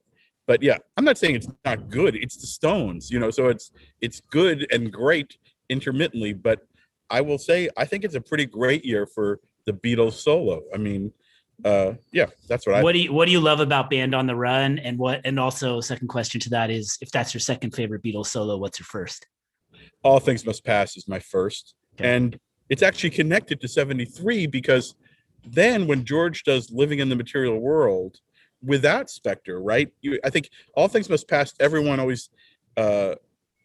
but 0.46 0.62
yeah, 0.62 0.78
I'm 0.96 1.04
not 1.04 1.18
saying 1.18 1.34
it's 1.34 1.48
not 1.66 1.90
good. 1.90 2.16
It's 2.16 2.38
the 2.38 2.46
Stones, 2.46 3.10
you 3.10 3.18
know, 3.18 3.30
so 3.30 3.48
it's 3.48 3.70
it's 4.00 4.20
good 4.20 4.66
and 4.72 4.90
great 4.90 5.36
intermittently, 5.68 6.32
but 6.32 6.60
I 7.10 7.20
will 7.20 7.38
say 7.38 7.68
I 7.76 7.84
think 7.84 8.04
it's 8.04 8.14
a 8.14 8.20
pretty 8.20 8.46
great 8.46 8.84
year 8.84 9.06
for 9.06 9.40
the 9.66 9.72
Beatles 9.74 10.14
solo. 10.14 10.62
I 10.74 10.78
mean, 10.78 11.12
uh 11.64 11.94
yeah, 12.12 12.26
that's 12.48 12.66
what 12.66 12.76
I 12.76 12.82
What 12.82 12.92
do 12.92 13.00
you 13.00 13.12
what 13.12 13.26
do 13.26 13.32
you 13.32 13.40
love 13.40 13.60
about 13.60 13.90
Band 13.90 14.14
on 14.14 14.26
the 14.26 14.36
Run? 14.36 14.78
And 14.78 14.98
what 14.98 15.20
and 15.24 15.40
also 15.40 15.80
second 15.80 16.08
question 16.08 16.40
to 16.42 16.50
that 16.50 16.70
is 16.70 16.98
if 17.00 17.10
that's 17.10 17.34
your 17.34 17.40
second 17.40 17.72
favorite 17.72 18.02
Beatles 18.02 18.26
solo, 18.26 18.56
what's 18.56 18.78
your 18.78 18.86
first? 18.86 19.26
All 20.02 20.20
Things 20.20 20.46
Must 20.46 20.64
Pass 20.64 20.96
is 20.96 21.08
my 21.08 21.18
first. 21.18 21.74
Okay. 21.94 22.14
And 22.14 22.38
it's 22.68 22.82
actually 22.82 23.10
connected 23.10 23.60
to 23.60 23.68
73 23.68 24.46
because 24.46 24.94
then 25.44 25.86
when 25.86 26.04
George 26.04 26.44
does 26.44 26.70
Living 26.70 26.98
in 26.98 27.08
the 27.08 27.16
Material 27.16 27.58
World 27.58 28.18
without 28.62 29.06
Spector, 29.06 29.58
right? 29.60 29.88
You, 30.00 30.18
I 30.24 30.30
think 30.30 30.50
All 30.74 30.88
Things 30.88 31.08
Must 31.08 31.26
Pass, 31.28 31.54
everyone 31.60 32.00
always, 32.00 32.30
uh, 32.76 33.14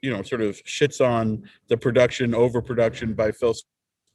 you 0.02 0.12
know, 0.12 0.22
sort 0.22 0.42
of 0.42 0.62
shits 0.64 1.06
on 1.06 1.50
the 1.68 1.78
production, 1.78 2.34
overproduction 2.34 3.14
by 3.14 3.32
Phil 3.32 3.54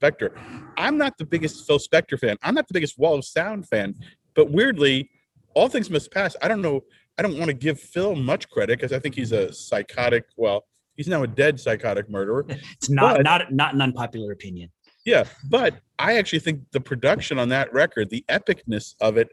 Spector. 0.01 0.31
I'm 0.77 0.97
not 0.99 1.19
the 1.19 1.25
biggest 1.25 1.67
Phil 1.67 1.79
Spector 1.79 2.19
fan. 2.19 2.37
I'm 2.43 2.55
not 2.55 2.69
the 2.69 2.75
biggest 2.75 2.99
Wall 2.99 3.15
of 3.17 3.25
Sound 3.25 3.69
fan. 3.69 3.95
But 4.35 4.51
weirdly, 4.51 5.11
All 5.55 5.69
Things 5.69 5.91
Must 5.91 6.11
Pass, 6.13 6.37
I 6.43 6.49
don't 6.49 6.63
know. 6.63 6.85
I 7.19 7.23
don't 7.23 7.37
want 7.37 7.49
to 7.49 7.55
give 7.55 7.81
Phil 7.81 8.15
much 8.15 8.49
credit 8.49 8.79
because 8.79 8.93
I 8.93 9.01
think 9.01 9.15
he's 9.17 9.33
a 9.33 9.53
psychotic, 9.53 10.25
well, 10.37 10.67
he's 10.95 11.09
now 11.09 11.25
a 11.25 11.27
dead 11.27 11.59
psychotic 11.59 12.09
murderer. 12.09 12.47
It's 12.49 12.89
not 12.91 13.17
But- 13.17 13.25
not 13.25 13.53
not 13.53 13.75
an 13.75 13.83
unpopular 13.83 14.33
opinion. 14.33 14.71
Yeah, 15.05 15.25
but 15.49 15.75
I 15.99 16.19
actually 16.19 16.41
think 16.41 16.61
the 16.73 16.81
production 16.81 17.39
on 17.39 17.49
that 17.49 17.73
record, 17.73 18.11
the 18.11 18.25
epicness 18.29 18.95
of 19.01 19.17
it, 19.17 19.31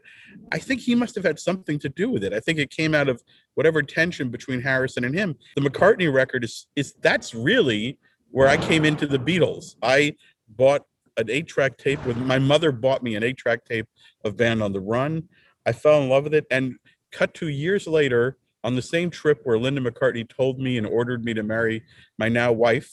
I 0.50 0.58
think 0.58 0.80
he 0.80 0.94
must 0.94 1.14
have 1.16 1.24
had 1.24 1.38
something 1.38 1.78
to 1.80 1.90
do 1.90 2.08
with 2.08 2.24
it. 2.24 2.32
I 2.32 2.40
think 2.40 2.58
it 2.58 2.70
came 2.70 2.94
out 2.94 3.10
of 3.10 3.22
whatever 3.56 3.82
tension 3.82 4.30
between 4.30 4.62
Harrison 4.62 5.04
and 5.04 5.14
him. 5.14 5.34
The 5.54 5.60
McCartney 5.60 6.10
record 6.12 6.44
is 6.44 6.66
is 6.76 6.94
that's 7.02 7.34
really 7.34 7.98
where 8.30 8.48
I 8.48 8.56
came 8.56 8.84
into 8.86 9.06
the 9.06 9.18
Beatles. 9.18 9.74
I 9.82 10.14
bought 10.48 10.82
an 11.16 11.30
eight-track 11.30 11.78
tape 11.78 12.04
with 12.06 12.16
my 12.18 12.38
mother 12.38 12.70
bought 12.72 13.02
me 13.02 13.14
an 13.16 13.22
eight-track 13.22 13.64
tape 13.64 13.86
of 14.24 14.36
Band 14.36 14.62
on 14.62 14.72
the 14.72 14.80
Run. 14.80 15.28
I 15.64 15.72
fell 15.72 16.02
in 16.02 16.08
love 16.08 16.24
with 16.24 16.34
it 16.34 16.46
and 16.50 16.76
cut 17.10 17.34
to 17.34 17.48
years 17.48 17.86
later 17.86 18.36
on 18.62 18.74
the 18.76 18.82
same 18.82 19.10
trip 19.10 19.40
where 19.44 19.58
Linda 19.58 19.80
McCartney 19.80 20.28
told 20.28 20.58
me 20.58 20.76
and 20.76 20.86
ordered 20.86 21.24
me 21.24 21.32
to 21.34 21.42
marry 21.42 21.82
my 22.18 22.28
now 22.28 22.52
wife. 22.52 22.90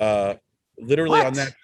Uh 0.00 0.34
literally 0.78 1.20
on 1.20 1.26
What? 1.26 1.34
that 1.36 1.54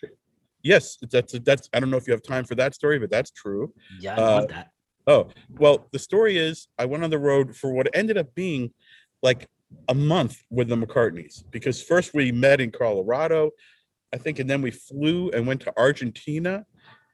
Yes, 0.62 0.98
that's 1.10 1.32
that's. 1.40 1.68
I 1.72 1.78
don't 1.80 1.88
know 1.88 1.96
if 1.96 2.06
you 2.08 2.12
have 2.12 2.22
time 2.22 2.44
for 2.44 2.56
that 2.56 2.74
story, 2.74 2.98
but 2.98 3.10
that's 3.10 3.30
true. 3.30 3.72
Yeah, 4.00 4.16
I 4.16 4.18
Uh, 4.20 4.34
love 4.40 4.48
that. 4.48 4.70
Oh 5.06 5.28
well, 5.58 5.88
the 5.92 5.98
story 6.00 6.36
is 6.36 6.68
I 6.78 6.84
went 6.84 7.04
on 7.04 7.10
the 7.10 7.18
road 7.18 7.56
for 7.56 7.72
what 7.72 7.88
ended 7.94 8.18
up 8.18 8.34
being 8.34 8.74
like 9.22 9.48
a 9.88 9.94
month 9.94 10.42
with 10.50 10.68
the 10.68 10.76
McCartneys 10.76 11.44
because 11.52 11.80
first 11.82 12.12
we 12.12 12.32
met 12.32 12.60
in 12.60 12.70
Colorado, 12.72 13.52
I 14.12 14.18
think, 14.18 14.38
and 14.38 14.48
then 14.48 14.62
we 14.62 14.70
flew 14.70 15.30
and 15.30 15.46
went 15.46 15.60
to 15.62 15.72
Argentina, 15.76 16.64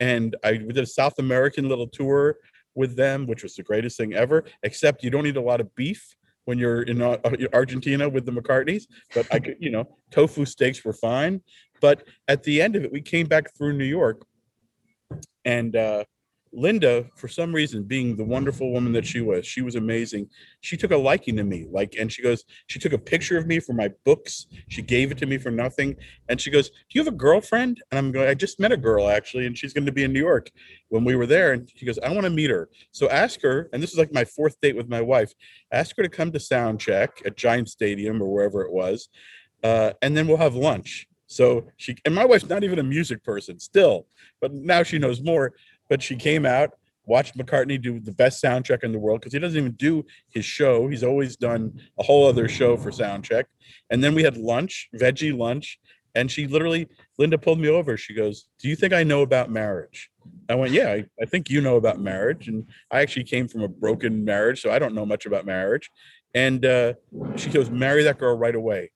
and 0.00 0.36
I 0.44 0.56
did 0.56 0.78
a 0.78 0.86
South 0.86 1.18
American 1.18 1.68
little 1.68 1.88
tour 1.88 2.36
with 2.74 2.96
them, 2.96 3.26
which 3.26 3.42
was 3.42 3.54
the 3.54 3.62
greatest 3.62 3.96
thing 3.96 4.14
ever. 4.14 4.44
Except 4.62 5.02
you 5.02 5.10
don't 5.10 5.26
eat 5.26 5.36
a 5.36 5.40
lot 5.40 5.60
of 5.60 5.74
beef 5.74 6.14
when 6.44 6.58
you're 6.58 6.82
in 6.82 7.00
uh, 7.00 7.16
Argentina 7.52 8.08
with 8.08 8.26
the 8.26 8.32
McCartneys, 8.32 8.84
but 9.14 9.26
I 9.32 9.38
could, 9.38 9.56
you 9.60 9.70
know, 9.70 9.96
tofu 10.10 10.44
steaks 10.44 10.84
were 10.84 10.92
fine. 10.92 11.40
But 11.80 12.06
at 12.28 12.42
the 12.42 12.60
end 12.60 12.76
of 12.76 12.84
it, 12.84 12.92
we 12.92 13.00
came 13.00 13.26
back 13.26 13.56
through 13.56 13.74
New 13.74 13.84
York, 13.84 14.24
and 15.44 15.74
uh, 15.74 16.04
Linda, 16.56 17.06
for 17.16 17.28
some 17.28 17.52
reason, 17.52 17.82
being 17.82 18.16
the 18.16 18.24
wonderful 18.24 18.70
woman 18.72 18.92
that 18.92 19.04
she 19.04 19.20
was, 19.20 19.46
she 19.46 19.62
was 19.62 19.74
amazing. 19.74 20.28
She 20.60 20.76
took 20.76 20.92
a 20.92 20.96
liking 20.96 21.36
to 21.36 21.44
me, 21.44 21.66
like, 21.70 21.96
and 21.98 22.12
she 22.12 22.22
goes, 22.22 22.44
she 22.68 22.78
took 22.78 22.92
a 22.92 22.98
picture 22.98 23.36
of 23.36 23.46
me 23.46 23.60
for 23.60 23.72
my 23.72 23.90
books. 24.04 24.46
She 24.68 24.80
gave 24.80 25.10
it 25.10 25.18
to 25.18 25.26
me 25.26 25.38
for 25.38 25.50
nothing, 25.50 25.96
and 26.28 26.40
she 26.40 26.50
goes, 26.50 26.70
"Do 26.70 26.76
you 26.92 27.00
have 27.02 27.12
a 27.12 27.16
girlfriend?" 27.16 27.82
And 27.90 27.98
I'm 27.98 28.12
going, 28.12 28.28
"I 28.28 28.34
just 28.34 28.60
met 28.60 28.72
a 28.72 28.76
girl 28.76 29.08
actually, 29.08 29.46
and 29.46 29.56
she's 29.56 29.72
going 29.72 29.86
to 29.86 29.92
be 29.92 30.04
in 30.04 30.12
New 30.12 30.20
York 30.20 30.50
when 30.88 31.04
we 31.04 31.16
were 31.16 31.26
there." 31.26 31.52
And 31.52 31.70
she 31.74 31.86
goes, 31.86 31.98
"I 31.98 32.10
want 32.10 32.24
to 32.24 32.30
meet 32.30 32.50
her." 32.50 32.68
So 32.92 33.08
ask 33.10 33.42
her, 33.42 33.68
and 33.72 33.82
this 33.82 33.92
is 33.92 33.98
like 33.98 34.12
my 34.12 34.24
fourth 34.24 34.60
date 34.60 34.76
with 34.76 34.88
my 34.88 35.00
wife. 35.00 35.32
Ask 35.72 35.96
her 35.96 36.02
to 36.02 36.08
come 36.08 36.32
to 36.32 36.40
sound 36.40 36.80
check 36.80 37.22
at 37.26 37.36
Giant 37.36 37.68
Stadium 37.68 38.22
or 38.22 38.32
wherever 38.32 38.62
it 38.62 38.72
was, 38.72 39.08
uh, 39.62 39.92
and 40.02 40.16
then 40.16 40.26
we'll 40.26 40.36
have 40.36 40.54
lunch. 40.54 41.06
So 41.26 41.66
she 41.76 41.96
and 42.04 42.14
my 42.14 42.24
wife's 42.24 42.48
not 42.48 42.64
even 42.64 42.78
a 42.78 42.82
music 42.82 43.24
person 43.24 43.58
still, 43.58 44.06
but 44.40 44.52
now 44.52 44.82
she 44.82 44.98
knows 44.98 45.20
more 45.20 45.54
but 45.88 46.02
she 46.02 46.16
came 46.16 46.46
out 46.46 46.74
watched 47.06 47.36
mccartney 47.36 47.80
do 47.80 48.00
the 48.00 48.12
best 48.12 48.40
sound 48.40 48.64
check 48.64 48.82
in 48.82 48.92
the 48.92 48.98
world 48.98 49.20
because 49.20 49.32
he 49.32 49.38
doesn't 49.38 49.58
even 49.58 49.72
do 49.72 50.04
his 50.30 50.44
show. 50.44 50.88
He's 50.88 51.04
always 51.04 51.36
done 51.36 51.80
a 51.98 52.02
whole 52.02 52.26
other 52.26 52.48
show 52.48 52.76
for 52.76 52.90
sound 52.90 53.24
check. 53.24 53.46
And 53.90 54.02
then 54.02 54.14
we 54.14 54.22
had 54.22 54.36
lunch 54.36 54.88
veggie 54.94 55.36
lunch 55.36 55.78
and 56.14 56.30
she 56.30 56.46
literally 56.46 56.88
linda 57.18 57.38
pulled 57.38 57.58
me 57.58 57.68
over. 57.68 57.96
She 57.96 58.14
goes 58.14 58.46
do 58.58 58.68
you 58.68 58.76
think 58.76 58.92
i 58.92 59.02
know 59.02 59.22
about 59.22 59.50
marriage? 59.50 60.10
I 60.48 60.54
went 60.54 60.72
yeah 60.72 60.90
i, 60.90 61.04
I 61.20 61.26
think 61.26 61.50
you 61.50 61.60
know 61.60 61.76
about 61.76 62.00
marriage. 62.00 62.48
And 62.48 62.66
i 62.90 63.00
actually 63.00 63.24
came 63.24 63.48
from 63.48 63.62
a 63.62 63.68
broken 63.68 64.24
marriage 64.24 64.62
so 64.62 64.70
i 64.70 64.78
don't 64.78 64.94
know 64.94 65.06
much 65.06 65.26
about 65.26 65.46
marriage. 65.46 65.90
And 66.36 66.66
uh, 66.66 66.94
she 67.36 67.48
goes 67.50 67.70
marry 67.70 68.02
that 68.04 68.18
girl 68.18 68.36
right 68.36 68.54
away. 68.54 68.90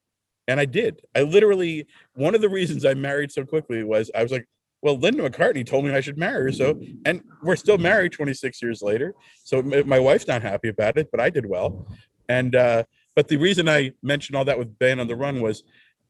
And 0.47 0.59
i 0.59 0.65
did. 0.65 1.03
I 1.15 1.23
literally 1.23 1.87
one 2.15 2.35
of 2.35 2.41
the 2.41 2.49
reasons 2.49 2.87
i 2.87 2.95
married 2.95 3.33
so 3.33 3.45
quickly 3.45 3.85
was 3.85 4.11
i 4.15 4.23
was 4.23 4.33
like 4.33 4.49
well, 4.83 4.97
Linda 4.97 5.29
McCartney 5.29 5.67
told 5.67 5.85
me 5.85 5.93
I 5.93 6.01
should 6.01 6.19
marry 6.19 6.45
her. 6.45 6.53
So, 6.53 6.81
and 7.05 7.23
we're 7.43 7.57
still 7.57 7.79
married 7.79 8.13
26 8.13 8.63
years 8.63 8.83
later. 8.83 9.15
So 9.45 9.63
my 9.63 9.99
wife's 9.99 10.29
not 10.29 10.43
happy 10.43 10.69
about 10.69 10.97
it, 10.99 11.09
but 11.11 11.21
I 11.21 11.31
did 11.31 11.47
well. 11.47 11.87
And, 12.29 12.55
uh, 12.55 12.85
but 13.17 13.29
the 13.29 13.37
reason 13.37 13.69
I 13.69 13.93
mentioned 14.03 14.37
all 14.37 14.45
that 14.45 14.59
with 14.59 14.79
Band 14.79 15.01
on 15.01 15.09
the 15.09 15.17
Run 15.17 15.41
was 15.41 15.65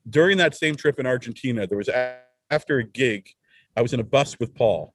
during 0.09 0.37
that 0.39 0.55
same 0.55 0.75
trip 0.75 0.99
in 0.99 1.07
Argentina, 1.07 1.67
there 1.67 1.79
was 1.79 1.89
a- 1.89 2.19
after 2.51 2.79
a 2.79 2.85
gig, 2.85 3.31
I 3.77 3.83
was 3.83 3.93
in 3.93 4.01
a 4.01 4.05
bus 4.05 4.39
with 4.39 4.55
Paul. 4.55 4.95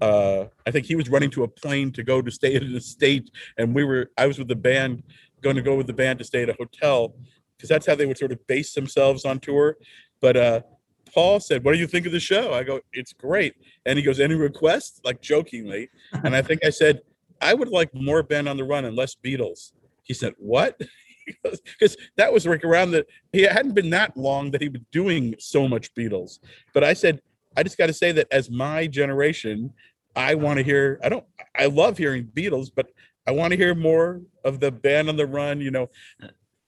Uh, 0.00 0.46
I 0.66 0.70
think 0.70 0.86
he 0.86 0.96
was 0.96 1.08
running 1.08 1.30
to 1.30 1.44
a 1.44 1.48
plane 1.48 1.92
to 1.92 2.02
go 2.02 2.20
to 2.20 2.30
stay 2.30 2.56
at 2.56 2.62
an 2.62 2.74
estate, 2.74 3.30
and 3.56 3.74
we 3.74 3.84
were. 3.84 4.10
I 4.18 4.26
was 4.26 4.38
with 4.38 4.48
the 4.48 4.56
band, 4.56 5.04
going 5.40 5.56
to 5.56 5.62
go 5.62 5.76
with 5.76 5.86
the 5.86 5.92
band 5.92 6.18
to 6.18 6.24
stay 6.24 6.42
at 6.42 6.48
a 6.48 6.56
hotel, 6.58 7.14
because 7.56 7.68
that's 7.68 7.86
how 7.86 7.94
they 7.94 8.06
would 8.06 8.18
sort 8.18 8.32
of 8.32 8.44
base 8.46 8.74
themselves 8.74 9.24
on 9.24 9.38
tour. 9.38 9.76
But 10.20 10.36
uh, 10.36 10.60
Paul 11.14 11.38
said, 11.40 11.64
"What 11.64 11.72
do 11.72 11.78
you 11.78 11.86
think 11.86 12.06
of 12.06 12.12
the 12.12 12.20
show?" 12.20 12.52
I 12.52 12.64
go, 12.64 12.80
"It's 12.92 13.12
great." 13.12 13.54
And 13.86 13.96
he 13.98 14.04
goes, 14.04 14.18
"Any 14.20 14.34
requests?" 14.34 15.00
Like 15.04 15.22
jokingly, 15.22 15.88
and 16.24 16.34
I 16.34 16.42
think 16.42 16.64
I 16.64 16.70
said, 16.70 17.00
"I 17.40 17.54
would 17.54 17.68
like 17.68 17.94
more 17.94 18.22
Band 18.22 18.48
on 18.48 18.56
the 18.56 18.64
Run 18.64 18.84
and 18.84 18.96
less 18.96 19.14
Beatles." 19.14 19.72
He 20.02 20.14
said, 20.14 20.34
"What?" 20.38 20.80
Because 21.42 21.96
that 22.16 22.30
was 22.30 22.46
like 22.46 22.64
around 22.64 22.90
the. 22.90 23.06
He 23.32 23.42
hadn't 23.44 23.72
been 23.72 23.88
that 23.90 24.14
long 24.14 24.50
that 24.50 24.60
he 24.60 24.68
was 24.68 24.82
doing 24.92 25.34
so 25.38 25.66
much 25.66 25.94
Beatles. 25.94 26.38
But 26.74 26.84
I 26.84 26.92
said, 26.92 27.22
I 27.56 27.62
just 27.62 27.78
got 27.78 27.86
to 27.86 27.94
say 27.94 28.12
that 28.12 28.26
as 28.30 28.50
my 28.50 28.86
generation, 28.86 29.72
I 30.14 30.34
want 30.34 30.58
to 30.58 30.62
hear. 30.62 31.00
I 31.02 31.08
don't. 31.08 31.24
I 31.56 31.64
love 31.64 31.96
hearing 31.96 32.24
Beatles, 32.26 32.68
but 32.74 32.88
I 33.26 33.30
want 33.30 33.52
to 33.52 33.56
hear 33.56 33.74
more 33.74 34.20
of 34.44 34.60
the 34.60 34.70
Band 34.70 35.08
on 35.08 35.16
the 35.16 35.26
Run. 35.26 35.62
You 35.62 35.70
know, 35.70 35.88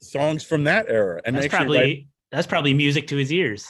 songs 0.00 0.42
from 0.42 0.64
that 0.64 0.86
era. 0.88 1.20
And 1.26 1.36
That's 1.36 1.46
actually 1.46 1.58
probably 1.58 1.78
write- 1.78 2.06
that's 2.32 2.46
probably 2.46 2.72
music 2.72 3.06
to 3.08 3.16
his 3.16 3.30
ears. 3.30 3.68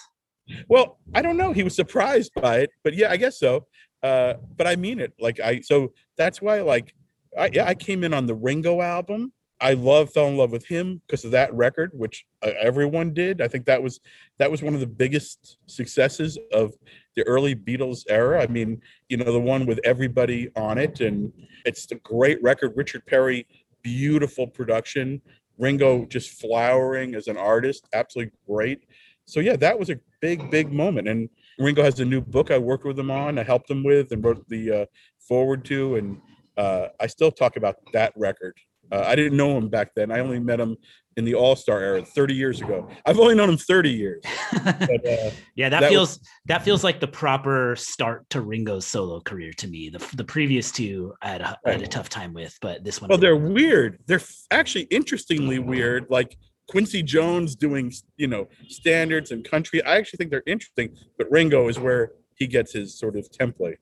Well, 0.69 0.99
I 1.15 1.23
don't 1.23 1.37
know. 1.37 1.53
He 1.53 1.63
was 1.63 1.75
surprised 1.75 2.33
by 2.35 2.59
it, 2.59 2.71
but 2.85 2.95
yeah, 2.95 3.11
I 3.11 3.17
guess 3.17 3.39
so. 3.39 3.67
Uh, 4.03 4.35
but 4.57 4.67
I 4.67 4.77
mean 4.77 5.01
it. 5.01 5.13
Like 5.19 5.41
I, 5.41 5.61
so 5.61 5.93
that's 6.17 6.41
why, 6.41 6.61
like, 6.61 6.95
I 7.39 7.51
yeah, 7.53 7.67
I 7.67 7.75
came 7.75 8.05
in 8.05 8.15
on 8.15 8.27
the 8.27 8.35
Ringo 8.35 8.81
album. 8.81 9.33
I 9.59 9.73
love, 9.73 10.13
fell 10.13 10.29
in 10.29 10.37
love 10.37 10.53
with 10.53 10.67
him 10.67 11.01
because 11.07 11.25
of 11.25 11.31
that 11.31 11.53
record, 11.55 11.91
which 11.95 12.27
uh, 12.43 12.51
everyone 12.61 13.15
did. 13.15 13.41
I 13.41 13.49
think 13.49 13.65
that 13.67 13.83
was 13.83 14.01
that 14.39 14.51
was 14.51 14.63
one 14.63 14.75
of 14.75 14.81
the 14.81 14.87
biggest 14.87 15.57
successes 15.67 16.39
of 16.53 16.75
the 17.17 17.27
early 17.27 17.55
Beatles 17.55 18.05
era. 18.09 18.43
I 18.43 18.47
mean, 18.49 18.83
you 19.09 19.17
know, 19.17 19.33
the 19.33 19.41
one 19.41 19.65
with 19.67 19.81
everybody 19.85 20.51
on 20.57 20.79
it, 20.79 21.01
and 21.01 21.33
it's 21.65 21.91
a 21.91 21.97
great 21.97 22.43
record. 22.43 22.75
Richard 22.77 23.07
Perry, 23.07 23.47
beautiful 23.83 24.47
production. 24.47 25.23
Ringo 25.59 26.05
just 26.05 26.39
flowering 26.39 27.15
as 27.15 27.29
an 27.29 27.39
artist, 27.39 27.89
absolutely 27.95 28.33
great 28.47 28.85
so 29.27 29.41
yeah, 29.41 29.57
that 29.57 29.79
was 29.79 29.91
a 29.91 29.99
big, 30.27 30.51
big 30.51 30.73
moment. 30.73 31.07
And 31.07 31.29
Ringo 31.59 31.85
has 31.85 32.01
a 32.01 32.05
new 32.05 32.21
book 32.21 32.51
I 32.51 32.59
worked 32.59 32.85
with 32.85 32.99
him 32.99 33.13
on, 33.13 33.39
I 33.39 33.45
helped 33.45 33.71
him 33.71 33.85
with, 33.85 34.11
and 34.11 34.25
wrote 34.25 34.47
the 34.49 34.73
uh, 34.73 34.87
forward 35.29 35.65
to, 35.67 35.97
and 35.97 36.21
uh, 36.57 36.89
I 36.99 37.07
still 37.07 37.31
talk 37.31 37.57
about 37.57 37.77
that 37.93 38.13
record 38.17 38.55
Uh, 38.91 39.05
I 39.07 39.15
didn't 39.17 39.37
know 39.37 39.57
him 39.59 39.69
back 39.69 39.89
then. 39.97 40.11
I 40.11 40.21
only 40.21 40.39
met 40.39 40.61
him 40.61 40.77
in 41.17 41.25
the 41.25 41.35
All 41.35 41.57
Star 41.57 41.81
era, 41.81 42.05
30 42.05 42.35
years 42.35 42.61
ago. 42.61 42.89
I've 43.05 43.19
only 43.19 43.35
known 43.35 43.51
him 43.51 43.57
30 43.57 43.91
years. 43.91 44.23
But, 44.65 45.07
uh, 45.07 45.31
yeah, 45.55 45.69
that, 45.69 45.81
that 45.81 45.91
feels 45.91 46.21
that 46.47 46.63
feels 46.63 46.83
like 46.83 46.99
the 47.01 47.09
proper 47.09 47.77
start 47.77 48.29
to 48.31 48.41
Ringo's 48.41 48.87
solo 48.87 49.21
career 49.21 49.53
to 49.55 49.67
me. 49.69 49.91
The 49.91 50.03
the 50.15 50.25
previous 50.25 50.71
two 50.73 51.15
I 51.23 51.29
had 51.29 51.41
a, 51.41 51.59
I 51.67 51.73
had 51.73 51.83
a 51.83 51.87
tough 51.87 52.09
time 52.09 52.33
with, 52.33 52.57
but 52.61 52.85
this 52.85 53.01
one. 53.01 53.09
well, 53.09 53.19
they're 53.19 53.37
weird. 53.37 53.99
They're 54.07 54.23
actually 54.51 54.85
interestingly 54.85 55.59
weird. 55.59 56.07
Like 56.11 56.37
Quincy 56.69 57.03
Jones 57.03 57.55
doing, 57.55 57.93
you 58.17 58.27
know, 58.27 58.49
standards 58.69 59.31
and 59.31 59.45
country. 59.45 59.83
I 59.85 59.97
actually 59.97 60.19
think 60.19 60.31
they're 60.31 60.43
interesting, 60.47 60.97
but 61.19 61.31
Ringo 61.31 61.69
is 61.69 61.79
where 61.79 62.13
he 62.35 62.47
gets 62.47 62.73
his 62.73 62.99
sort 62.99 63.17
of 63.17 63.29
template. 63.31 63.77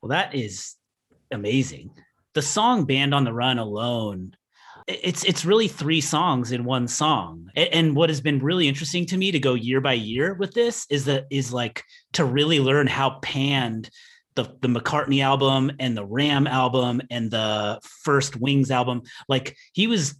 Well, 0.00 0.10
that 0.10 0.34
is 0.34 0.76
amazing. 1.30 1.90
The 2.34 2.42
song 2.42 2.84
"Band 2.84 3.14
on 3.14 3.24
the 3.24 3.32
Run" 3.32 3.58
alone, 3.58 4.36
it's 4.86 5.24
it's 5.24 5.44
really 5.44 5.68
three 5.68 6.00
songs 6.00 6.52
in 6.52 6.64
one 6.64 6.88
song. 6.88 7.50
And 7.56 7.94
what 7.94 8.08
has 8.08 8.20
been 8.20 8.38
really 8.40 8.68
interesting 8.68 9.06
to 9.06 9.16
me 9.16 9.32
to 9.32 9.38
go 9.38 9.54
year 9.54 9.80
by 9.80 9.94
year 9.94 10.34
with 10.34 10.52
this 10.54 10.86
is 10.90 11.04
that 11.06 11.26
is 11.30 11.52
like 11.52 11.82
to 12.14 12.24
really 12.24 12.60
learn 12.60 12.86
how 12.86 13.18
panned 13.22 13.90
the 14.34 14.44
the 14.60 14.68
McCartney 14.68 15.22
album 15.22 15.72
and 15.78 15.96
the 15.96 16.04
Ram 16.04 16.46
album 16.46 17.00
and 17.10 17.30
the 17.30 17.80
first 17.82 18.36
Wings 18.36 18.70
album, 18.70 19.02
like 19.28 19.56
he 19.72 19.86
was 19.86 20.14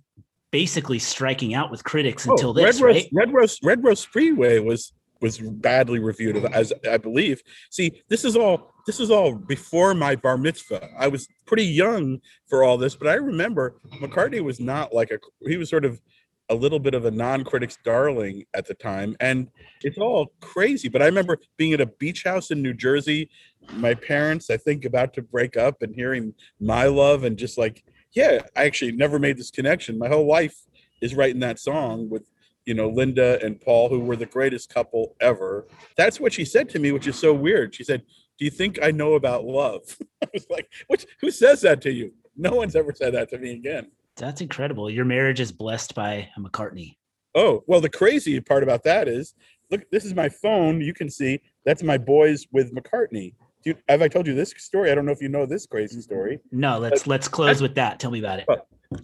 basically 0.51 0.99
striking 0.99 1.55
out 1.55 1.71
with 1.71 1.85
critics 1.85 2.27
oh, 2.27 2.33
until 2.33 2.53
this, 2.53 2.81
Oh, 2.81 2.85
Red 2.85 2.95
Rose, 2.95 3.03
right? 3.03 3.09
Red 3.13 3.33
Rose, 3.33 3.59
Red 3.63 3.85
Rose 3.85 4.05
Freeway 4.05 4.59
was 4.59 4.93
was 5.21 5.39
badly 5.39 5.99
reviewed 5.99 6.37
as 6.47 6.73
I 6.91 6.97
believe. 6.97 7.43
See, 7.71 8.03
this 8.09 8.25
is 8.25 8.37
all 8.37 8.73
this 8.87 9.01
is 9.01 9.11
all 9.11 9.35
before 9.35 9.95
my 9.95 10.17
bar 10.17 10.39
mitzvah. 10.39 10.89
I 10.99 11.09
was 11.09 11.29
pretty 11.47 11.67
young 11.67 12.21
for 12.49 12.65
all 12.65 12.79
this, 12.79 12.97
but 12.97 13.09
I 13.09 13.15
remember 13.15 13.81
McCartney 14.01 14.43
was 14.43 14.61
not 14.61 14.95
like 14.95 15.11
a 15.11 15.19
he 15.47 15.57
was 15.57 15.69
sort 15.69 15.85
of 15.85 16.01
a 16.49 16.55
little 16.55 16.81
bit 16.81 16.95
of 16.95 17.05
a 17.05 17.11
non-critic's 17.11 17.79
darling 17.85 18.45
at 18.55 18.67
the 18.67 18.75
time 18.75 19.17
and 19.21 19.49
it's 19.83 19.99
all 19.99 20.33
crazy 20.41 20.89
but 20.89 21.01
i 21.01 21.07
remember 21.07 21.39
being 21.57 21.73
at 21.73 21.81
a 21.81 21.87
beach 21.87 22.25
house 22.25 22.51
in 22.51 22.61
new 22.61 22.75
jersey 22.75 23.31
my 23.75 23.95
parents 23.95 24.51
i 24.51 24.57
think 24.57 24.85
about 24.85 25.15
to 25.15 25.23
break 25.23 25.57
up 25.57 25.81
and 25.81 25.95
hearing 25.95 26.35
my 26.59 26.87
love 26.87 27.23
and 27.23 27.37
just 27.37 27.57
like 27.57 27.85
yeah 28.15 28.41
i 28.57 28.65
actually 28.65 28.93
never 28.93 29.19
made 29.19 29.37
this 29.37 29.51
connection 29.51 29.99
my 29.99 30.09
whole 30.09 30.27
life 30.27 30.57
is 31.01 31.15
writing 31.15 31.41
that 31.41 31.59
song 31.59 32.09
with 32.09 32.31
you 32.67 32.75
know 32.75 32.89
linda 32.89 33.39
and 33.45 33.61
paul 33.61 33.89
who 33.89 34.01
were 34.01 34.17
the 34.17 34.27
greatest 34.27 34.73
couple 34.73 35.17
ever 35.21 35.67
that's 35.97 36.21
what 36.21 36.33
she 36.33 36.45
said 36.45 36.69
to 36.69 36.79
me 36.79 36.93
which 36.93 37.07
is 37.07 37.19
so 37.19 37.33
weird 37.33 37.75
she 37.75 37.85
said 37.85 38.03
do 38.39 38.45
you 38.45 38.51
think 38.51 38.79
i 38.83 38.91
know 38.91 39.15
about 39.15 39.45
love 39.45 39.83
i 40.23 40.27
was 40.35 40.47
like 40.51 40.69
what 40.89 41.05
who 41.21 41.31
says 41.31 41.61
that 41.61 41.81
to 41.81 41.93
you 41.93 42.13
no 42.37 42.53
one's 42.53 42.77
ever 42.77 42.93
said 42.95 43.15
that 43.15 43.29
to 43.29 43.39
me 43.39 43.53
again 43.53 43.91
That's 44.17 44.41
incredible. 44.41 44.91
Your 44.91 45.05
marriage 45.05 45.41
is 45.41 45.53
blessed 45.53 45.95
by 45.95 46.29
a 46.37 46.41
McCartney. 46.41 46.97
Oh, 47.35 47.63
well, 47.67 47.81
the 47.81 47.89
crazy 47.89 48.41
part 48.41 48.63
about 48.63 48.83
that 48.85 49.09
is 49.09 49.35
look, 49.71 49.83
this 49.91 50.05
is 50.05 50.15
my 50.15 50.29
phone. 50.29 50.81
You 50.81 50.93
can 50.93 51.09
see 51.09 51.41
that's 51.65 51.83
my 51.83 51.97
boys 51.97 52.47
with 52.53 52.75
McCartney. 52.75 53.35
Dude, 53.65 53.79
have 53.89 54.03
I 54.03 54.09
told 54.09 54.27
you 54.27 54.35
this 54.35 54.55
story? 54.57 54.91
I 54.91 54.95
don't 54.95 55.05
know 55.05 55.13
if 55.13 55.21
you 55.21 55.29
know 55.29 55.45
this 55.45 55.67
crazy 55.67 56.01
story. 56.01 56.39
No, 56.51 56.79
let's 56.79 57.07
let's 57.07 57.29
close 57.29 57.61
with 57.61 57.75
that. 57.75 58.01
Tell 58.01 58.11
me 58.11 58.19
about 58.19 58.39
it. 58.39 58.47
Oh, 58.49 58.57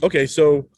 okay, 0.02 0.26
so 0.26 0.68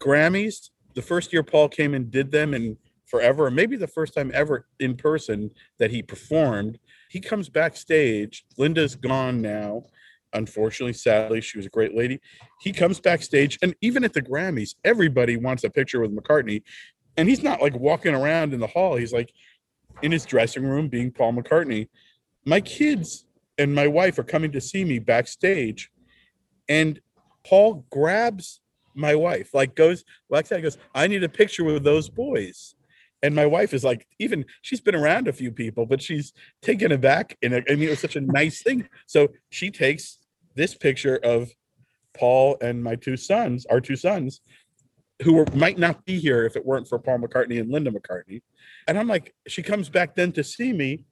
Grammys, 0.00 0.70
the 0.94 1.02
first 1.02 1.32
year 1.32 1.42
Paul 1.42 1.68
came 1.68 1.94
and 1.94 2.10
did 2.10 2.32
them 2.32 2.52
and 2.54 2.76
forever, 3.06 3.46
or 3.46 3.50
maybe 3.50 3.76
the 3.76 3.86
first 3.86 4.14
time 4.14 4.32
ever 4.34 4.66
in 4.80 4.96
person 4.96 5.50
that 5.78 5.90
he 5.90 6.02
performed, 6.02 6.78
he 7.10 7.20
comes 7.20 7.48
backstage. 7.48 8.44
Linda's 8.56 8.96
gone 8.96 9.40
now. 9.40 9.84
Unfortunately, 10.32 10.94
sadly, 10.94 11.42
she 11.42 11.58
was 11.58 11.66
a 11.66 11.70
great 11.70 11.94
lady. 11.94 12.18
He 12.60 12.72
comes 12.72 12.98
backstage, 12.98 13.58
and 13.62 13.74
even 13.82 14.02
at 14.02 14.14
the 14.14 14.22
Grammys, 14.22 14.74
everybody 14.82 15.36
wants 15.36 15.62
a 15.62 15.70
picture 15.70 16.00
with 16.00 16.16
McCartney. 16.16 16.62
And 17.18 17.28
he's 17.28 17.42
not 17.42 17.60
like 17.60 17.76
walking 17.76 18.14
around 18.14 18.54
in 18.54 18.60
the 18.60 18.66
hall. 18.66 18.96
He's 18.96 19.12
like 19.12 19.30
in 20.00 20.10
his 20.10 20.24
dressing 20.24 20.64
room 20.64 20.88
being 20.88 21.12
Paul 21.12 21.34
McCartney. 21.34 21.88
My 22.44 22.60
kids 22.60 23.24
and 23.58 23.74
my 23.74 23.86
wife 23.86 24.18
are 24.18 24.24
coming 24.24 24.52
to 24.52 24.60
see 24.60 24.84
me 24.84 24.98
backstage. 24.98 25.90
And 26.68 27.00
Paul 27.44 27.84
grabs 27.90 28.60
my 28.94 29.14
wife, 29.14 29.54
like 29.54 29.74
goes, 29.74 30.04
like 30.28 30.50
I 30.52 30.60
goes, 30.60 30.78
I 30.94 31.06
need 31.06 31.24
a 31.24 31.28
picture 31.28 31.64
with 31.64 31.84
those 31.84 32.08
boys. 32.08 32.74
And 33.22 33.34
my 33.34 33.46
wife 33.46 33.72
is 33.72 33.84
like, 33.84 34.06
even 34.18 34.44
she's 34.62 34.80
been 34.80 34.96
around 34.96 35.28
a 35.28 35.32
few 35.32 35.52
people, 35.52 35.86
but 35.86 36.02
she's 36.02 36.32
taken 36.60 36.90
aback. 36.92 37.38
And 37.42 37.54
I 37.54 37.62
mean, 37.74 37.84
it 37.84 37.90
was 37.90 38.00
such 38.00 38.16
a 38.16 38.20
nice 38.20 38.62
thing. 38.62 38.88
So 39.06 39.28
she 39.50 39.70
takes 39.70 40.18
this 40.54 40.74
picture 40.74 41.16
of 41.22 41.50
Paul 42.14 42.58
and 42.60 42.82
my 42.82 42.96
two 42.96 43.16
sons, 43.16 43.64
our 43.66 43.80
two 43.80 43.96
sons, 43.96 44.40
who 45.22 45.34
were, 45.34 45.46
might 45.54 45.78
not 45.78 46.04
be 46.04 46.18
here 46.18 46.44
if 46.44 46.56
it 46.56 46.66
weren't 46.66 46.88
for 46.88 46.98
Paul 46.98 47.18
McCartney 47.18 47.60
and 47.60 47.70
Linda 47.70 47.90
McCartney. 47.90 48.42
And 48.88 48.98
I'm 48.98 49.08
like, 49.08 49.34
she 49.46 49.62
comes 49.62 49.88
back 49.88 50.16
then 50.16 50.32
to 50.32 50.42
see 50.42 50.72
me, 50.72 51.04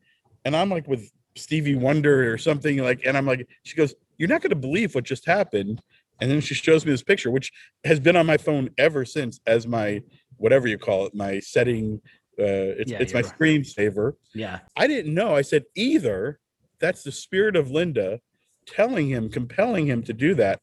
and 0.44 0.56
I'm 0.56 0.68
like 0.68 0.88
with 0.88 1.10
Stevie 1.40 1.74
Wonder 1.74 2.32
or 2.32 2.38
something 2.38 2.78
like, 2.78 3.00
and 3.04 3.16
I'm 3.16 3.26
like, 3.26 3.46
she 3.64 3.76
goes, 3.76 3.94
You're 4.18 4.28
not 4.28 4.42
going 4.42 4.50
to 4.50 4.56
believe 4.56 4.94
what 4.94 5.04
just 5.04 5.26
happened. 5.26 5.82
And 6.20 6.30
then 6.30 6.40
she 6.42 6.54
shows 6.54 6.84
me 6.84 6.92
this 6.92 7.02
picture, 7.02 7.30
which 7.30 7.50
has 7.84 7.98
been 7.98 8.14
on 8.16 8.26
my 8.26 8.36
phone 8.36 8.68
ever 8.76 9.04
since 9.06 9.40
as 9.46 9.66
my 9.66 10.02
whatever 10.36 10.68
you 10.68 10.78
call 10.78 11.06
it, 11.06 11.14
my 11.14 11.40
setting. 11.40 12.00
Uh, 12.38 12.76
it's 12.80 12.90
Yeah, 12.90 12.98
it's 13.00 13.14
my 13.14 13.20
your- 13.20 13.28
screensaver. 13.30 14.12
Yeah. 14.34 14.60
I 14.76 14.86
didn't 14.86 15.14
know. 15.14 15.34
I 15.34 15.42
said 15.42 15.64
either 15.74 16.38
that's 16.78 17.02
the 17.02 17.12
spirit 17.12 17.56
of 17.56 17.70
Linda 17.70 18.20
telling 18.66 19.08
him, 19.08 19.28
compelling 19.30 19.86
him 19.86 20.02
to 20.04 20.12
do 20.12 20.34
that, 20.36 20.60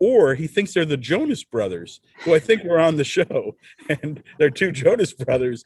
or 0.00 0.34
he 0.34 0.46
thinks 0.48 0.74
they're 0.74 0.84
the 0.84 0.96
Jonas 0.96 1.44
brothers, 1.44 2.00
who 2.24 2.34
I 2.34 2.38
think 2.40 2.64
were 2.64 2.80
on 2.80 2.96
the 2.96 3.04
show, 3.04 3.56
and 3.88 4.22
they're 4.38 4.50
two 4.50 4.72
Jonas 4.72 5.12
brothers. 5.12 5.64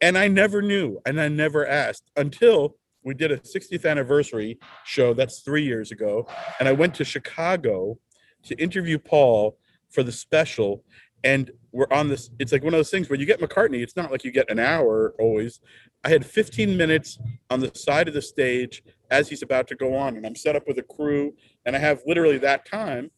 And 0.00 0.16
I 0.16 0.28
never 0.28 0.62
knew, 0.62 1.00
and 1.06 1.20
I 1.20 1.26
never 1.28 1.66
asked 1.66 2.04
until 2.16 2.76
we 3.04 3.14
did 3.14 3.32
a 3.32 3.38
60th 3.38 3.88
anniversary 3.88 4.58
show. 4.84 5.14
That's 5.14 5.40
three 5.40 5.64
years 5.64 5.92
ago, 5.92 6.28
and 6.58 6.68
I 6.68 6.72
went 6.72 6.94
to 6.96 7.04
Chicago 7.04 7.98
to 8.44 8.54
interview 8.56 8.98
Paul 8.98 9.58
for 9.90 10.02
the 10.02 10.12
special. 10.12 10.84
And 11.24 11.50
we're 11.72 11.88
on 11.90 12.08
this. 12.08 12.30
It's 12.38 12.52
like 12.52 12.62
one 12.62 12.74
of 12.74 12.78
those 12.78 12.90
things 12.90 13.10
where 13.10 13.18
you 13.18 13.26
get 13.26 13.40
McCartney. 13.40 13.82
It's 13.82 13.96
not 13.96 14.12
like 14.12 14.22
you 14.22 14.30
get 14.30 14.50
an 14.50 14.60
hour 14.60 15.14
always. 15.18 15.60
I 16.04 16.10
had 16.10 16.24
15 16.24 16.76
minutes 16.76 17.18
on 17.50 17.60
the 17.60 17.72
side 17.74 18.06
of 18.06 18.14
the 18.14 18.22
stage 18.22 18.82
as 19.10 19.28
he's 19.28 19.42
about 19.42 19.66
to 19.68 19.74
go 19.74 19.96
on, 19.96 20.16
and 20.16 20.24
I'm 20.24 20.36
set 20.36 20.54
up 20.54 20.68
with 20.68 20.78
a 20.78 20.82
crew, 20.82 21.34
and 21.66 21.74
I 21.74 21.78
have 21.80 22.02
literally 22.06 22.38
that 22.38 22.66
time. 22.66 23.10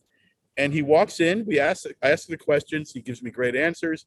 And 0.56 0.72
he 0.72 0.82
walks 0.82 1.20
in. 1.20 1.44
We 1.46 1.60
ask, 1.60 1.86
I 2.02 2.10
ask 2.10 2.26
the 2.26 2.38
questions. 2.38 2.92
He 2.92 3.02
gives 3.02 3.22
me 3.22 3.30
great 3.30 3.54
answers, 3.54 4.06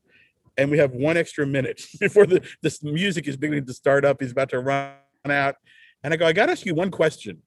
and 0.58 0.72
we 0.72 0.78
have 0.78 0.92
one 0.92 1.18
extra 1.18 1.46
minute 1.46 1.82
before 2.00 2.26
the 2.26 2.42
this 2.62 2.82
music 2.84 3.28
is 3.28 3.38
beginning 3.38 3.66
to 3.66 3.74
start 3.74 4.06
up. 4.06 4.22
He's 4.22 4.32
about 4.32 4.50
to 4.50 4.60
run 4.60 4.94
out, 5.32 5.56
and 6.04 6.14
I 6.14 6.18
go, 6.18 6.26
I 6.26 6.34
got 6.34 6.48
to 6.48 6.52
ask 6.52 6.66
you 6.66 6.76
one 6.76 6.92
question. 6.92 7.42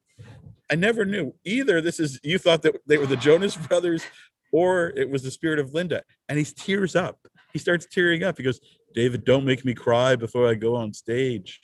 I 0.71 0.75
never 0.75 1.05
knew 1.05 1.35
either. 1.45 1.81
This 1.81 2.01
is 2.01 2.19
you 2.23 2.39
thought 2.39 2.63
that 2.63 2.75
they 2.87 2.99
were 2.99 3.07
the 3.07 3.17
Jonas 3.17 3.57
Brothers, 3.69 4.03
or 4.53 4.93
it 4.97 5.09
was 5.09 5.23
the 5.23 5.31
spirit 5.31 5.59
of 5.59 5.75
Linda, 5.75 6.03
and 6.29 6.39
he 6.39 6.45
tears 6.45 6.97
up. 6.97 7.19
He 7.53 7.59
starts 7.59 7.87
tearing 7.91 8.23
up. 8.23 8.37
He 8.37 8.45
goes, 8.45 8.61
David, 8.95 9.25
don't 9.25 9.45
make 9.45 9.65
me 9.65 9.75
cry 9.75 10.17
before 10.17 10.49
I 10.49 10.55
go 10.55 10.75
on 10.75 10.93
stage. 10.93 11.61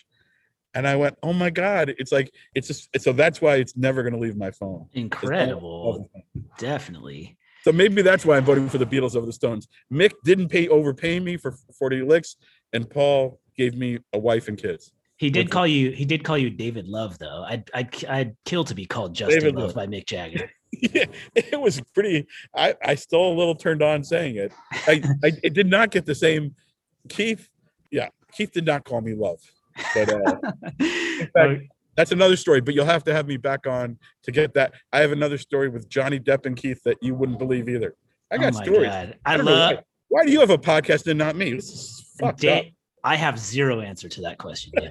And 0.75 0.89
I 0.89 0.97
went, 0.97 1.19
oh 1.23 1.33
my 1.33 1.51
God. 1.51 1.95
It's 1.99 2.13
like, 2.13 2.33
it's 2.55 2.67
just, 2.67 2.89
so 2.99 3.13
that's 3.13 3.43
why 3.43 3.57
it's 3.57 3.77
never 3.77 4.03
going 4.03 4.15
to 4.15 4.19
leave 4.19 4.37
my 4.37 4.51
phone. 4.51 4.89
Incredible. 4.95 6.11
Definitely. 6.59 7.37
So 7.63 7.73
maybe 7.73 8.03
that's 8.03 8.25
why 8.25 8.37
I'm 8.37 8.45
voting 8.45 8.69
for 8.69 8.79
the 8.79 8.87
Beatles 8.87 9.15
over 9.15 9.27
the 9.27 9.33
Stones. 9.33 9.69
Mick 9.93 10.13
didn't 10.25 10.49
pay 10.49 10.69
overpay 10.69 11.21
me 11.21 11.37
for 11.37 11.55
40 11.79 12.03
licks, 12.03 12.37
and 12.73 12.89
Paul 12.89 13.39
gave 13.57 13.77
me 13.77 13.99
a 14.13 14.19
wife 14.19 14.49
and 14.49 14.59
kids. 14.59 14.93
He 15.23 15.31
did 15.31 15.53
call 15.53 15.69
you. 15.69 15.93
He 15.93 16.05
did 16.05 16.25
call 16.25 16.37
you 16.37 16.51
David 16.51 16.89
Love, 16.89 17.17
though. 17.17 17.45
I'd 17.47 17.71
I'd, 17.73 18.05
I'd 18.07 18.37
kill 18.45 18.65
to 18.65 18.75
be 18.75 18.87
called 18.87 19.15
Justin 19.15 19.39
David 19.39 19.55
Love 19.55 19.67
Love. 19.67 19.75
by 19.77 19.87
Mick 19.87 20.05
Jagger. 20.05 20.51
yeah, 20.73 21.05
it 21.37 21.61
was 21.61 21.81
pretty. 21.95 22.27
I 22.57 22.75
I 22.85 22.97
still 22.97 23.29
a 23.29 23.33
little 23.33 23.55
turned 23.55 23.83
on 23.83 24.03
saying 24.03 24.35
it. 24.35 24.53
I 24.73 25.01
I 25.23 25.33
it 25.45 25.55
did 25.55 25.69
not 25.69 25.93
get 25.93 26.07
the 26.07 26.15
same. 26.17 26.57
Keith, 27.09 27.49
yeah, 27.93 28.09
Keith 28.33 28.51
did 28.51 28.67
not 28.67 28.85
call 28.85 29.01
me 29.01 29.15
love, 29.15 29.39
but 29.95 30.13
uh, 30.13 30.41
fact, 31.37 31.69
that's 31.95 32.11
another 32.11 32.37
story. 32.37 32.61
But 32.61 32.75
you'll 32.75 32.87
have 32.87 33.05
to 33.05 33.15
have 33.15 33.29
me 33.29 33.37
back 33.37 33.69
on 33.69 33.99
to 34.25 34.33
get 34.33 34.55
that. 34.55 34.75
I 34.93 35.03
have 35.03 35.13
another 35.13 35.39
story 35.39 35.69
with 35.69 35.89
Johnny 35.89 36.19
Depp 36.19 36.47
and 36.47 36.57
Keith 36.57 36.83
that 36.83 36.97
you 37.01 37.15
wouldn't 37.15 37.39
believe 37.39 37.69
either. 37.69 37.95
I 38.33 38.39
got 38.39 38.55
oh 38.55 38.59
my 38.59 38.65
stories. 38.65 38.89
God. 38.91 39.19
I, 39.25 39.37
don't 39.37 39.47
know 39.47 39.53
love. 39.53 39.77
why. 39.77 39.83
Why 40.09 40.25
do 40.25 40.33
you 40.33 40.41
have 40.41 40.51
a 40.51 40.59
podcast 40.59 41.07
and 41.07 41.17
not 41.17 41.37
me? 41.37 41.53
This 41.53 41.69
is 41.69 42.13
fucked 42.19 42.41
Da- 42.41 42.59
up. 42.59 42.65
I 43.05 43.17
have 43.17 43.39
zero 43.39 43.81
answer 43.81 44.09
to 44.09 44.21
that 44.23 44.39
question. 44.39 44.73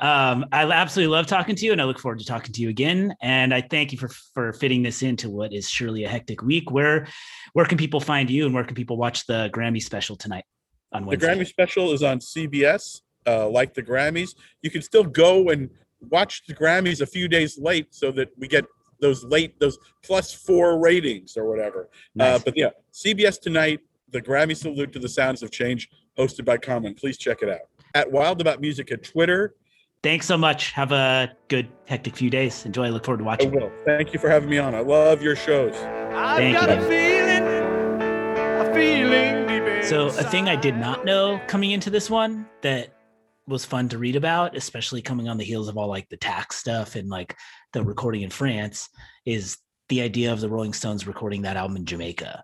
Um, 0.00 0.46
I 0.50 0.64
absolutely 0.64 1.14
love 1.14 1.26
talking 1.26 1.54
to 1.54 1.66
you, 1.66 1.72
and 1.72 1.80
I 1.80 1.84
look 1.84 1.98
forward 1.98 2.20
to 2.20 2.24
talking 2.24 2.54
to 2.54 2.62
you 2.62 2.70
again. 2.70 3.14
And 3.20 3.52
I 3.52 3.60
thank 3.60 3.92
you 3.92 3.98
for 3.98 4.08
for 4.08 4.54
fitting 4.54 4.82
this 4.82 5.02
into 5.02 5.28
what 5.28 5.52
is 5.52 5.68
surely 5.68 6.04
a 6.04 6.08
hectic 6.08 6.40
week. 6.40 6.70
Where 6.70 7.06
where 7.52 7.66
can 7.66 7.76
people 7.76 8.00
find 8.00 8.30
you, 8.30 8.46
and 8.46 8.54
where 8.54 8.64
can 8.64 8.74
people 8.74 8.96
watch 8.96 9.26
the 9.26 9.50
Grammy 9.52 9.82
special 9.82 10.16
tonight 10.16 10.44
on 10.92 11.04
The 11.04 11.18
Grammy 11.18 11.46
special 11.46 11.92
is 11.92 12.02
on 12.02 12.18
CBS, 12.18 13.02
uh, 13.26 13.46
like 13.46 13.74
the 13.74 13.82
Grammys. 13.82 14.30
You 14.62 14.70
can 14.70 14.80
still 14.80 15.04
go 15.04 15.50
and 15.50 15.68
watch 16.08 16.44
the 16.46 16.54
Grammys 16.54 17.02
a 17.02 17.06
few 17.06 17.28
days 17.28 17.58
late 17.58 17.88
so 17.94 18.10
that 18.12 18.30
we 18.38 18.48
get 18.48 18.64
those 19.00 19.22
late 19.24 19.58
those 19.60 19.78
plus 20.02 20.32
four 20.32 20.78
ratings 20.78 21.36
or 21.36 21.46
whatever. 21.46 21.90
Uh, 22.18 22.38
but 22.42 22.56
yeah, 22.56 22.70
CBS 22.92 23.38
tonight, 23.38 23.80
the 24.10 24.20
Grammy 24.20 24.56
salute 24.56 24.92
to 24.92 24.98
the 24.98 25.08
sounds 25.08 25.42
of 25.42 25.50
change, 25.50 25.88
hosted 26.20 26.44
by 26.44 26.56
Common. 26.58 26.94
Please 26.94 27.16
check 27.18 27.42
it 27.42 27.48
out 27.48 27.60
at 27.94 28.10
Wild 28.10 28.40
About 28.40 28.60
Music 28.60 28.92
at 28.92 29.02
Twitter. 29.02 29.54
Thanks 30.02 30.26
so 30.26 30.36
much. 30.38 30.72
Have 30.72 30.92
a 30.92 31.32
good 31.48 31.68
hectic 31.86 32.16
few 32.16 32.30
days. 32.30 32.64
Enjoy. 32.64 32.86
I 32.86 32.88
look 32.88 33.04
forward 33.04 33.18
to 33.18 33.24
watching. 33.24 33.50
I 33.50 33.54
watching. 33.54 33.70
will. 33.70 33.84
Thank 33.84 34.12
you 34.12 34.18
for 34.18 34.30
having 34.30 34.48
me 34.48 34.58
on. 34.58 34.74
I 34.74 34.80
love 34.80 35.22
your 35.22 35.36
shows. 35.36 35.74
I've 35.76 36.38
Thank 36.38 36.56
got 36.58 36.68
you. 36.70 36.74
a 36.76 36.88
feeling, 36.88 38.02
a 38.60 38.74
feeling 38.74 39.46
deep 39.46 39.84
So 39.84 40.06
a 40.06 40.24
thing 40.24 40.48
I 40.48 40.56
did 40.56 40.76
not 40.76 41.04
know 41.04 41.40
coming 41.48 41.72
into 41.72 41.90
this 41.90 42.08
one 42.08 42.46
that 42.62 42.94
was 43.46 43.64
fun 43.64 43.88
to 43.90 43.98
read 43.98 44.16
about, 44.16 44.56
especially 44.56 45.02
coming 45.02 45.28
on 45.28 45.36
the 45.36 45.44
heels 45.44 45.68
of 45.68 45.76
all 45.76 45.88
like 45.88 46.08
the 46.08 46.16
tax 46.16 46.56
stuff 46.56 46.94
and 46.96 47.08
like 47.08 47.36
the 47.72 47.82
recording 47.82 48.22
in 48.22 48.30
France, 48.30 48.88
is 49.26 49.58
the 49.88 50.00
idea 50.00 50.32
of 50.32 50.40
the 50.40 50.48
Rolling 50.48 50.72
Stones 50.72 51.06
recording 51.06 51.42
that 51.42 51.56
album 51.56 51.76
in 51.76 51.84
Jamaica. 51.84 52.42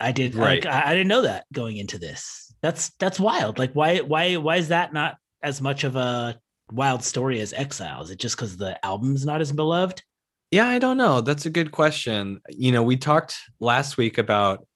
I 0.00 0.12
did 0.12 0.34
Right. 0.34 0.64
like 0.64 0.74
I, 0.74 0.90
I 0.90 0.94
didn't 0.94 1.08
know 1.08 1.22
that 1.22 1.44
going 1.52 1.76
into 1.76 1.98
this. 1.98 2.45
That's 2.62 2.90
that's 2.98 3.20
wild. 3.20 3.58
Like 3.58 3.72
why 3.72 3.98
why 3.98 4.36
why 4.36 4.56
is 4.56 4.68
that 4.68 4.92
not 4.92 5.16
as 5.42 5.60
much 5.60 5.84
of 5.84 5.96
a 5.96 6.38
wild 6.70 7.04
story 7.04 7.40
as 7.40 7.52
Exile? 7.52 8.02
Is 8.02 8.10
it 8.10 8.18
just 8.18 8.36
because 8.36 8.56
the 8.56 8.84
album's 8.84 9.24
not 9.24 9.40
as 9.40 9.52
beloved? 9.52 10.02
Yeah, 10.50 10.66
I 10.66 10.78
don't 10.78 10.96
know. 10.96 11.20
That's 11.20 11.46
a 11.46 11.50
good 11.50 11.72
question. 11.72 12.40
You 12.48 12.72
know, 12.72 12.82
we 12.82 12.96
talked 12.96 13.36
last 13.60 13.96
week 13.96 14.18
about 14.18 14.66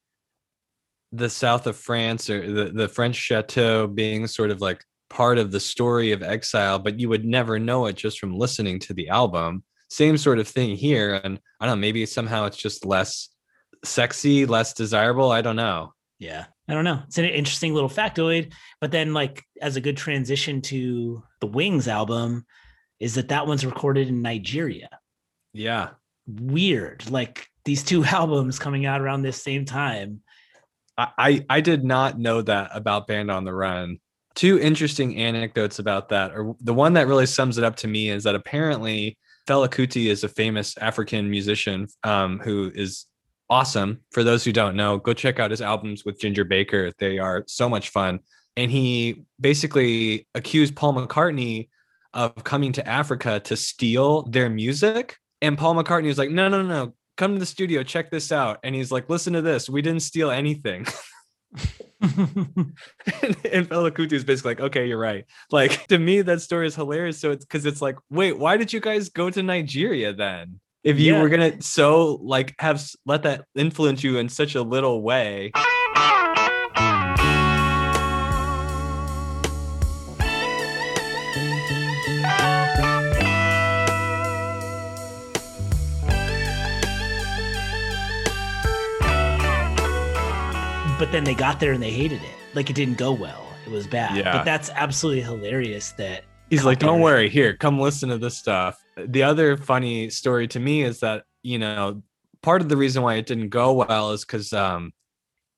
the 1.13 1.31
south 1.31 1.67
of 1.67 1.77
France 1.77 2.31
or 2.31 2.53
the, 2.53 2.71
the 2.73 2.89
French 2.89 3.17
chateau 3.17 3.87
being 3.87 4.27
sort 4.27 4.51
of 4.51 4.61
like 4.61 4.85
part 5.09 5.39
of 5.39 5.51
the 5.51 5.61
story 5.61 6.13
of 6.13 6.23
exile, 6.23 6.79
but 6.79 6.99
you 6.99 7.09
would 7.09 7.25
never 7.25 7.59
know 7.59 7.87
it 7.87 7.97
just 7.97 8.19
from 8.19 8.37
listening 8.37 8.79
to 8.81 8.95
the 8.95 9.09
album. 9.09 9.65
Same 9.91 10.17
sort 10.17 10.39
of 10.39 10.47
thing 10.47 10.77
here. 10.77 11.21
And 11.25 11.41
I 11.61 11.67
don't 11.67 11.77
know, 11.77 11.81
maybe 11.81 12.07
somehow 12.07 12.47
it's 12.47 12.57
just 12.57 12.85
less 12.85 13.29
sexy, 13.85 14.47
less 14.47 14.73
desirable. 14.73 15.33
I 15.33 15.41
don't 15.41 15.57
know. 15.57 15.95
Yeah. 16.19 16.47
I 16.71 16.75
don't 16.75 16.85
know. 16.85 17.03
It's 17.09 17.19
an 17.19 17.25
interesting 17.25 17.75
little 17.75 17.89
factoid. 17.89 18.53
But 18.81 18.93
then, 18.93 19.13
like, 19.13 19.43
as 19.61 19.75
a 19.75 19.81
good 19.81 19.97
transition 19.97 20.63
to 20.63 21.21
the 21.41 21.49
Wings 21.49 21.89
album, 21.89 22.47
is 23.01 23.17
that 23.17 23.29
that 23.29 23.49
one's 23.49 23.67
recorded 23.67 24.07
in 24.07 24.23
Nigeria. 24.23 24.89
Yeah. 25.53 25.91
Weird. 26.29 27.11
Like, 27.11 27.49
these 27.65 27.83
two 27.83 28.05
albums 28.05 28.61
coming 28.61 28.87
out 28.87 29.01
around 29.01 29.23
this 29.23 29.43
same 29.43 29.65
time. 29.65 30.21
I, 30.97 31.09
I 31.19 31.47
I 31.51 31.61
did 31.61 31.83
not 31.85 32.21
know 32.21 32.41
that 32.43 32.71
about 32.73 33.09
Band 33.09 33.33
on 33.33 33.45
the 33.45 33.53
Run. 33.53 33.99
Two 34.37 34.61
interesting 34.61 35.17
anecdotes 35.17 35.81
about 35.81 36.11
that. 36.11 36.31
Or 36.31 36.55
the 36.61 36.75
one 36.75 36.93
that 36.93 37.09
really 37.09 37.27
sums 37.27 37.59
it 37.59 37.65
up 37.65 37.75
to 37.77 37.89
me 37.89 38.11
is 38.11 38.23
that 38.23 38.37
apparently 38.37 39.19
Fela 39.49 39.69
Kuti 39.69 40.07
is 40.07 40.23
a 40.23 40.29
famous 40.29 40.79
African 40.79 41.29
musician 41.29 41.89
um, 42.05 42.39
who 42.39 42.71
is 42.73 43.07
awesome. 43.51 44.01
For 44.13 44.25
those 44.25 44.45
who 44.45 44.53
don't 44.53 44.77
know, 44.77 44.99
go 44.99 45.13
check 45.13 45.39
out 45.39 45.51
his 45.51 45.61
albums 45.61 46.05
with 46.05 46.21
Ginger 46.21 46.45
Baker. 46.45 46.93
They 46.99 47.19
are 47.19 47.45
so 47.47 47.69
much 47.69 47.91
fun. 47.91 48.21
And 48.57 48.71
he 48.71 49.25
basically 49.41 50.27
accused 50.35 50.77
Paul 50.77 50.95
McCartney 50.95 51.69
of 52.15 52.43
coming 52.45 52.73
to 52.73 52.89
Africa 52.89 53.41
to 53.41 53.57
steal 53.57 54.23
their 54.23 54.49
music. 54.49 55.17
And 55.43 55.59
Paul 55.59 55.75
McCartney 55.75 56.07
was 56.07 56.19
like, 56.19 56.31
no, 56.31 56.49
no, 56.49 56.63
no. 56.63 56.95
Come 57.17 57.35
to 57.35 57.39
the 57.39 57.47
studio, 57.47 57.83
check 57.83 58.11
this 58.11 58.33
out. 58.33 58.61
And 58.63 58.75
he's 58.75 58.91
like, 58.91 59.11
listen 59.11 59.35
to 59.35 59.43
this. 59.43 59.69
We 59.69 59.83
didn't 59.83 60.01
steal 60.01 60.31
anything. 60.31 60.87
and 62.03 62.73
Fela 63.69 63.91
Kuti 63.91 64.13
is 64.13 64.25
basically 64.25 64.53
like, 64.53 64.61
okay, 64.61 64.87
you're 64.87 64.99
right. 64.99 65.27
Like 65.51 65.87
to 65.89 65.99
me, 65.99 66.23
that 66.23 66.41
story 66.41 66.67
is 66.67 66.75
hilarious. 66.75 67.19
So 67.19 67.31
it's 67.31 67.45
because 67.45 67.67
it's 67.67 67.83
like, 67.83 67.97
wait, 68.09 68.39
why 68.39 68.57
did 68.57 68.73
you 68.73 68.81
guys 68.81 69.11
go 69.11 69.29
to 69.29 69.43
Nigeria 69.43 70.15
then? 70.15 70.61
If 70.83 70.99
you 70.99 71.15
Yeah. 71.15 71.23
were 71.23 71.29
gonna 71.29 71.61
so 71.61 72.19
like 72.23 72.55
have 72.59 72.83
let 73.05 73.23
that 73.25 73.45
influence 73.55 74.03
you 74.03 74.19
in 74.19 74.29
such 74.29 74.55
a 74.55 74.63
little 74.63 75.03
way. 75.03 75.53
but 90.99 91.11
then 91.13 91.25
they 91.25 91.35
got 91.35 91.59
there 91.61 91.73
and 91.73 91.83
they 91.83 91.91
hated 91.91 92.23
it. 92.23 92.37
Like, 92.55 92.69
it 92.69 92.75
didn't 92.75 92.99
go 92.99 93.11
well. 93.11 93.47
It 93.65 93.71
was 93.71 93.87
bad. 93.87 94.19
Yeah. 94.19 94.37
But 94.37 94.45
that's 94.45 94.69
absolutely 94.71 95.23
hilarious 95.23 95.93
that 95.93 96.25
He's 96.51 96.65
like, 96.65 96.81
don't 96.81 97.01
worry, 97.01 97.29
here, 97.29 97.57
come 97.57 97.79
listen 97.79 98.09
to 98.09 98.19
this 98.19 98.37
stuff. 98.37 98.83
The 98.97 99.23
other 99.23 99.57
funny 99.57 100.11
story 100.11 100.49
to 100.49 100.61
me 100.61 100.83
is 100.83 101.01
that, 101.01 101.25
you 101.43 101.59
know, 101.59 102.03
part 102.43 102.61
of 102.61 102.69
the 102.69 102.77
reason 102.77 103.03
why 103.03 103.15
it 103.15 103.27
didn't 103.27 103.51
go 103.51 103.73
well 103.73 104.11
is 104.11 104.25
because 104.25 104.53
um 104.53 104.93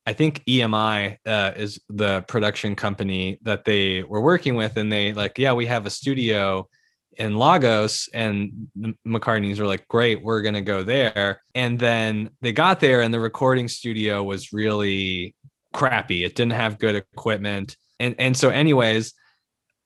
I 0.05 0.13
think 0.13 0.43
EMI 0.45 1.17
uh, 1.25 1.51
is 1.55 1.79
the 1.89 2.21
production 2.23 2.75
company 2.75 3.39
that 3.43 3.63
they 3.63 4.03
were 4.03 4.19
working 4.19 4.55
with, 4.55 4.75
and 4.75 4.91
they 4.91 5.13
like, 5.13 5.37
yeah, 5.37 5.53
we 5.53 5.65
have 5.67 5.85
a 5.85 5.89
studio 5.89 6.67
in 7.17 7.37
Lagos, 7.37 8.09
and 8.13 8.67
the 8.75 8.93
McCartney's 9.07 9.59
were 9.59 9.65
like, 9.65 9.87
great, 9.87 10.21
we're 10.21 10.41
gonna 10.41 10.61
go 10.61 10.83
there. 10.83 11.41
And 11.55 11.79
then 11.79 12.31
they 12.41 12.51
got 12.51 12.81
there, 12.81 13.01
and 13.01 13.13
the 13.13 13.19
recording 13.19 13.69
studio 13.69 14.23
was 14.23 14.51
really 14.51 15.35
crappy. 15.73 16.25
It 16.25 16.35
didn't 16.35 16.53
have 16.53 16.79
good 16.79 16.95
equipment, 16.95 17.77
and 17.99 18.13
and 18.19 18.35
so, 18.35 18.49
anyways, 18.49 19.13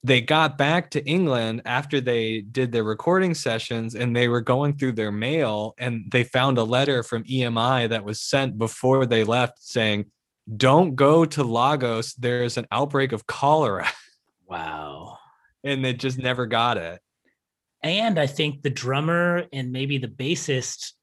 they 0.04 0.22
got 0.22 0.58
back 0.58 0.92
to 0.92 1.06
England 1.06 1.64
after 1.66 2.00
they 2.00 2.42
did 2.42 2.72
their 2.72 2.84
recording 2.84 3.34
sessions 3.34 3.96
and 3.96 4.16
they 4.16 4.28
were 4.28 4.42
going 4.42 4.78
through 4.78 4.94
their 4.94 5.12
mail 5.12 5.74
and 5.78 6.06
they 6.12 6.24
found 6.24 6.58
a 6.58 6.64
letter 6.64 7.04
from 7.04 7.24
EMI 7.24 7.90
that 7.90 8.06
was 8.06 8.22
sent 8.22 8.58
before 8.58 9.06
they 9.06 9.24
left 9.24 9.62
saying, 9.62 10.06
Don't 10.56 10.96
go 10.96 11.26
to 11.26 11.44
Lagos. 11.44 12.14
There's 12.14 12.58
an 12.58 12.68
outbreak 12.72 13.12
of 13.12 13.28
cholera. 13.28 13.88
wow. 14.48 15.18
And 15.64 15.84
they 15.84 15.94
just 15.94 16.18
never 16.18 16.46
got 16.46 16.78
it. 16.78 17.02
And 17.84 18.20
I 18.20 18.28
think 18.28 18.62
the 18.62 18.70
drummer 18.70 19.46
and 19.52 19.72
maybe 19.72 19.98
the 19.98 20.08
bassist 20.08 20.94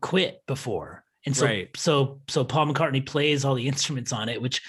quit 0.00 0.42
before. 0.46 1.04
And 1.26 1.36
so 1.36 1.46
Right. 1.46 1.68
so 1.76 2.20
so 2.28 2.44
Paul 2.44 2.66
McCartney 2.66 3.04
plays 3.04 3.44
all 3.44 3.54
the 3.54 3.68
instruments 3.68 4.12
on 4.12 4.28
it, 4.28 4.42
which 4.42 4.60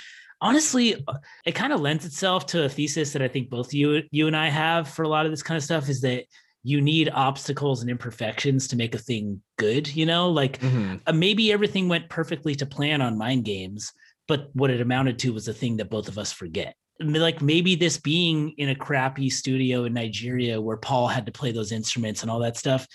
honestly 0.47 0.87
uh, 1.07 1.17
it 1.45 1.53
kind 1.53 1.73
of 1.73 1.79
lends 1.81 2.05
itself 2.05 2.45
to 2.45 2.65
a 2.65 2.69
thesis 2.69 3.13
that 3.13 3.21
I 3.21 3.27
think 3.27 3.49
both 3.49 3.73
you 3.73 4.03
you 4.11 4.27
and 4.27 4.35
I 4.35 4.49
have 4.49 4.87
for 4.87 5.03
a 5.03 5.09
lot 5.15 5.25
of 5.25 5.31
this 5.31 5.43
kind 5.43 5.57
of 5.57 5.63
stuff 5.63 5.89
is 5.89 6.01
that 6.01 6.25
you 6.63 6.81
need 6.81 7.09
obstacles 7.13 7.81
and 7.81 7.89
imperfections 7.91 8.67
to 8.69 8.75
make 8.75 8.95
a 8.95 8.97
thing 8.97 9.39
good, 9.57 9.93
you 9.95 10.05
know? 10.05 10.31
Like 10.31 10.59
Mhm. 10.59 10.99
uh, 11.05 11.13
maybe 11.13 11.51
everything 11.51 11.87
went 11.89 12.09
perfectly 12.09 12.55
to 12.55 12.65
plan 12.65 13.01
on 13.01 13.17
mind 13.17 13.45
games 13.45 13.91
but 14.27 14.49
what 14.53 14.71
it 14.71 14.81
amounted 14.81 15.19
to 15.19 15.33
was 15.33 15.47
a 15.47 15.53
thing 15.53 15.77
that 15.77 15.89
both 15.89 16.07
of 16.07 16.17
us 16.17 16.31
forget 16.31 16.75
like 16.99 17.41
maybe 17.41 17.75
this 17.75 17.97
being 17.97 18.53
in 18.57 18.69
a 18.69 18.75
crappy 18.75 19.29
studio 19.29 19.85
in 19.85 19.93
nigeria 19.93 20.59
where 20.59 20.77
paul 20.77 21.07
had 21.07 21.25
to 21.25 21.31
play 21.31 21.51
those 21.51 21.71
instruments 21.71 22.21
and 22.21 22.31
all 22.31 22.39
that 22.39 22.57
stuff 22.57 22.87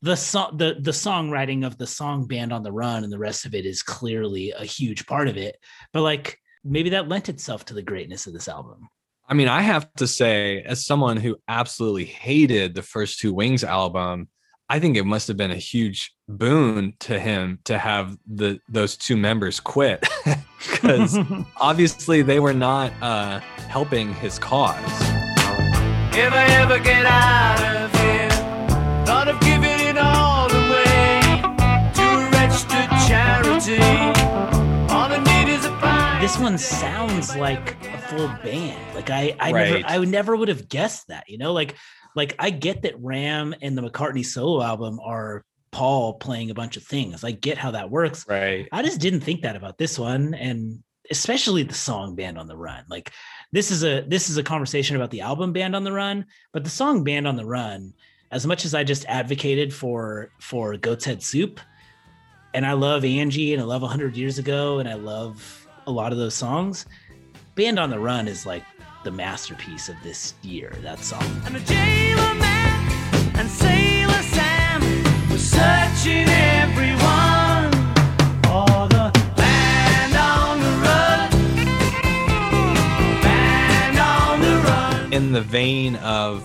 the 0.00 0.16
song 0.16 0.56
the 0.56 0.76
the 0.80 0.90
songwriting 0.90 1.64
of 1.64 1.76
the 1.78 1.86
song 1.86 2.26
band 2.26 2.52
on 2.52 2.62
the 2.62 2.72
run 2.72 3.04
and 3.04 3.12
the 3.12 3.18
rest 3.18 3.44
of 3.46 3.54
it 3.54 3.64
is 3.66 3.82
clearly 3.82 4.50
a 4.50 4.64
huge 4.64 5.06
part 5.06 5.28
of 5.28 5.36
it 5.36 5.56
but 5.92 6.02
like 6.02 6.38
maybe 6.64 6.90
that 6.90 7.08
lent 7.08 7.28
itself 7.28 7.64
to 7.64 7.74
the 7.74 7.82
greatness 7.82 8.26
of 8.26 8.32
this 8.32 8.48
album 8.48 8.88
I 9.28 9.34
mean, 9.34 9.48
I 9.48 9.62
have 9.62 9.90
to 9.94 10.06
say, 10.06 10.62
as 10.62 10.84
someone 10.84 11.16
who 11.16 11.38
absolutely 11.48 12.04
hated 12.04 12.74
the 12.74 12.82
first 12.82 13.18
two 13.18 13.32
Wings 13.32 13.64
album, 13.64 14.28
I 14.68 14.78
think 14.78 14.96
it 14.96 15.04
must 15.04 15.28
have 15.28 15.36
been 15.36 15.50
a 15.50 15.56
huge 15.56 16.12
boon 16.28 16.94
to 17.00 17.18
him 17.18 17.58
to 17.64 17.78
have 17.78 18.16
the 18.26 18.58
those 18.68 18.96
two 18.96 19.16
members 19.16 19.60
quit 19.60 20.06
because 20.72 21.18
obviously 21.56 22.22
they 22.22 22.40
were 22.40 22.54
not 22.54 22.92
uh, 23.02 23.40
helping 23.68 24.14
his 24.14 24.38
cause. 24.38 24.78
If 26.14 26.32
I 26.32 26.44
ever 26.60 26.78
get 26.78 27.06
out 27.06 27.62
of 27.64 28.01
this 36.22 36.38
one 36.38 36.56
sounds 36.56 37.34
like 37.34 37.84
a 37.84 37.98
full 37.98 38.28
band. 38.44 38.94
Like 38.94 39.10
I, 39.10 39.34
I 39.40 39.50
Right. 39.50 39.72
never, 39.72 39.82
I 39.84 39.98
would 39.98 40.08
never 40.08 40.36
would 40.36 40.46
have 40.46 40.68
guessed 40.68 41.08
that. 41.08 41.24
You 41.26 41.36
know, 41.36 41.52
like, 41.52 41.74
like 42.14 42.36
I 42.38 42.50
get 42.50 42.82
that 42.82 42.94
Ram 43.00 43.52
and 43.60 43.76
the 43.76 43.82
McCartney 43.82 44.24
solo 44.24 44.62
album 44.62 45.00
are 45.04 45.44
Paul 45.72 46.14
playing 46.14 46.52
a 46.52 46.54
bunch 46.54 46.76
of 46.76 46.84
things. 46.84 47.24
I 47.24 47.32
get 47.32 47.58
how 47.58 47.72
that 47.72 47.90
works. 47.90 48.24
Right. 48.28 48.68
I 48.70 48.82
just 48.82 49.00
didn't 49.00 49.22
think 49.22 49.42
that 49.42 49.56
about 49.56 49.78
this 49.78 49.98
one, 49.98 50.34
and 50.34 50.84
especially 51.10 51.64
the 51.64 51.74
song 51.74 52.14
"Band 52.14 52.38
on 52.38 52.46
the 52.46 52.56
Run." 52.56 52.84
Like, 52.88 53.10
this 53.50 53.72
is 53.72 53.82
a 53.82 54.02
this 54.06 54.30
is 54.30 54.36
a 54.36 54.44
conversation 54.44 54.94
about 54.94 55.10
the 55.10 55.22
album 55.22 55.52
"Band 55.52 55.74
on 55.74 55.82
the 55.82 55.92
Run," 55.92 56.26
but 56.52 56.62
the 56.62 56.70
song 56.70 57.02
"Band 57.02 57.26
on 57.26 57.34
the 57.34 57.44
Run." 57.46 57.94
As 58.30 58.46
much 58.46 58.64
as 58.64 58.76
I 58.76 58.84
just 58.84 59.04
advocated 59.06 59.74
for 59.74 60.30
for 60.40 60.76
Goat's 60.76 61.04
Head 61.04 61.20
Soup, 61.20 61.58
and 62.54 62.64
I 62.64 62.74
love 62.74 63.04
Angie 63.04 63.54
and 63.54 63.60
I 63.60 63.64
love 63.64 63.82
100 63.82 64.16
Years 64.16 64.38
Ago, 64.38 64.78
and 64.78 64.88
I 64.88 64.94
love 64.94 65.61
a 65.86 65.90
lot 65.90 66.12
of 66.12 66.18
those 66.18 66.34
songs. 66.34 66.86
Band 67.54 67.78
on 67.78 67.90
the 67.90 67.98
Run 67.98 68.28
is 68.28 68.46
like 68.46 68.64
the 69.04 69.10
masterpiece 69.10 69.88
of 69.88 69.96
this 70.02 70.34
year, 70.42 70.72
that 70.82 71.00
song. 71.00 71.24
And 71.44 71.54
the 71.54 71.60
jailer 71.60 72.34
man 72.34 73.36
and 73.36 73.48
sailor 73.48 74.22
Sam 74.22 74.80
were 75.30 75.38
searching 75.38 76.28
everyone 76.28 77.72
the 78.88 79.10
band 79.36 80.14
on 80.14 80.60
the 80.60 80.70
run. 80.86 81.30
Band 83.22 83.98
on 83.98 84.40
the 84.40 84.56
run. 84.68 85.12
In 85.12 85.32
the 85.32 85.40
vein 85.40 85.96
of 85.96 86.42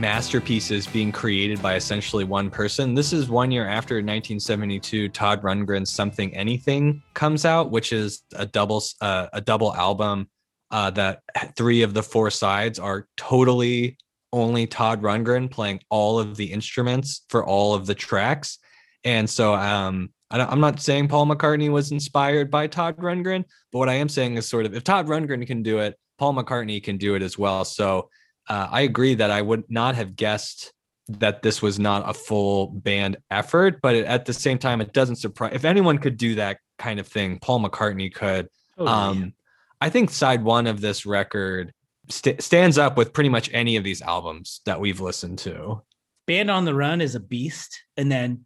masterpieces 0.00 0.86
being 0.86 1.12
created 1.12 1.60
by 1.60 1.74
essentially 1.74 2.24
one 2.24 2.50
person. 2.50 2.94
This 2.94 3.12
is 3.12 3.28
one 3.28 3.50
year 3.50 3.66
after 3.66 3.96
1972 3.96 5.10
Todd 5.10 5.42
Rundgren's 5.42 5.92
Something 5.92 6.34
Anything 6.34 7.02
comes 7.12 7.44
out, 7.44 7.70
which 7.70 7.92
is 7.92 8.22
a 8.34 8.46
double 8.46 8.82
uh, 9.02 9.26
a 9.34 9.40
double 9.40 9.74
album 9.74 10.28
uh, 10.70 10.90
that 10.92 11.20
three 11.54 11.82
of 11.82 11.92
the 11.92 12.02
four 12.02 12.30
sides 12.30 12.78
are 12.78 13.06
totally 13.16 13.98
only 14.32 14.66
Todd 14.66 15.02
Rundgren 15.02 15.50
playing 15.50 15.80
all 15.90 16.18
of 16.18 16.36
the 16.36 16.50
instruments 16.50 17.22
for 17.28 17.44
all 17.44 17.74
of 17.74 17.86
the 17.86 17.94
tracks. 17.94 18.58
And 19.04 19.28
so 19.28 19.54
um, 19.54 20.10
I 20.30 20.40
I'm 20.40 20.60
not 20.60 20.80
saying 20.80 21.08
Paul 21.08 21.26
McCartney 21.26 21.70
was 21.70 21.92
inspired 21.92 22.50
by 22.50 22.68
Todd 22.68 22.96
Rundgren, 22.96 23.44
but 23.70 23.78
what 23.78 23.88
I 23.90 23.94
am 23.94 24.08
saying 24.08 24.36
is 24.36 24.48
sort 24.48 24.64
of 24.64 24.74
if 24.74 24.82
Todd 24.82 25.08
Rundgren 25.08 25.46
can 25.46 25.62
do 25.62 25.80
it, 25.80 25.98
Paul 26.18 26.34
McCartney 26.34 26.82
can 26.82 26.96
do 26.96 27.14
it 27.16 27.22
as 27.22 27.36
well. 27.36 27.64
So 27.64 28.08
uh, 28.50 28.68
I 28.68 28.80
agree 28.80 29.14
that 29.14 29.30
I 29.30 29.40
would 29.40 29.64
not 29.70 29.94
have 29.94 30.16
guessed 30.16 30.72
that 31.08 31.40
this 31.40 31.62
was 31.62 31.78
not 31.78 32.08
a 32.08 32.12
full 32.12 32.66
band 32.66 33.16
effort, 33.30 33.80
but 33.80 33.94
at 33.94 34.26
the 34.26 34.32
same 34.32 34.58
time, 34.58 34.80
it 34.80 34.92
doesn't 34.92 35.16
surprise. 35.16 35.52
If 35.54 35.64
anyone 35.64 35.98
could 35.98 36.16
do 36.16 36.34
that 36.34 36.58
kind 36.76 36.98
of 36.98 37.06
thing, 37.06 37.38
Paul 37.38 37.60
McCartney 37.60 38.12
could. 38.12 38.48
Totally. 38.76 38.96
Um, 38.96 39.34
I 39.80 39.88
think 39.88 40.10
side 40.10 40.42
one 40.42 40.66
of 40.66 40.80
this 40.80 41.06
record 41.06 41.72
st- 42.08 42.42
stands 42.42 42.76
up 42.76 42.96
with 42.96 43.12
pretty 43.12 43.30
much 43.30 43.48
any 43.52 43.76
of 43.76 43.84
these 43.84 44.02
albums 44.02 44.62
that 44.66 44.80
we've 44.80 45.00
listened 45.00 45.38
to. 45.40 45.82
Band 46.26 46.50
on 46.50 46.64
the 46.64 46.74
Run 46.74 47.00
is 47.00 47.14
a 47.14 47.20
beast, 47.20 47.80
and 47.96 48.10
then 48.10 48.44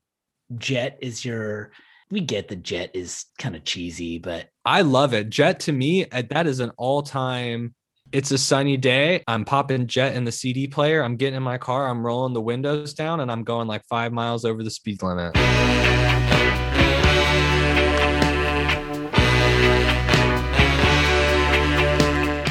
Jet 0.58 0.98
is 1.00 1.24
your. 1.24 1.72
We 2.10 2.20
get 2.20 2.48
the 2.48 2.56
Jet 2.56 2.90
is 2.92 3.24
kind 3.38 3.56
of 3.56 3.64
cheesy, 3.64 4.18
but 4.18 4.50
I 4.66 4.82
love 4.82 5.14
it. 5.14 5.30
Jet 5.30 5.60
to 5.60 5.72
me, 5.72 6.04
uh, 6.10 6.22
that 6.28 6.46
is 6.46 6.60
an 6.60 6.72
all 6.76 7.02
time. 7.02 7.74
It's 8.14 8.30
a 8.30 8.38
sunny 8.38 8.76
day. 8.76 9.24
I'm 9.26 9.44
popping 9.44 9.88
Jet 9.88 10.14
in 10.14 10.22
the 10.22 10.30
CD 10.30 10.68
player. 10.68 11.02
I'm 11.02 11.16
getting 11.16 11.36
in 11.36 11.42
my 11.42 11.58
car. 11.58 11.88
I'm 11.88 12.06
rolling 12.06 12.32
the 12.32 12.40
windows 12.40 12.94
down 12.94 13.18
and 13.18 13.28
I'm 13.28 13.42
going 13.42 13.66
like 13.66 13.84
five 13.86 14.12
miles 14.12 14.44
over 14.44 14.62
the 14.62 14.70
speed 14.70 15.02
limit. 15.02 15.32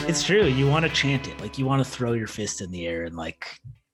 it's 0.05 0.21
true. 0.21 0.43
You 0.47 0.67
want 0.67 0.83
to 0.83 0.91
chant 0.91 1.29
it, 1.29 1.39
like 1.39 1.57
you 1.57 1.65
want 1.65 1.81
to 1.81 1.89
throw 1.89 2.11
your 2.11 2.27
fist 2.27 2.59
in 2.59 2.69
the 2.69 2.85
air 2.85 3.05
and 3.05 3.15
like, 3.15 3.47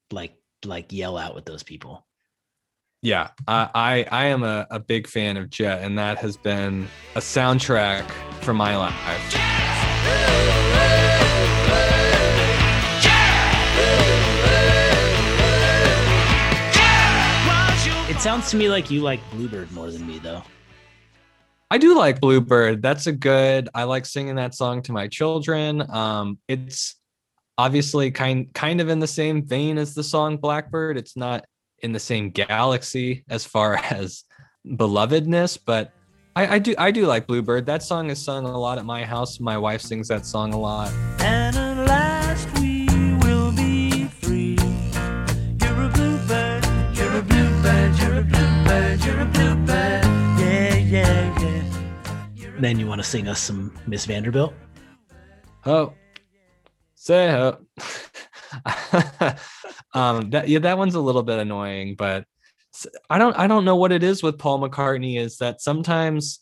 like, 0.10 0.34
like 0.66 0.92
yell 0.92 1.20
out 1.20 1.36
with 1.36 1.46
those 1.46 1.62
people. 1.62 2.04
Yeah, 3.04 3.30
I 3.48 3.70
I, 3.76 4.06
I 4.12 4.26
am 4.26 4.42
a, 4.42 4.66
a 4.72 4.80
big 4.80 5.06
fan 5.06 5.38
of 5.38 5.52
Jet, 5.52 5.84
and 5.84 6.00
that 6.00 6.18
has 6.18 6.36
been 6.36 6.88
a 7.16 7.20
soundtrack 7.20 8.10
for 8.42 8.56
my 8.56 8.76
life. 8.76 10.59
It 18.20 18.24
sounds 18.24 18.52
to 18.52 18.58
me 18.58 18.68
like 18.68 18.92
you 18.92 19.00
like 19.00 19.22
Bluebird 19.32 19.72
more 19.72 19.90
than 19.90 20.06
me, 20.06 20.20
though. 20.20 20.44
I 21.72 21.78
do 21.78 21.98
like 21.98 22.20
Bluebird. 22.20 22.82
That's 22.82 23.08
a 23.08 23.14
good. 23.14 23.70
I 23.74 23.84
like 23.84 24.06
singing 24.06 24.36
that 24.36 24.54
song 24.54 24.82
to 24.82 24.92
my 24.92 25.08
children. 25.08 25.90
Um, 25.90 26.38
it's 26.50 26.98
obviously 27.58 28.12
kind 28.12 28.54
kind 28.54 28.82
of 28.82 28.90
in 28.90 29.00
the 29.00 29.08
same 29.08 29.48
vein 29.48 29.78
as 29.78 29.94
the 29.94 30.04
song 30.04 30.36
Blackbird. 30.36 30.98
It's 30.98 31.16
not 31.16 31.46
in 31.82 31.94
the 31.94 32.00
same 32.02 32.30
galaxy 32.30 33.24
as 33.30 33.46
far 33.46 33.76
as 33.90 34.26
belovedness, 34.68 35.58
but 35.66 35.94
I, 36.36 36.56
I 36.56 36.60
do 36.60 36.76
I 36.78 36.92
do 36.92 37.06
like 37.06 37.26
Bluebird. 37.26 37.68
That 37.68 37.84
song 37.84 38.10
is 38.10 38.22
sung 38.22 38.44
a 38.44 38.60
lot 38.60 38.80
at 38.80 38.86
my 38.86 39.06
house. 39.06 39.40
My 39.40 39.58
wife 39.58 39.80
sings 39.80 40.10
that 40.10 40.26
song 40.26 40.54
a 40.54 40.60
lot. 40.60 40.92
And 41.20 41.56
Then 52.60 52.78
you 52.78 52.88
want 52.88 53.00
to 53.00 53.08
sing 53.08 53.28
us 53.30 53.40
some 53.40 53.74
Miss 53.88 54.06
Vanderbilt? 54.06 54.54
Oh, 55.66 55.94
say 56.96 57.30
ho. 57.30 57.58
um, 59.94 60.30
that 60.32 60.50
yeah, 60.50 60.60
that 60.60 60.78
one's 60.78 60.96
a 60.96 61.00
little 61.00 61.24
bit 61.24 61.40
annoying, 61.40 61.96
but 61.96 62.26
I 63.10 63.18
don't 63.18 63.38
I 63.38 63.48
don't 63.48 63.64
know 63.64 63.78
what 63.78 63.94
it 63.94 64.04
is 64.04 64.22
with 64.22 64.38
Paul 64.38 64.60
McCartney 64.60 65.18
is 65.18 65.38
that 65.38 65.62
sometimes 65.62 66.40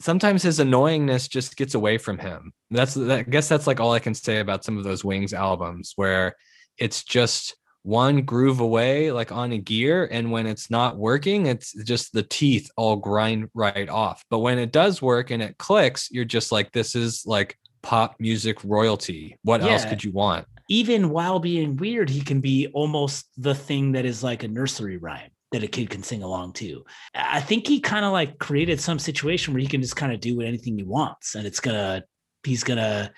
sometimes 0.00 0.42
his 0.42 0.58
annoyingness 0.58 1.28
just 1.28 1.56
gets 1.56 1.74
away 1.74 1.98
from 1.98 2.18
him. 2.18 2.52
That's 2.70 2.94
that, 2.94 3.18
I 3.18 3.22
guess 3.24 3.48
that's 3.48 3.66
like 3.66 3.78
all 3.78 3.92
I 3.92 3.98
can 3.98 4.14
say 4.14 4.40
about 4.40 4.64
some 4.64 4.78
of 4.78 4.84
those 4.84 5.04
Wings 5.04 5.34
albums 5.34 5.92
where 5.96 6.34
it's 6.78 7.04
just 7.04 7.56
one 7.82 8.22
groove 8.22 8.60
away 8.60 9.12
like 9.12 9.32
on 9.32 9.52
a 9.52 9.58
gear 9.58 10.08
and 10.10 10.30
when 10.30 10.46
it's 10.46 10.70
not 10.70 10.96
working 10.96 11.46
it's 11.46 11.72
just 11.84 12.12
the 12.12 12.22
teeth 12.22 12.70
all 12.76 12.96
grind 12.96 13.48
right 13.54 13.88
off. 13.88 14.24
But 14.30 14.40
when 14.40 14.58
it 14.58 14.72
does 14.72 15.00
work 15.00 15.30
and 15.30 15.42
it 15.42 15.58
clicks 15.58 16.10
you're 16.10 16.24
just 16.24 16.52
like 16.52 16.72
this 16.72 16.94
is 16.94 17.24
like 17.26 17.56
pop 17.82 18.16
music 18.18 18.62
royalty. 18.64 19.36
What 19.42 19.62
else 19.62 19.84
could 19.84 20.02
you 20.02 20.12
want? 20.12 20.46
Even 20.68 21.10
while 21.10 21.38
being 21.38 21.76
weird, 21.76 22.10
he 22.10 22.20
can 22.20 22.40
be 22.40 22.68
almost 22.74 23.26
the 23.38 23.54
thing 23.54 23.92
that 23.92 24.04
is 24.04 24.22
like 24.22 24.42
a 24.42 24.48
nursery 24.48 24.98
rhyme 24.98 25.30
that 25.52 25.62
a 25.62 25.66
kid 25.66 25.88
can 25.88 26.02
sing 26.02 26.22
along 26.22 26.52
to. 26.52 26.84
I 27.14 27.40
think 27.40 27.66
he 27.66 27.80
kind 27.80 28.04
of 28.04 28.12
like 28.12 28.38
created 28.38 28.80
some 28.80 28.98
situation 28.98 29.54
where 29.54 29.62
he 29.62 29.66
can 29.66 29.80
just 29.80 29.96
kind 29.96 30.12
of 30.12 30.20
do 30.20 30.42
anything 30.42 30.76
he 30.76 30.84
wants, 30.84 31.34
and 31.34 31.46
it's 31.46 31.60
gonna 31.60 32.04
he's 32.44 32.64
gonna 32.64 33.10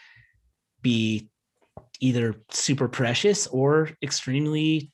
be 0.83 1.29
either 2.01 2.35
super 2.51 2.89
precious 2.89 3.47
or 3.47 3.91
extremely 4.03 4.91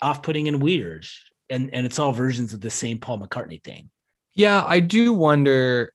off-putting 0.00 0.48
and 0.48 0.62
weird. 0.62 1.06
And 1.48 1.72
and 1.72 1.86
it's 1.86 1.98
all 1.98 2.12
versions 2.12 2.52
of 2.52 2.60
the 2.60 2.70
same 2.70 2.98
Paul 2.98 3.20
McCartney 3.20 3.62
thing. 3.62 3.90
Yeah, 4.34 4.64
I 4.66 4.80
do 4.80 5.12
wonder 5.12 5.92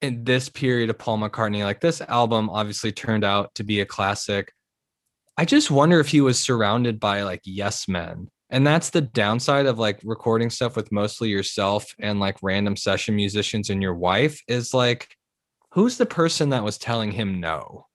in 0.00 0.24
this 0.24 0.48
period 0.48 0.90
of 0.90 0.98
Paul 0.98 1.18
McCartney, 1.18 1.64
like 1.64 1.80
this 1.80 2.00
album 2.00 2.50
obviously 2.50 2.92
turned 2.92 3.24
out 3.24 3.54
to 3.56 3.64
be 3.64 3.80
a 3.80 3.86
classic. 3.86 4.52
I 5.36 5.44
just 5.44 5.70
wonder 5.70 6.00
if 6.00 6.08
he 6.08 6.20
was 6.20 6.40
surrounded 6.40 6.98
by 6.98 7.22
like 7.22 7.42
yes 7.44 7.88
men. 7.88 8.28
And 8.50 8.66
that's 8.66 8.90
the 8.90 9.02
downside 9.02 9.66
of 9.66 9.78
like 9.78 10.00
recording 10.04 10.50
stuff 10.50 10.74
with 10.74 10.90
mostly 10.90 11.28
yourself 11.28 11.94
and 11.98 12.18
like 12.18 12.38
random 12.42 12.76
session 12.76 13.14
musicians 13.14 13.70
and 13.70 13.82
your 13.82 13.94
wife 13.94 14.40
is 14.48 14.72
like, 14.72 15.14
who's 15.72 15.98
the 15.98 16.06
person 16.06 16.50
that 16.50 16.64
was 16.64 16.78
telling 16.78 17.12
him 17.12 17.40
no? 17.40 17.87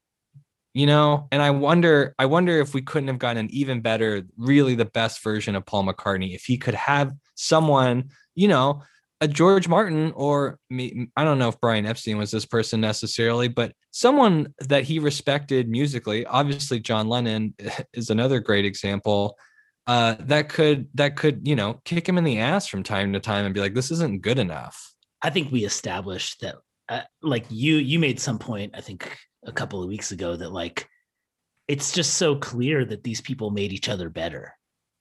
You 0.74 0.88
know, 0.88 1.28
and 1.32 1.42
I 1.42 1.52
wonder, 1.52 2.16
I 2.18 2.26
wonder 2.26 2.60
if 2.60 2.74
we 2.74 2.82
couldn't 2.82 3.10
have 3.10 3.20
gotten 3.20 3.46
an 3.46 3.54
even 3.54 3.82
better, 3.82 4.24
really 4.38 4.74
the 4.74 4.86
best 4.86 5.22
version 5.22 5.56
of 5.56 5.68
Paul 5.68 5.86
McCartney 5.86 6.34
if 6.34 6.46
he 6.46 6.58
could 6.58 6.74
have 6.74 7.14
someone, 7.36 8.10
you 8.34 8.48
know, 8.48 8.82
a 9.24 9.28
George 9.28 9.70
Martin 9.70 10.12
or 10.16 10.60
me, 10.70 11.08
I 11.16 11.24
don't 11.24 11.40
know 11.40 11.48
if 11.48 11.62
Brian 11.62 11.86
Epstein 11.86 12.18
was 12.18 12.32
this 12.32 12.46
person 12.46 12.82
necessarily, 12.82 13.48
but 13.48 13.74
someone 13.92 14.54
that 14.60 14.84
he 14.84 15.00
respected 15.00 15.70
musically. 15.70 16.26
Obviously, 16.26 16.82
John 16.82 17.08
Lennon 17.08 17.54
is 17.94 18.10
another 18.10 18.42
great 18.42 18.66
example. 18.66 19.38
Uh, 19.88 20.16
that 20.20 20.50
could 20.50 20.88
that 20.94 21.16
could 21.18 21.46
you 21.48 21.56
know 21.56 21.80
kick 21.86 22.08
him 22.08 22.18
in 22.18 22.24
the 22.24 22.40
ass 22.40 22.68
from 22.68 22.84
time 22.84 23.14
to 23.14 23.20
time 23.20 23.46
and 23.46 23.54
be 23.54 23.62
like, 23.62 23.74
this 23.74 23.92
isn't 23.92 24.22
good 24.22 24.40
enough. 24.40 24.94
I 25.22 25.30
think 25.30 25.54
we 25.54 25.64
established 25.64 26.42
that, 26.42 26.56
uh, 26.90 27.02
like 27.22 27.46
you, 27.50 27.78
you 27.78 28.00
made 28.00 28.20
some 28.20 28.40
point. 28.40 28.74
I 28.76 28.82
think 28.82 29.18
a 29.46 29.52
couple 29.52 29.82
of 29.82 29.90
weeks 29.90 30.12
ago 30.12 30.36
that 30.36 30.52
like 30.52 30.88
it's 31.68 31.92
just 31.92 32.16
so 32.16 32.36
clear 32.36 32.86
that 32.86 33.04
these 33.04 33.22
people 33.22 33.52
made 33.52 33.72
each 33.72 33.90
other 33.90 34.10
better. 34.10 34.54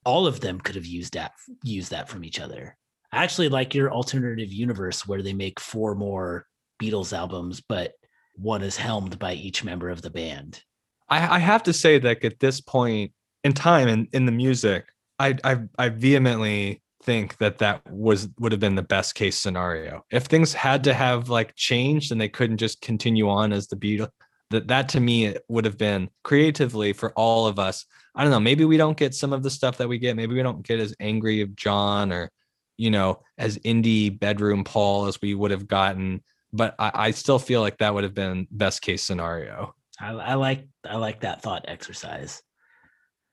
All 0.05 0.27
of 0.27 0.39
them 0.39 0.59
could 0.59 0.75
have 0.75 0.85
used 0.85 1.13
that 1.13 1.33
used 1.63 1.91
that 1.91 2.09
from 2.09 2.23
each 2.23 2.39
other. 2.39 2.77
I 3.11 3.23
actually 3.23 3.49
like 3.49 3.75
your 3.75 3.91
alternative 3.91 4.51
universe 4.51 5.07
where 5.07 5.21
they 5.21 5.33
make 5.33 5.59
four 5.59 5.95
more 5.95 6.47
Beatles 6.81 7.13
albums, 7.13 7.61
but 7.61 7.93
one 8.35 8.63
is 8.63 8.75
helmed 8.75 9.19
by 9.19 9.33
each 9.33 9.63
member 9.63 9.89
of 9.89 10.01
the 10.01 10.09
band. 10.09 10.61
I, 11.09 11.35
I 11.35 11.39
have 11.39 11.63
to 11.63 11.73
say 11.73 11.99
that 11.99 12.23
at 12.25 12.39
this 12.39 12.59
point 12.59 13.11
in 13.43 13.53
time 13.53 13.87
in, 13.87 14.07
in 14.13 14.25
the 14.25 14.31
music, 14.31 14.85
I, 15.19 15.37
I 15.43 15.59
I 15.77 15.89
vehemently 15.89 16.81
think 17.03 17.37
that 17.37 17.59
that 17.59 17.81
was 17.89 18.29
would 18.39 18.51
have 18.51 18.61
been 18.61 18.75
the 18.75 18.81
best 18.81 19.15
case 19.15 19.37
scenario. 19.37 20.03
If 20.09 20.25
things 20.25 20.53
had 20.53 20.83
to 20.85 20.93
have 20.93 21.29
like 21.29 21.55
changed 21.55 22.11
and 22.11 22.19
they 22.19 22.29
couldn't 22.29 22.57
just 22.57 22.81
continue 22.81 23.29
on 23.29 23.53
as 23.53 23.67
the 23.67 23.75
Beatles, 23.75 24.09
that 24.53 24.67
that 24.69 24.89
to 24.89 24.99
me 24.99 25.25
it 25.25 25.43
would 25.49 25.65
have 25.65 25.77
been 25.77 26.09
creatively 26.23 26.93
for 26.93 27.11
all 27.13 27.47
of 27.47 27.59
us. 27.59 27.85
I 28.15 28.23
don't 28.23 28.31
know. 28.31 28.39
Maybe 28.39 28.65
we 28.65 28.77
don't 28.77 28.97
get 28.97 29.13
some 29.13 29.33
of 29.33 29.43
the 29.43 29.49
stuff 29.49 29.77
that 29.77 29.89
we 29.89 29.97
get. 29.97 30.15
Maybe 30.15 30.35
we 30.35 30.43
don't 30.43 30.65
get 30.65 30.79
as 30.79 30.95
angry 30.99 31.41
of 31.41 31.55
John 31.55 32.11
or 32.11 32.31
you 32.77 32.89
know 32.89 33.21
as 33.37 33.57
indie 33.59 34.17
bedroom 34.17 34.63
Paul 34.63 35.05
as 35.07 35.21
we 35.21 35.35
would 35.35 35.51
have 35.51 35.67
gotten. 35.67 36.23
But 36.51 36.75
I, 36.79 36.91
I 36.93 37.11
still 37.11 37.39
feel 37.39 37.61
like 37.61 37.79
that 37.79 37.93
would 37.93 38.03
have 38.03 38.13
been 38.13 38.47
best 38.51 38.81
case 38.81 39.03
scenario. 39.03 39.75
I, 39.99 40.11
I 40.11 40.33
like 40.35 40.67
I 40.87 40.97
like 40.97 41.21
that 41.21 41.41
thought 41.41 41.65
exercise. 41.67 42.41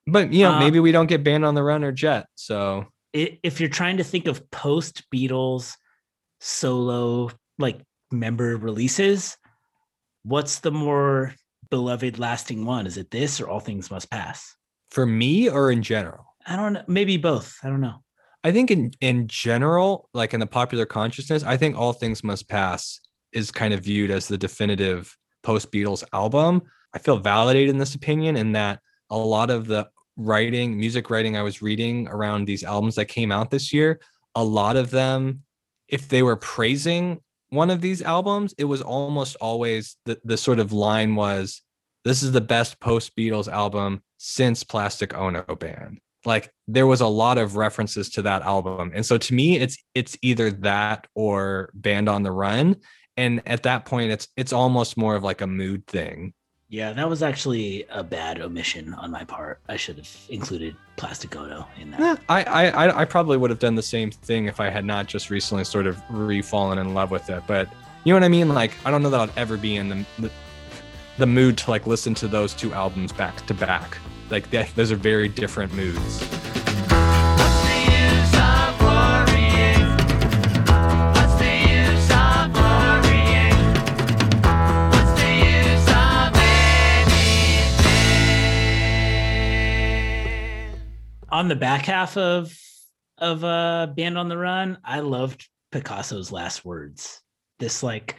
But 0.06 0.32
you 0.32 0.44
know, 0.44 0.52
Uh, 0.52 0.60
maybe 0.60 0.80
we 0.80 0.92
don't 0.92 1.06
get 1.06 1.22
Band 1.24 1.44
on 1.44 1.54
the 1.54 1.62
Run 1.62 1.84
or 1.84 1.92
jet. 1.92 2.26
So 2.34 2.86
if 3.12 3.60
you're 3.60 3.68
trying 3.68 3.98
to 3.98 4.04
think 4.04 4.26
of 4.26 4.50
post 4.50 5.02
Beatles 5.14 5.74
solo 6.40 7.30
like 7.58 7.80
member 8.10 8.56
releases, 8.56 9.36
what's 10.22 10.60
the 10.60 10.70
more 10.70 11.34
beloved 11.70 12.18
lasting 12.18 12.64
one? 12.64 12.86
Is 12.86 12.96
it 12.96 13.10
this 13.10 13.40
or 13.40 13.48
All 13.48 13.60
Things 13.60 13.90
Must 13.90 14.10
Pass? 14.10 14.54
For 14.90 15.06
me 15.06 15.48
or 15.48 15.70
in 15.70 15.82
general? 15.82 16.34
I 16.46 16.56
don't 16.56 16.72
know. 16.72 16.82
Maybe 16.86 17.16
both. 17.16 17.56
I 17.62 17.68
don't 17.68 17.80
know. 17.80 18.02
I 18.42 18.52
think 18.52 18.70
in 18.70 18.92
in 19.00 19.28
general, 19.28 20.08
like 20.14 20.32
in 20.32 20.40
the 20.40 20.46
popular 20.46 20.86
consciousness, 20.86 21.44
I 21.44 21.56
think 21.56 21.76
All 21.76 21.92
Things 21.92 22.24
Must 22.24 22.48
Pass 22.48 23.00
is 23.32 23.50
kind 23.50 23.74
of 23.74 23.84
viewed 23.84 24.10
as 24.10 24.26
the 24.26 24.38
definitive 24.38 25.16
post 25.42 25.70
Beatles 25.70 26.04
album. 26.12 26.62
I 26.94 26.98
feel 26.98 27.18
validated 27.18 27.70
in 27.70 27.78
this 27.78 27.94
opinion 27.94 28.36
in 28.36 28.52
that 28.52 28.80
a 29.10 29.16
lot 29.16 29.50
of 29.50 29.66
the 29.66 29.88
writing, 30.16 30.78
music 30.78 31.10
writing 31.10 31.36
I 31.36 31.42
was 31.42 31.62
reading 31.62 32.08
around 32.08 32.44
these 32.44 32.64
albums 32.64 32.94
that 32.96 33.06
came 33.06 33.30
out 33.30 33.50
this 33.50 33.72
year, 33.72 34.00
a 34.34 34.44
lot 34.44 34.76
of 34.76 34.90
them, 34.90 35.42
if 35.88 36.08
they 36.08 36.22
were 36.22 36.36
praising 36.36 37.20
one 37.50 37.70
of 37.70 37.80
these 37.80 38.00
albums, 38.00 38.54
it 38.58 38.64
was 38.64 38.80
almost 38.80 39.36
always 39.40 39.96
the, 40.06 40.18
the 40.24 40.36
sort 40.36 40.58
of 40.58 40.72
line 40.72 41.14
was, 41.14 41.62
this 42.04 42.22
is 42.22 42.32
the 42.32 42.40
best 42.40 42.80
post 42.80 43.14
Beatles 43.16 43.48
album 43.48 44.02
since 44.16 44.64
Plastic 44.64 45.14
Ono 45.14 45.42
Band. 45.42 45.98
Like 46.24 46.50
there 46.68 46.86
was 46.86 47.00
a 47.00 47.06
lot 47.06 47.38
of 47.38 47.56
references 47.56 48.10
to 48.10 48.22
that 48.22 48.42
album. 48.42 48.92
And 48.94 49.04
so 49.04 49.18
to 49.18 49.34
me 49.34 49.56
it's 49.56 49.78
it's 49.94 50.18
either 50.22 50.50
that 50.50 51.06
or 51.14 51.70
band 51.74 52.08
on 52.08 52.22
the 52.22 52.30
run. 52.30 52.76
And 53.16 53.42
at 53.46 53.62
that 53.64 53.84
point 53.86 54.12
it's 54.12 54.28
it's 54.36 54.52
almost 54.52 54.96
more 54.96 55.16
of 55.16 55.24
like 55.24 55.40
a 55.40 55.46
mood 55.46 55.86
thing 55.86 56.34
Yeah, 56.70 56.92
that 56.92 57.08
was 57.08 57.20
actually 57.20 57.84
a 57.90 58.04
bad 58.04 58.40
omission 58.40 58.94
on 58.94 59.10
my 59.10 59.24
part. 59.24 59.58
I 59.68 59.76
should 59.76 59.96
have 59.96 60.08
included 60.28 60.76
Plastic 60.96 61.34
Ono 61.34 61.66
in 61.80 61.90
that. 61.90 62.00
Eh, 62.00 62.22
I, 62.28 62.44
I 62.44 63.00
I- 63.00 63.04
probably 63.04 63.36
would 63.36 63.50
have 63.50 63.58
done 63.58 63.74
the 63.74 63.82
same 63.82 64.12
thing 64.12 64.46
if 64.46 64.60
I 64.60 64.70
had 64.70 64.84
not 64.84 65.06
just 65.08 65.30
recently 65.30 65.64
sort 65.64 65.88
of 65.88 66.00
re-fallen 66.08 66.78
in 66.78 66.94
love 66.94 67.10
with 67.10 67.28
it 67.28 67.42
but 67.48 67.68
you 68.04 68.12
know 68.12 68.16
what 68.16 68.24
I 68.24 68.28
mean 68.28 68.48
like 68.50 68.72
I 68.84 68.90
don't 68.92 69.02
know 69.02 69.10
that 69.10 69.20
I'd 69.20 69.36
ever 69.36 69.56
be 69.56 69.76
in 69.76 69.88
the 69.88 70.06
the, 70.20 70.30
the 71.18 71.26
mood 71.26 71.58
to 71.58 71.70
like 71.70 71.88
listen 71.88 72.14
to 72.14 72.28
those 72.28 72.54
two 72.54 72.72
albums 72.72 73.12
back 73.12 73.44
to 73.46 73.54
back 73.54 73.98
like 74.30 74.48
those 74.76 74.92
are 74.92 74.96
very 74.96 75.26
different 75.28 75.74
moods 75.74 76.20
on 91.40 91.48
the 91.48 91.56
back 91.56 91.86
half 91.86 92.18
of 92.18 92.54
of 93.16 93.42
uh 93.44 93.86
band 93.96 94.18
on 94.18 94.28
the 94.28 94.36
run 94.36 94.76
i 94.84 95.00
loved 95.00 95.48
picasso's 95.72 96.30
last 96.30 96.66
words 96.66 97.22
this 97.58 97.82
like 97.82 98.16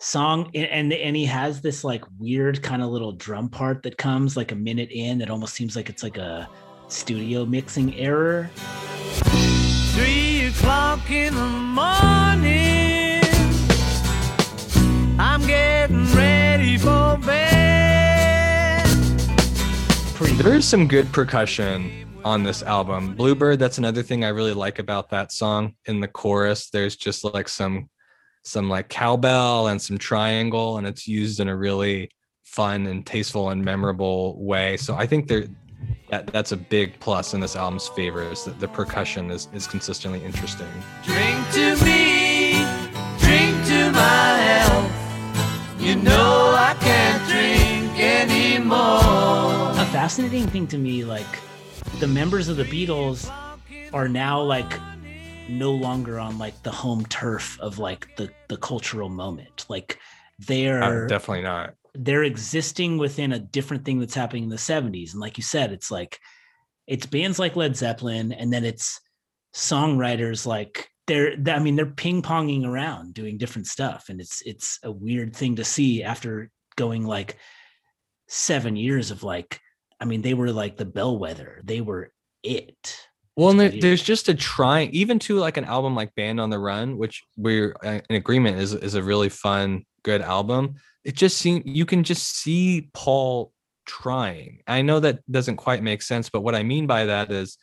song 0.00 0.50
and 0.52 0.92
and 0.92 1.14
he 1.14 1.24
has 1.24 1.60
this 1.60 1.84
like 1.84 2.02
weird 2.18 2.60
kind 2.64 2.82
of 2.82 2.88
little 2.88 3.12
drum 3.12 3.48
part 3.48 3.84
that 3.84 3.96
comes 3.96 4.36
like 4.36 4.50
a 4.50 4.56
minute 4.56 4.90
in 4.90 5.16
that 5.18 5.30
almost 5.30 5.54
seems 5.54 5.76
like 5.76 5.88
it's 5.88 6.02
like 6.02 6.16
a 6.16 6.48
studio 6.88 7.46
mixing 7.46 7.94
error 7.94 8.50
Three 9.94 10.46
o'clock 10.46 11.08
in 11.10 11.34
the 11.34 11.46
morning. 11.48 13.22
I'm 15.18 15.40
getting 15.46 16.04
ready 16.14 16.76
for 16.76 17.16
bed. 17.16 18.84
pretty 20.14 20.34
There 20.34 20.54
is 20.54 20.68
some 20.68 20.86
good 20.86 21.10
percussion 21.14 22.05
on 22.26 22.42
this 22.42 22.64
album. 22.64 23.14
Bluebird, 23.14 23.60
that's 23.60 23.78
another 23.78 24.02
thing 24.02 24.24
I 24.24 24.30
really 24.30 24.52
like 24.52 24.80
about 24.80 25.10
that 25.10 25.30
song. 25.30 25.74
In 25.84 26.00
the 26.00 26.08
chorus, 26.08 26.70
there's 26.70 26.96
just 26.96 27.22
like 27.22 27.48
some 27.48 27.88
some 28.42 28.68
like 28.68 28.88
cowbell 28.88 29.68
and 29.68 29.80
some 29.80 29.96
triangle, 29.96 30.78
and 30.78 30.88
it's 30.88 31.06
used 31.06 31.38
in 31.38 31.48
a 31.48 31.56
really 31.56 32.10
fun 32.42 32.88
and 32.88 33.06
tasteful 33.06 33.50
and 33.50 33.64
memorable 33.64 34.44
way. 34.44 34.76
So 34.76 34.96
I 34.96 35.06
think 35.06 35.28
there 35.28 35.44
that 36.10 36.26
that's 36.26 36.50
a 36.50 36.56
big 36.56 36.98
plus 36.98 37.32
in 37.32 37.38
this 37.38 37.54
album's 37.54 37.86
favor 37.86 38.22
is 38.22 38.44
that 38.44 38.58
the 38.58 38.68
percussion 38.68 39.30
is 39.30 39.48
is 39.52 39.68
consistently 39.68 40.20
interesting. 40.24 40.72
Drink 41.04 41.38
to 41.52 41.76
me, 41.84 42.54
drink 43.22 43.54
to 43.70 43.92
my 43.92 44.30
health. 44.50 44.92
You 45.78 45.94
know 45.94 46.56
I 46.58 46.74
can't 46.80 47.22
drink 47.30 48.00
anymore. 48.00 49.78
a 49.80 49.86
fascinating 49.92 50.48
thing 50.48 50.66
to 50.66 50.78
me 50.78 51.04
like 51.04 51.34
the 52.00 52.06
members 52.06 52.48
of 52.48 52.56
the 52.56 52.64
beatles 52.64 53.30
are 53.92 54.08
now 54.08 54.40
like 54.42 54.70
no 55.48 55.72
longer 55.72 56.18
on 56.18 56.38
like 56.38 56.60
the 56.62 56.70
home 56.70 57.04
turf 57.06 57.58
of 57.60 57.78
like 57.78 58.14
the 58.16 58.30
the 58.48 58.56
cultural 58.56 59.08
moment. 59.08 59.64
Like 59.68 59.98
they're 60.38 60.82
Uh, 60.82 61.06
definitely 61.06 61.42
not. 61.44 61.74
they're 61.94 62.24
existing 62.24 62.98
within 62.98 63.32
a 63.32 63.38
different 63.38 63.84
thing 63.84 63.98
that's 63.98 64.14
happening 64.14 64.44
in 64.44 64.48
the 64.50 64.56
70s 64.56 65.12
and 65.12 65.20
like 65.20 65.38
you 65.38 65.42
said 65.42 65.72
it's 65.72 65.90
like 65.90 66.18
it's 66.86 67.06
bands 67.06 67.38
like 67.38 67.56
led 67.56 67.74
zeppelin 67.74 68.32
and 68.32 68.52
then 68.52 68.64
it's 68.66 69.00
songwriters 69.54 70.44
like 70.44 70.90
they're 71.06 71.34
i 71.48 71.58
mean 71.58 71.74
they're 71.76 71.86
ping-ponging 71.86 72.66
around 72.66 73.14
doing 73.14 73.38
different 73.38 73.66
stuff. 73.66 74.06
And 74.10 74.20
it's 74.20 74.42
it's 74.44 74.78
a 74.82 74.90
weird 74.92 75.34
thing 75.34 75.56
to 75.56 75.64
see 75.64 76.02
after 76.02 76.50
going 76.76 77.06
like 77.06 77.38
seven 78.28 78.76
years 78.76 79.10
of 79.10 79.22
like 79.22 79.60
i 80.00 80.04
mean 80.04 80.22
they 80.22 80.34
were 80.34 80.50
like 80.50 80.76
the 80.76 80.84
bellwether 80.84 81.60
they 81.64 81.80
were 81.80 82.12
it 82.42 82.98
Well, 83.36 83.50
and 83.50 83.60
there, 83.60 83.68
there's 83.68 84.02
just 84.02 84.28
a 84.28 84.34
trying, 84.34 84.90
even 84.92 85.18
to 85.20 85.36
like 85.36 85.58
an 85.58 85.64
album 85.64 85.94
like 85.94 86.14
Band 86.14 86.40
on 86.40 86.48
the 86.48 86.58
Run, 86.58 86.96
which 86.96 87.22
we're 87.36 87.76
uh, 87.84 88.00
in 88.08 88.16
agreement 88.16 88.58
is 88.58 88.72
is 88.72 88.94
a 88.94 89.02
really 89.02 89.28
fun, 89.28 89.84
good 90.04 90.22
album. 90.22 90.76
It 91.04 91.16
just 91.16 91.36
seems 91.36 91.62
you 91.66 91.84
can 91.84 92.02
just 92.02 92.24
see 92.40 92.88
Paul 92.94 93.52
trying. 93.84 94.62
I 94.66 94.82
know 94.82 95.00
that 95.00 95.20
doesn't 95.30 95.56
quite 95.56 95.82
make 95.82 96.02
sense, 96.02 96.30
but 96.30 96.42
what 96.42 96.54
I 96.54 96.62
mean 96.62 96.86
by 96.86 97.04
that 97.06 97.30
is 97.30 97.58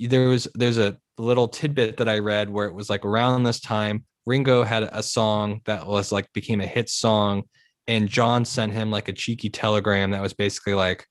there 0.00 0.28
was 0.28 0.48
there's 0.54 0.78
a 0.78 0.96
little 1.18 1.48
tidbit 1.48 1.98
that 1.98 2.08
I 2.08 2.20
read 2.20 2.48
where 2.48 2.66
it 2.66 2.74
was 2.74 2.88
like 2.88 3.04
around 3.04 3.42
this 3.42 3.60
time 3.60 4.04
Ringo 4.24 4.62
had 4.62 4.84
a 4.84 5.02
song 5.02 5.60
that 5.64 5.86
was 5.86 6.12
like 6.12 6.32
became 6.32 6.60
a 6.60 6.66
hit 6.66 6.88
song, 6.88 7.44
and 7.86 8.08
John 8.08 8.44
sent 8.44 8.72
him 8.72 8.90
like 8.90 9.08
a 9.08 9.12
cheeky 9.12 9.50
telegram 9.50 10.10
that 10.12 10.22
was 10.22 10.34
basically 10.34 10.74
like, 10.74 11.06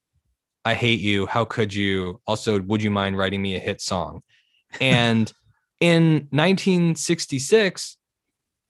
I 0.67 0.73
hate 0.73 0.99
you. 0.99 1.27
How 1.27 1.45
could 1.45 1.73
you? 1.73 2.19
Also, 2.27 2.59
would 2.59 2.83
you 2.83 2.91
mind 2.91 3.17
writing 3.17 3.41
me 3.41 3.55
a 3.55 3.59
hit 3.59 3.79
song? 3.79 4.21
And 4.81 5.31
in 5.79 6.27
1966, 6.31 7.95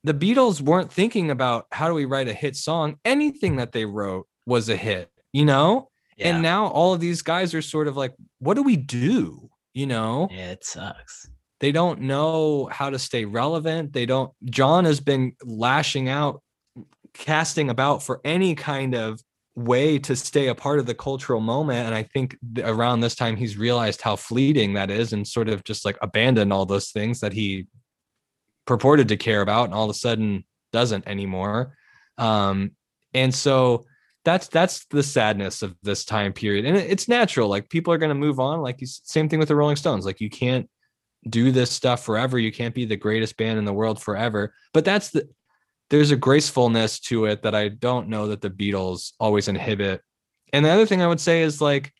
the 0.03 0.13
Beatles 0.13 0.61
weren't 0.61 0.93
thinking 0.93 1.31
about 1.31 1.65
how 1.71 1.87
do 1.87 1.95
we 1.95 2.05
write 2.05 2.27
a 2.27 2.33
hit 2.33 2.55
song. 2.55 2.99
Anything 3.03 3.55
that 3.55 3.71
they 3.71 3.85
wrote 3.85 4.27
was 4.45 4.69
a 4.69 4.75
hit, 4.75 5.09
you 5.33 5.43
know? 5.43 5.89
yeah, 6.17 6.27
And 6.27 6.43
now 6.43 6.67
all 6.67 6.93
of 6.93 6.99
these 6.99 7.23
guys 7.23 7.55
are 7.55 7.63
sort 7.63 7.87
of 7.87 7.97
like, 7.97 8.13
what 8.37 8.53
do 8.53 8.61
we 8.61 8.75
do? 8.77 9.49
You 9.73 9.87
know? 9.87 10.29
yeah 10.31 10.51
it 10.51 10.63
sucks 10.63 11.27
They 11.61 11.71
don't 11.71 12.01
know 12.01 12.67
how 12.71 12.91
to 12.91 12.99
stay 12.99 13.25
relevant. 13.25 13.93
They 13.93 14.05
don't, 14.05 14.31
John 14.45 14.85
has 14.85 14.99
been 14.99 15.33
lashing 15.43 16.09
out, 16.09 16.43
casting 17.15 17.71
about 17.71 18.03
for 18.03 18.21
any 18.23 18.53
kind 18.53 18.93
of 18.93 19.19
way 19.57 19.97
to 19.97 20.15
stay 20.15 20.47
a 20.47 20.55
part 20.55 20.77
of 20.77 20.85
the 20.85 20.93
cultural 20.93 21.41
moment. 21.41 21.87
And 21.87 21.95
I 21.95 22.03
think 22.03 22.37
th- 22.55 22.65
around 22.67 22.99
this 22.99 23.15
time, 23.15 23.35
he's 23.35 23.57
realized 23.57 24.01
how 24.01 24.15
fleeting 24.15 24.73
that 24.75 24.91
is 24.91 25.13
and 25.13 25.27
sort 25.27 25.49
of 25.49 25.63
just 25.63 25.83
like 25.83 25.97
abandoned 26.01 26.53
all 26.53 26.67
those 26.67 26.91
things 26.91 27.21
that 27.21 27.33
he 27.33 27.65
purported 28.67 29.07
to 29.07 29.17
care 29.17 29.41
about 29.41 29.65
and 29.65 29.73
all 29.73 29.85
of 29.85 29.89
a 29.89 29.95
sudden 29.95 30.45
doesn't 30.71 31.07
anymore. 31.07 31.75
Um, 32.19 32.71
and 33.15 33.33
so 33.33 33.85
that's 34.23 34.47
that's 34.47 34.85
the 34.91 35.01
sadness 35.01 35.63
of 35.63 35.75
this 35.81 36.05
time 36.05 36.33
period. 36.33 36.65
And 36.65 36.77
it- 36.77 36.91
it's 36.91 37.07
natural. 37.07 37.49
Like 37.49 37.67
people 37.69 37.91
are 37.91 37.97
going 37.97 38.09
to 38.09 38.15
move 38.15 38.39
on. 38.39 38.61
Like 38.61 38.79
you, 38.79 38.87
same 38.87 39.27
thing 39.27 39.39
with 39.39 39.47
the 39.47 39.55
Rolling 39.55 39.75
Stones. 39.75 40.05
Like 40.05 40.21
you 40.21 40.29
can't 40.29 40.69
do 41.27 41.51
this 41.51 41.71
stuff 41.71 42.05
forever. 42.05 42.37
You 42.37 42.51
can't 42.51 42.75
be 42.75 42.85
the 42.85 42.95
greatest 42.95 43.37
band 43.37 43.57
in 43.57 43.65
the 43.65 43.73
world 43.73 43.99
forever. 43.99 44.53
But 44.71 44.85
that's 44.85 45.09
the 45.09 45.27
there's 45.89 46.11
a 46.11 46.17
gracefulness 46.17 46.99
to 46.99 47.25
it 47.25 47.43
that 47.43 47.55
I 47.55 47.69
don't 47.69 48.09
know 48.09 48.27
that 48.27 48.41
the 48.41 48.49
Beatles 48.49 49.13
always 49.19 49.47
inhibit. 49.47 50.01
And 50.53 50.65
the 50.65 50.69
other 50.69 50.85
thing 50.85 51.01
I 51.01 51.07
would 51.07 51.19
say 51.19 51.41
is 51.41 51.61
like 51.61 51.93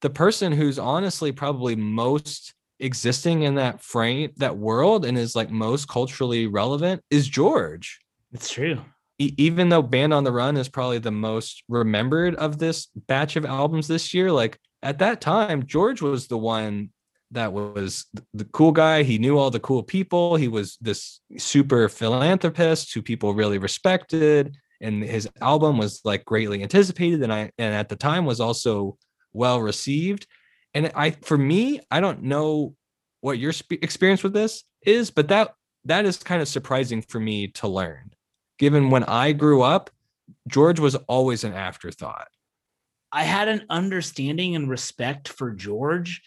the 0.00 0.10
person 0.10 0.52
who's 0.52 0.78
honestly 0.78 1.32
probably 1.32 1.76
most 1.76 2.54
existing 2.80 3.42
in 3.42 3.54
that 3.54 3.80
frame, 3.80 4.32
that 4.36 4.58
world, 4.58 5.04
and 5.04 5.16
is 5.16 5.36
like 5.36 5.50
most 5.50 5.88
culturally 5.88 6.46
relevant 6.46 7.02
is 7.10 7.28
George. 7.28 8.00
it's 8.32 8.50
true 8.50 8.80
E- 9.18 9.34
even 9.36 9.68
though 9.68 9.82
Band 9.82 10.12
on 10.12 10.24
the 10.24 10.32
Run 10.32 10.56
is 10.56 10.68
probably 10.68 10.98
the 10.98 11.10
most 11.10 11.62
remembered 11.68 12.34
of 12.36 12.58
this 12.58 12.86
batch 13.06 13.36
of 13.36 13.44
albums 13.44 13.86
this 13.86 14.12
year, 14.14 14.32
like 14.32 14.58
at 14.82 14.98
that 14.98 15.20
time, 15.20 15.66
George 15.66 16.02
was 16.02 16.26
the 16.26 16.38
one 16.38 16.90
that 17.32 17.52
was 17.52 18.06
the 18.34 18.44
cool 18.46 18.72
guy. 18.72 19.02
He 19.02 19.18
knew 19.18 19.38
all 19.38 19.50
the 19.50 19.60
cool 19.60 19.82
people. 19.82 20.36
He 20.36 20.48
was 20.48 20.76
this 20.80 21.20
super 21.38 21.88
philanthropist 21.88 22.94
who 22.94 23.02
people 23.02 23.34
really 23.34 23.58
respected. 23.58 24.56
And 24.80 25.02
his 25.02 25.28
album 25.40 25.78
was 25.78 26.00
like 26.04 26.24
greatly 26.24 26.62
anticipated. 26.62 27.22
And 27.22 27.32
I, 27.32 27.50
and 27.58 27.74
at 27.74 27.88
the 27.88 27.96
time 27.96 28.24
was 28.24 28.40
also 28.40 28.96
well 29.32 29.60
received. 29.60 30.26
And 30.74 30.90
I, 30.94 31.10
for 31.10 31.38
me, 31.38 31.80
I 31.90 32.00
don't 32.00 32.22
know 32.22 32.74
what 33.20 33.38
your 33.38 33.52
spe- 33.52 33.82
experience 33.82 34.22
with 34.22 34.32
this 34.32 34.64
is, 34.84 35.10
but 35.10 35.28
that, 35.28 35.54
that 35.84 36.04
is 36.04 36.16
kind 36.16 36.42
of 36.42 36.48
surprising 36.48 37.02
for 37.02 37.20
me 37.20 37.48
to 37.48 37.68
learn 37.68 38.12
given 38.62 38.90
when 38.90 39.02
I 39.02 39.32
grew 39.32 39.60
up, 39.60 39.90
George 40.46 40.78
was 40.78 40.94
always 40.94 41.42
an 41.42 41.52
afterthought. 41.52 42.28
I 43.10 43.24
had 43.24 43.48
an 43.48 43.66
understanding 43.68 44.54
and 44.54 44.70
respect 44.70 45.26
for 45.26 45.50
George, 45.50 46.22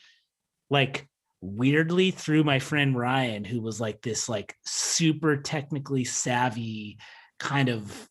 like 0.69 1.07
weirdly 1.41 2.11
through 2.11 2.43
my 2.43 2.59
friend 2.59 2.97
Ryan, 2.97 3.43
who 3.43 3.61
was 3.61 3.79
like 3.79 4.01
this 4.01 4.27
like 4.27 4.55
super 4.65 5.37
technically 5.37 6.03
savvy 6.03 6.97
kind 7.39 7.69
of 7.69 8.09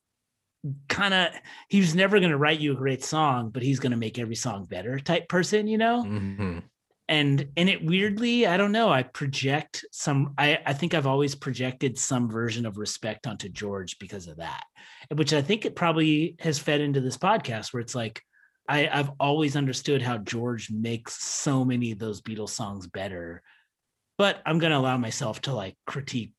kind 0.89 1.13
of 1.13 1.29
he 1.69 1.81
was 1.81 1.95
never 1.95 2.19
going 2.21 2.31
to 2.31 2.39
write 2.39 2.61
you 2.61 2.73
a 2.73 2.77
great 2.77 3.05
song 3.05 3.51
but 3.51 3.63
he's 3.63 3.79
going 3.81 3.91
to 3.91 3.99
make 3.99 4.19
every 4.19 4.35
song 4.35 4.65
better 4.65 4.99
type 4.99 5.29
person 5.29 5.67
you 5.67 5.77
know 5.77 6.03
Mhm. 6.07 6.63
and 7.07 7.49
and 7.57 7.69
it 7.69 7.85
weirdly 7.85 8.47
i 8.47 8.57
don't 8.57 8.73
know 8.73 8.89
i 8.91 9.03
project 9.03 9.85
some 9.93 10.33
i 10.39 10.59
i 10.65 10.73
think 10.73 10.95
i've 10.95 11.07
always 11.07 11.35
projected 11.35 11.99
some 11.99 12.31
version 12.31 12.65
of 12.65 12.79
respect 12.79 13.27
onto 13.27 13.51
george 13.51 13.99
because 13.99 14.27
of 14.27 14.39
that 14.39 14.65
which 15.15 15.35
i 15.35 15.43
think 15.43 15.67
it 15.67 15.77
probably 15.77 16.35
has 16.39 16.59
fed 16.59 16.81
into 16.81 17.03
this 17.03 17.19
podcast 17.19 17.75
where 17.75 17.83
it's 17.83 17.95
like 17.95 18.23
i 18.69 18.89
i've 18.89 19.11
always 19.21 19.57
understood 19.57 20.03
how 20.03 20.19
george 20.19 20.71
makes 20.71 21.23
so 21.23 21.65
many 21.65 21.93
of 21.93 21.99
those 21.99 22.21
beatles 22.23 22.51
songs 22.51 22.87
better 22.87 23.43
but 24.19 24.41
i'm 24.47 24.59
going 24.59 24.73
to 24.73 24.79
allow 24.79 24.97
myself 24.97 25.41
to 25.41 25.53
like 25.53 25.77
critique 25.87 26.33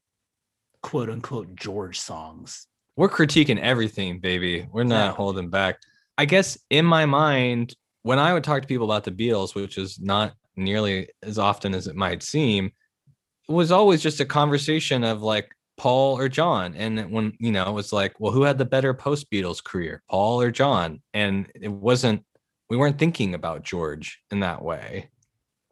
quote 0.82 1.10
unquote 1.10 1.56
george 1.56 2.00
songs 2.00 2.68
We're 2.96 3.10
critiquing 3.10 3.60
everything, 3.60 4.20
baby. 4.20 4.68
We're 4.72 4.84
not 4.86 5.06
Exactly. 5.08 5.18
holding 5.24 5.50
back. 5.50 5.80
I 6.18 6.26
guess 6.26 6.58
in 6.70 6.86
my 6.86 7.06
mind, 7.06 7.76
when 8.04 8.20
I 8.20 8.32
would 8.34 8.44
talk 8.44 8.62
to 8.62 8.68
people 8.68 8.86
about 8.86 9.04
the 9.04 9.12
Beatles, 9.12 9.54
which 9.56 9.78
is 9.78 10.00
not 10.00 10.34
nearly 10.56 11.10
as 11.22 11.38
often 11.38 11.74
as 11.74 11.88
it 11.88 11.96
might 11.96 12.24
seem, 12.24 12.72
it 13.50 13.52
was 13.52 13.72
always 13.72 14.02
just 14.02 14.22
a 14.22 14.26
conversation 14.26 15.04
of 15.04 15.22
like 15.22 15.55
Paul 15.78 16.18
or 16.18 16.30
John. 16.30 16.76
And 16.76 17.12
when, 17.12 17.34
you 17.40 17.52
know, 17.52 17.70
it 17.70 17.74
was 17.74 17.92
like, 17.92 18.20
well, 18.20 18.32
who 18.32 18.44
had 18.44 18.58
the 18.58 18.66
better 18.66 18.94
post 18.94 19.30
Beatles 19.30 19.64
career, 19.64 20.02
Paul 20.10 20.42
or 20.42 20.52
John? 20.52 21.02
And 21.14 21.52
it 21.54 21.72
wasn't, 21.72 22.24
we 22.70 22.78
weren't 22.78 23.00
thinking 23.00 23.34
about 23.34 23.64
George 23.64 24.20
in 24.32 24.40
that 24.40 24.64
way. 24.64 25.10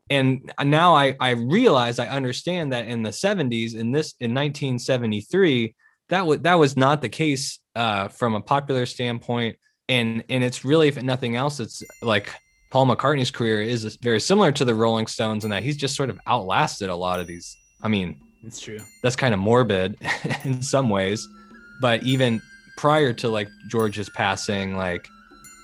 And 0.09 0.51
now 0.61 0.95
I, 0.95 1.15
I 1.19 1.31
realize 1.31 1.97
I 1.97 2.07
understand 2.07 2.73
that 2.73 2.87
in 2.87 3.03
the 3.03 3.09
70s, 3.09 3.75
in 3.75 3.91
this, 3.91 4.13
in 4.19 4.33
1973, 4.33 5.73
that 6.09 6.25
was 6.25 6.39
that 6.41 6.55
was 6.55 6.77
not 6.77 7.01
the 7.01 7.09
case 7.09 7.59
uh, 7.75 8.07
from 8.07 8.35
a 8.35 8.41
popular 8.41 8.85
standpoint, 8.85 9.57
and 9.89 10.23
and 10.29 10.43
it's 10.43 10.65
really, 10.65 10.87
if 10.87 11.01
nothing 11.01 11.35
else, 11.35 11.59
it's 11.59 11.81
like 12.01 12.29
Paul 12.69 12.87
McCartney's 12.87 13.31
career 13.31 13.61
is 13.61 13.97
very 14.01 14.19
similar 14.19 14.51
to 14.53 14.65
the 14.65 14.75
Rolling 14.75 15.07
Stones 15.07 15.43
in 15.43 15.51
that 15.51 15.63
he's 15.63 15.77
just 15.77 15.95
sort 15.95 16.09
of 16.09 16.19
outlasted 16.27 16.89
a 16.89 16.95
lot 16.95 17.19
of 17.19 17.27
these. 17.27 17.55
I 17.81 17.87
mean, 17.87 18.19
it's 18.45 18.59
true 18.59 18.79
that's 19.01 19.15
kind 19.15 19.33
of 19.33 19.39
morbid 19.39 19.97
in 20.43 20.61
some 20.61 20.89
ways, 20.89 21.27
but 21.81 22.03
even 22.03 22.41
prior 22.77 23.13
to 23.13 23.29
like 23.29 23.49
George's 23.67 24.09
passing, 24.09 24.75
like 24.75 25.07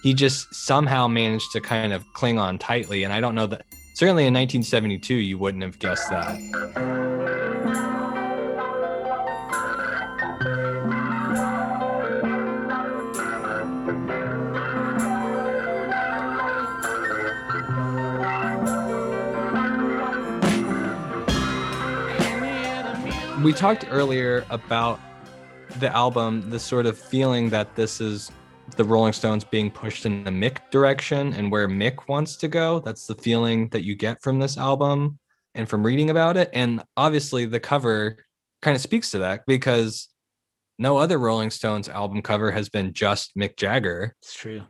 he 0.03 0.13
just 0.13 0.53
somehow 0.53 1.07
managed 1.07 1.51
to 1.51 1.61
kind 1.61 1.93
of 1.93 2.03
cling 2.13 2.39
on 2.39 2.57
tightly, 2.57 3.03
and 3.03 3.13
I 3.13 3.19
don't 3.19 3.35
know 3.35 3.47
that. 3.47 3.65
Certainly 3.95 4.27
in 4.27 4.33
1972, 4.33 5.13
you 5.15 5.37
wouldn't 5.37 5.61
have 5.61 5.77
guessed 5.79 6.09
that. 6.09 7.58
We 23.43 23.53
talked 23.53 23.85
earlier 23.89 24.45
about 24.49 24.99
the 25.79 25.93
album, 25.95 26.49
the 26.49 26.59
sort 26.59 26.85
of 26.85 26.97
feeling 26.97 27.49
that 27.49 27.75
this 27.75 28.01
is 28.01 28.31
the 28.75 28.83
Rolling 28.83 29.13
Stones 29.13 29.43
being 29.43 29.71
pushed 29.71 30.05
in 30.05 30.23
the 30.23 30.31
Mick 30.31 30.57
direction 30.71 31.33
and 31.33 31.51
where 31.51 31.67
Mick 31.67 32.07
wants 32.07 32.35
to 32.37 32.47
go. 32.47 32.79
That's 32.79 33.07
the 33.07 33.15
feeling 33.15 33.69
that 33.69 33.83
you 33.83 33.95
get 33.95 34.21
from 34.21 34.39
this 34.39 34.57
album 34.57 35.19
and 35.55 35.67
from 35.69 35.85
reading 35.85 36.09
about 36.09 36.37
it. 36.37 36.49
And 36.53 36.83
obviously, 36.97 37.45
the 37.45 37.59
cover 37.59 38.17
kind 38.61 38.75
of 38.75 38.81
speaks 38.81 39.11
to 39.11 39.19
that 39.19 39.41
because 39.47 40.09
no 40.77 40.97
other 40.97 41.17
Rolling 41.17 41.49
Stones 41.49 41.87
album 41.89 42.21
cover 42.21 42.51
has 42.51 42.69
been 42.69 42.93
just 42.93 43.35
Mick 43.37 43.57
Jagger. 43.57 44.15
it's 44.21 44.33
true 44.33 44.63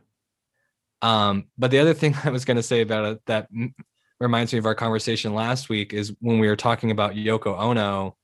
Um, 1.02 1.46
but 1.58 1.70
the 1.70 1.78
other 1.78 1.94
thing 1.94 2.14
I 2.24 2.30
was 2.30 2.44
going 2.44 2.56
to 2.56 2.62
say 2.62 2.82
about 2.82 3.04
it 3.06 3.20
that 3.26 3.48
m- 3.54 3.74
reminds 4.20 4.52
me 4.52 4.58
of 4.58 4.66
our 4.66 4.74
conversation 4.74 5.34
last 5.34 5.68
week 5.68 5.92
is 5.92 6.14
when 6.20 6.38
we 6.38 6.46
were 6.48 6.56
talking 6.56 6.90
about 6.90 7.14
Yoko 7.14 7.58
Ono, 7.58 8.16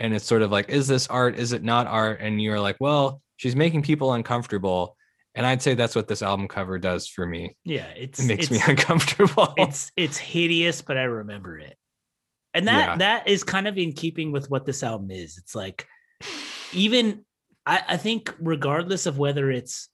and 0.00 0.14
it's 0.14 0.24
sort 0.24 0.42
of 0.42 0.50
like, 0.50 0.68
is 0.68 0.86
this 0.86 1.06
art? 1.08 1.36
Is 1.36 1.52
it 1.52 1.62
not 1.62 1.86
art? 1.86 2.20
And 2.20 2.40
you're 2.40 2.60
like, 2.60 2.76
well, 2.80 3.20
she's 3.36 3.56
making 3.56 3.82
people 3.82 4.12
uncomfortable. 4.12 4.96
And 5.34 5.46
I'd 5.46 5.62
say 5.62 5.74
that's 5.74 5.94
what 5.94 6.08
this 6.08 6.22
album 6.22 6.48
cover 6.48 6.78
does 6.78 7.06
for 7.06 7.24
me. 7.26 7.56
yeah 7.64 7.86
it's 7.96 8.18
It 8.20 8.26
makes 8.26 8.50
me 8.50 8.60
uncomfortable. 8.66 9.54
it's 9.56 9.92
it's 9.96 10.16
hideous, 10.18 10.82
but 10.82 10.96
I 10.96 11.04
remember 11.04 11.58
it. 11.58 11.76
And 12.54 12.66
that 12.66 12.88
Yeah. 12.88 12.96
that 12.96 13.28
is 13.28 13.44
kind 13.44 13.68
of 13.68 13.76
in 13.78 13.92
keeping 13.92 14.32
with 14.32 14.50
what 14.50 14.64
this 14.66 14.82
album 14.82 15.10
is. 15.10 15.36
It's 15.38 15.54
like 15.54 15.86
even 16.72 17.24
I, 17.66 17.82
I 17.88 17.96
think 17.96 18.34
regardless 18.40 19.06
of 19.06 19.18
whether 19.18 19.50
it's 19.50 19.88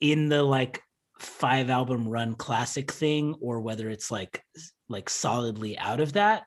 in 0.00 0.28
the 0.28 0.42
like 0.42 0.80
five 1.20 1.70
album 1.70 2.08
run 2.08 2.34
classic 2.34 2.90
thing 2.90 3.34
or 3.40 3.60
whether 3.60 3.88
it's 3.90 4.10
like 4.10 4.42
like 4.88 5.08
solidly 5.08 5.78
out 5.78 6.00
of 6.00 6.14
that, 6.14 6.44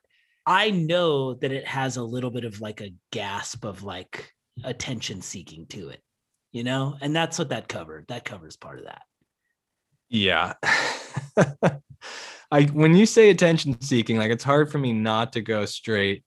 I 0.48 0.70
know 0.70 1.34
that 1.34 1.52
it 1.52 1.66
has 1.66 1.98
a 1.98 2.02
little 2.02 2.30
bit 2.30 2.44
of 2.46 2.62
like 2.62 2.80
a 2.80 2.94
gasp 3.12 3.66
of 3.66 3.82
like 3.82 4.32
attention 4.64 5.20
seeking 5.20 5.66
to 5.66 5.90
it, 5.90 6.00
you 6.52 6.64
know? 6.64 6.96
And 7.02 7.14
that's 7.14 7.38
what 7.38 7.50
that 7.50 7.68
covered. 7.68 8.06
That 8.08 8.24
covers 8.24 8.56
part 8.56 8.78
of 8.78 8.86
that. 8.86 9.02
yeah. 10.08 10.54
I 12.50 12.62
when 12.64 12.96
you 12.96 13.04
say 13.04 13.28
attention 13.28 13.78
seeking, 13.82 14.16
like 14.16 14.30
it's 14.30 14.42
hard 14.44 14.72
for 14.72 14.78
me 14.78 14.94
not 14.94 15.34
to 15.34 15.42
go 15.42 15.66
straight 15.66 16.24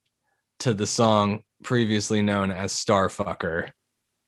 to 0.59 0.76
the 0.76 0.86
song 0.86 1.41
previously 1.63 2.22
known 2.22 2.51
as 2.51 2.74
Starfucker. 2.74 3.72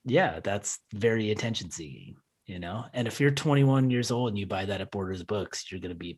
yeah, 0.05 0.39
that's 0.39 0.79
very 0.91 1.29
attention 1.29 1.69
seeking, 1.69 2.15
you 2.47 2.57
know. 2.57 2.85
And 2.93 3.07
if 3.07 3.21
you're 3.21 3.29
21 3.29 3.91
years 3.91 4.09
old 4.09 4.29
and 4.29 4.39
you 4.39 4.47
buy 4.47 4.65
that 4.65 4.81
at 4.81 4.89
Borders 4.89 5.21
Books, 5.23 5.71
you're 5.71 5.79
gonna 5.81 5.93
be 5.93 6.17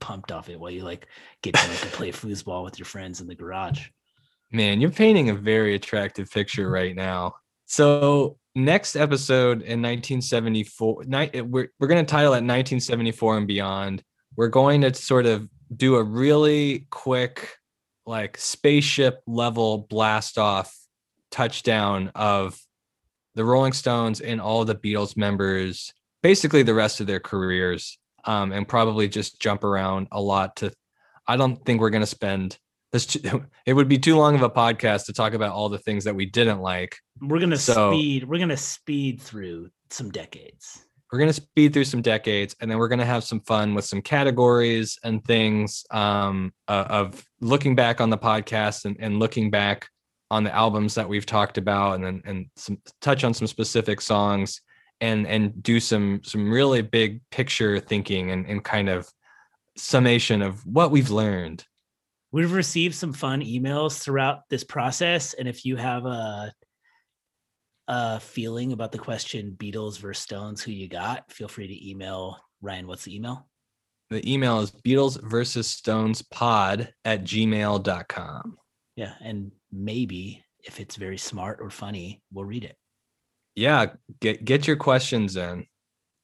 pumped 0.00 0.32
off 0.32 0.48
it 0.48 0.58
while 0.58 0.70
you 0.70 0.82
like 0.82 1.06
get 1.42 1.56
and 1.56 1.92
play 1.92 2.10
foosball 2.10 2.64
with 2.64 2.78
your 2.78 2.86
friends 2.86 3.20
in 3.20 3.26
the 3.26 3.34
garage. 3.34 3.88
Man, 4.52 4.80
you're 4.80 4.90
painting 4.90 5.30
a 5.30 5.34
very 5.34 5.74
attractive 5.74 6.30
picture 6.30 6.70
right 6.70 6.94
now. 6.94 7.34
So 7.66 8.38
next 8.54 8.96
episode 8.96 9.62
in 9.62 9.82
1974, 9.82 11.04
eh, 11.12 11.40
we're 11.40 11.68
we're 11.78 11.88
gonna 11.88 12.04
title 12.04 12.32
it 12.32 12.44
1974 12.44 13.38
and 13.38 13.46
beyond. 13.46 14.02
We're 14.36 14.48
going 14.48 14.80
to 14.82 14.92
sort 14.94 15.26
of 15.26 15.48
do 15.74 15.96
a 15.96 16.02
really 16.02 16.86
quick, 16.90 17.56
like 18.06 18.36
spaceship 18.36 19.22
level 19.26 19.78
blast 19.78 20.38
off 20.38 20.74
touchdown 21.30 22.12
of 22.14 22.58
the 23.34 23.44
Rolling 23.44 23.72
Stones 23.72 24.20
and 24.20 24.40
all 24.40 24.64
the 24.64 24.74
Beatles 24.74 25.16
members, 25.16 25.92
basically 26.22 26.62
the 26.62 26.74
rest 26.74 27.00
of 27.00 27.06
their 27.06 27.20
careers, 27.20 27.98
um, 28.26 28.52
and 28.52 28.66
probably 28.66 29.08
just 29.08 29.40
jump 29.40 29.64
around 29.64 30.08
a 30.12 30.20
lot. 30.20 30.56
To, 30.56 30.72
I 31.26 31.36
don't 31.36 31.64
think 31.64 31.80
we're 31.80 31.90
gonna 31.90 32.06
spend 32.06 32.58
this. 32.92 33.06
too- 33.06 33.44
It 33.66 33.72
would 33.74 33.88
be 33.88 33.98
too 33.98 34.16
long 34.16 34.34
of 34.34 34.42
a 34.42 34.50
podcast 34.50 35.06
to 35.06 35.12
talk 35.12 35.34
about 35.34 35.52
all 35.52 35.68
the 35.68 35.78
things 35.78 36.04
that 36.04 36.14
we 36.14 36.26
didn't 36.26 36.60
like. 36.60 36.96
We're 37.20 37.40
gonna 37.40 37.56
So- 37.56 37.92
speed, 37.92 38.28
we're 38.28 38.38
gonna 38.38 38.56
speed 38.56 39.20
through 39.20 39.70
some 39.90 40.10
decades. 40.10 40.80
We're 41.12 41.18
gonna 41.20 41.32
speed 41.32 41.72
through 41.72 41.84
some 41.84 42.02
decades, 42.02 42.56
and 42.60 42.68
then 42.68 42.78
we're 42.78 42.88
gonna 42.88 43.04
have 43.04 43.22
some 43.22 43.40
fun 43.40 43.74
with 43.74 43.84
some 43.84 44.02
categories 44.02 44.98
and 45.04 45.24
things 45.24 45.84
um, 45.92 46.52
uh, 46.66 46.86
of 46.88 47.24
looking 47.40 47.76
back 47.76 48.00
on 48.00 48.10
the 48.10 48.18
podcast 48.18 48.84
and, 48.84 48.96
and 48.98 49.18
looking 49.20 49.48
back 49.50 49.88
on 50.30 50.42
the 50.42 50.52
albums 50.52 50.94
that 50.96 51.08
we've 51.08 51.26
talked 51.26 51.56
about, 51.58 51.94
and 51.96 52.04
then 52.04 52.22
and 52.24 52.46
some 52.56 52.78
touch 53.00 53.22
on 53.22 53.32
some 53.32 53.46
specific 53.46 54.00
songs, 54.00 54.60
and 55.00 55.26
and 55.26 55.62
do 55.62 55.80
some 55.80 56.20
some 56.24 56.50
really 56.50 56.82
big 56.82 57.20
picture 57.30 57.80
thinking 57.80 58.30
and, 58.30 58.46
and 58.46 58.64
kind 58.64 58.88
of 58.88 59.08
summation 59.76 60.42
of 60.42 60.64
what 60.66 60.90
we've 60.90 61.10
learned. 61.10 61.64
We've 62.32 62.52
received 62.52 62.94
some 62.94 63.12
fun 63.12 63.42
emails 63.42 64.02
throughout 64.02 64.40
this 64.50 64.64
process, 64.64 65.34
and 65.34 65.48
if 65.48 65.64
you 65.64 65.76
have 65.76 66.04
a 66.06 66.52
a 67.88 68.18
feeling 68.18 68.72
about 68.72 68.92
the 68.92 68.98
question 68.98 69.56
Beatles 69.58 69.98
versus 69.98 70.22
Stones, 70.22 70.62
who 70.62 70.72
you 70.72 70.88
got, 70.88 71.30
feel 71.30 71.48
free 71.48 71.68
to 71.68 71.90
email 71.90 72.38
Ryan. 72.62 72.86
What's 72.86 73.04
the 73.04 73.14
email? 73.14 73.46
The 74.10 74.32
email 74.32 74.60
is 74.60 74.70
Beatles 74.70 75.20
versus 75.22 75.68
Stones 75.68 76.22
pod 76.22 76.92
at 77.04 77.24
gmail.com. 77.24 78.56
Yeah, 78.96 79.12
and 79.20 79.50
maybe 79.72 80.44
if 80.64 80.80
it's 80.80 80.96
very 80.96 81.18
smart 81.18 81.58
or 81.60 81.70
funny, 81.70 82.22
we'll 82.32 82.44
read 82.44 82.64
it. 82.64 82.76
Yeah, 83.54 83.86
get 84.20 84.44
get 84.44 84.66
your 84.66 84.76
questions 84.76 85.36
in. 85.36 85.66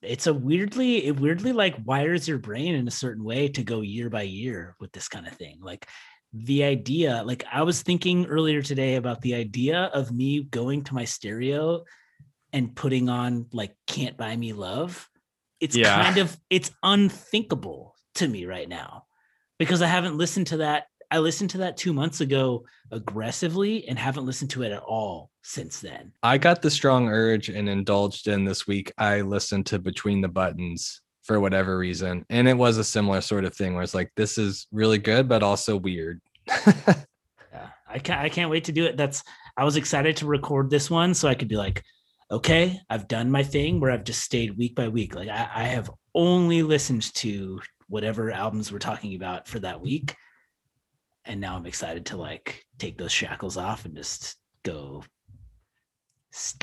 It's 0.03 0.27
a 0.27 0.35
weirdly, 0.35 1.05
it 1.07 1.21
weirdly 1.21 1.53
like 1.53 1.77
wires 1.85 2.27
your 2.27 2.39
brain 2.39 2.75
in 2.75 2.89
a 2.89 2.91
certain 2.91 3.23
way 3.23 3.49
to 3.49 3.63
go 3.63 3.83
year 3.83 4.09
by 4.09 4.23
year 4.23 4.75
with 4.81 4.93
this 4.93 5.09
kind 5.09 5.27
of 5.27 5.35
thing. 5.35 5.59
Like 5.61 5.87
the 6.33 6.65
idea, 6.65 7.23
like 7.25 7.45
I 7.53 7.63
was 7.63 7.83
thinking 7.83 8.27
earlier 8.27 8.63
today 8.63 8.97
about 8.97 9.21
the 9.21 9.35
idea 9.35 9.91
of 9.93 10.11
me 10.11 10.43
going 10.45 10.85
to 10.85 10.95
my 10.95 11.05
stereo 11.05 11.85
and 12.53 12.75
putting 12.75 13.09
on 13.09 13.47
like 13.53 13.77
Can't 13.87 14.17
Buy 14.17 14.37
Me 14.37 14.53
Love 14.53 15.07
it's 15.61 15.77
Yeah. 15.77 16.03
kind 16.03 16.19
of 16.19 16.37
it's 16.49 16.71
unthinkable 16.83 17.95
to 18.17 18.27
me 18.27 18.47
right 18.47 18.69
now 18.69 19.05
because 19.59 19.83
I 19.83 19.87
haven't 19.87 20.17
listened 20.17 20.49
to 20.49 20.59
that. 20.59 20.87
I 21.11 21.19
listened 21.19 21.51
to 21.51 21.59
that 21.59 21.77
two 21.77 21.93
months 21.93 22.21
ago 22.21 22.65
aggressively 22.93 23.87
and 23.89 23.99
haven't 23.99 24.27
listened 24.27 24.51
to 24.51 24.63
it 24.63 24.73
at 24.73 24.83
all 24.83 25.31
since 25.43 25.81
then. 25.81 26.13
I 26.23 26.39
got 26.39 26.63
the 26.63 26.71
strong 26.71 27.09
urge 27.09 27.49
and 27.49 27.69
indulged 27.69 28.29
in 28.29 28.45
this 28.45 28.67
week. 28.67 28.93
I 28.97 29.23
listened 29.23 29.67
to 29.67 29.79
Between 29.79 30.21
the 30.21 30.29
Buttons 30.29 31.01
for 31.23 31.41
whatever 31.41 31.79
reason. 31.79 32.25
And 32.31 32.49
it 32.49 32.57
was 32.57 32.79
a 32.79 32.85
similar 32.85 33.21
sort 33.21 33.45
of 33.45 33.55
thing 33.55 33.75
where 33.75 33.83
it's 33.83 33.95
like, 33.95 34.13
this 34.17 34.39
is 34.39 34.67
really 34.73 34.99
good, 34.99 35.29
but 35.29 35.43
also 35.43 35.77
weird. 35.77 36.21
Yeah, 37.53 37.69
I 37.89 37.99
can't. 37.99 38.21
I 38.21 38.29
can't 38.29 38.51
wait 38.51 38.65
to 38.65 38.73
do 38.73 38.85
it. 38.85 38.97
That's. 38.97 39.25
I 39.57 39.65
was 39.65 39.77
excited 39.77 40.17
to 40.19 40.27
record 40.27 40.71
this 40.71 40.89
one 40.89 41.15
so 41.15 41.29
I 41.29 41.35
could 41.35 41.49
be 41.49 41.57
like, 41.57 41.83
okay, 42.31 42.79
I've 42.89 43.09
done 43.09 43.31
my 43.31 43.43
thing 43.43 43.81
where 43.81 43.91
I've 43.91 44.05
just 44.05 44.23
stayed 44.23 44.57
week 44.57 44.75
by 44.77 44.89
week. 44.89 45.15
Like 45.15 45.29
I, 45.29 45.49
I 45.53 45.63
have 45.65 45.91
only 46.15 46.63
listened 46.63 47.13
to 47.15 47.61
whatever 47.89 48.31
albums 48.31 48.71
we're 48.71 48.79
talking 48.79 49.17
about 49.17 49.49
for 49.49 49.59
that 49.59 49.81
week, 49.81 50.15
and 51.25 51.41
now 51.41 51.57
I'm 51.57 51.67
excited 51.67 52.07
to 52.07 52.17
like 52.17 52.65
take 52.79 52.97
those 52.99 53.13
shackles 53.13 53.57
off 53.57 53.85
and 53.85 53.95
just 53.97 54.37
go. 54.65 55.05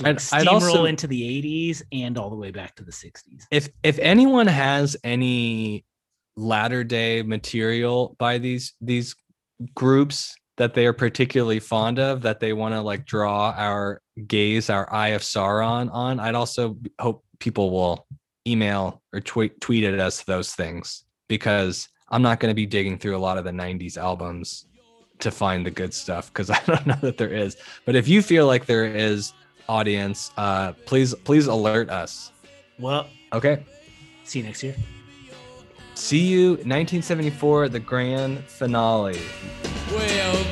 Like 0.02 0.16
I'd- 0.16 0.24
I'd 0.32 0.48
steamroll 0.48 0.62
also- 0.62 0.86
into 0.86 1.08
the 1.08 1.22
80s 1.24 1.82
and 1.92 2.18
all 2.18 2.30
the 2.30 2.36
way 2.38 2.52
back 2.52 2.76
to 2.76 2.84
the 2.84 2.92
60s. 2.92 3.46
if 3.52 3.70
if 3.84 4.00
anyone 4.00 4.48
has 4.48 4.96
any 5.04 5.86
latter 6.38 6.84
day 6.84 7.22
material 7.22 8.16
by 8.20 8.38
these 8.38 8.74
these 8.80 9.16
groups 9.76 10.36
that 10.58 10.74
they 10.74 10.86
are 10.86 10.94
particularly 10.94 11.60
fond 11.60 12.00
of 12.00 12.22
that 12.22 12.40
they 12.40 12.54
want 12.54 12.74
to 12.76 12.82
like 12.82 13.06
draw 13.06 13.52
our 13.58 14.02
gaze 14.28 14.70
our 14.70 14.92
eye 14.94 15.10
of 15.10 15.22
sauron 15.24 15.92
on 15.92 16.20
i'd 16.20 16.36
also 16.36 16.78
hope 17.02 17.24
people 17.40 17.72
will 17.72 18.06
email 18.48 19.02
or 19.14 19.20
tweet 19.20 19.60
tweet 19.60 19.84
at 19.84 20.00
us 20.00 20.24
those 20.24 20.54
things 20.54 21.04
because 21.28 21.90
i'm 22.10 22.22
not 22.22 22.40
going 22.40 22.50
to 22.52 22.56
be 22.56 22.66
digging 22.66 22.98
through 22.98 23.16
a 23.16 23.20
lot 23.20 23.38
of 23.38 23.44
the 23.44 23.52
90s 23.52 23.98
albums 23.98 24.66
to 25.20 25.32
find 25.32 25.66
the 25.66 25.72
good 25.72 25.94
stuff 25.94 26.32
because 26.32 26.50
i 26.58 26.62
don't 26.66 26.86
know 26.86 26.98
that 27.02 27.18
there 27.18 27.34
is 27.34 27.58
but 27.86 27.96
if 27.96 28.08
you 28.08 28.22
feel 28.22 28.48
like 28.48 28.66
there 28.66 28.86
is 28.86 29.34
audience 29.70 30.32
uh 30.38 30.72
please 30.86 31.14
please 31.14 31.48
alert 31.48 31.90
us 31.90 32.32
Well, 32.80 33.08
okay 33.34 33.66
see 34.24 34.40
you 34.40 34.46
next 34.46 34.64
year. 34.64 34.76
See 35.98 36.28
you 36.28 36.50
1974, 36.50 37.70
the 37.70 37.80
grand 37.80 38.44
finale. 38.44 39.20
Well, 39.92 40.46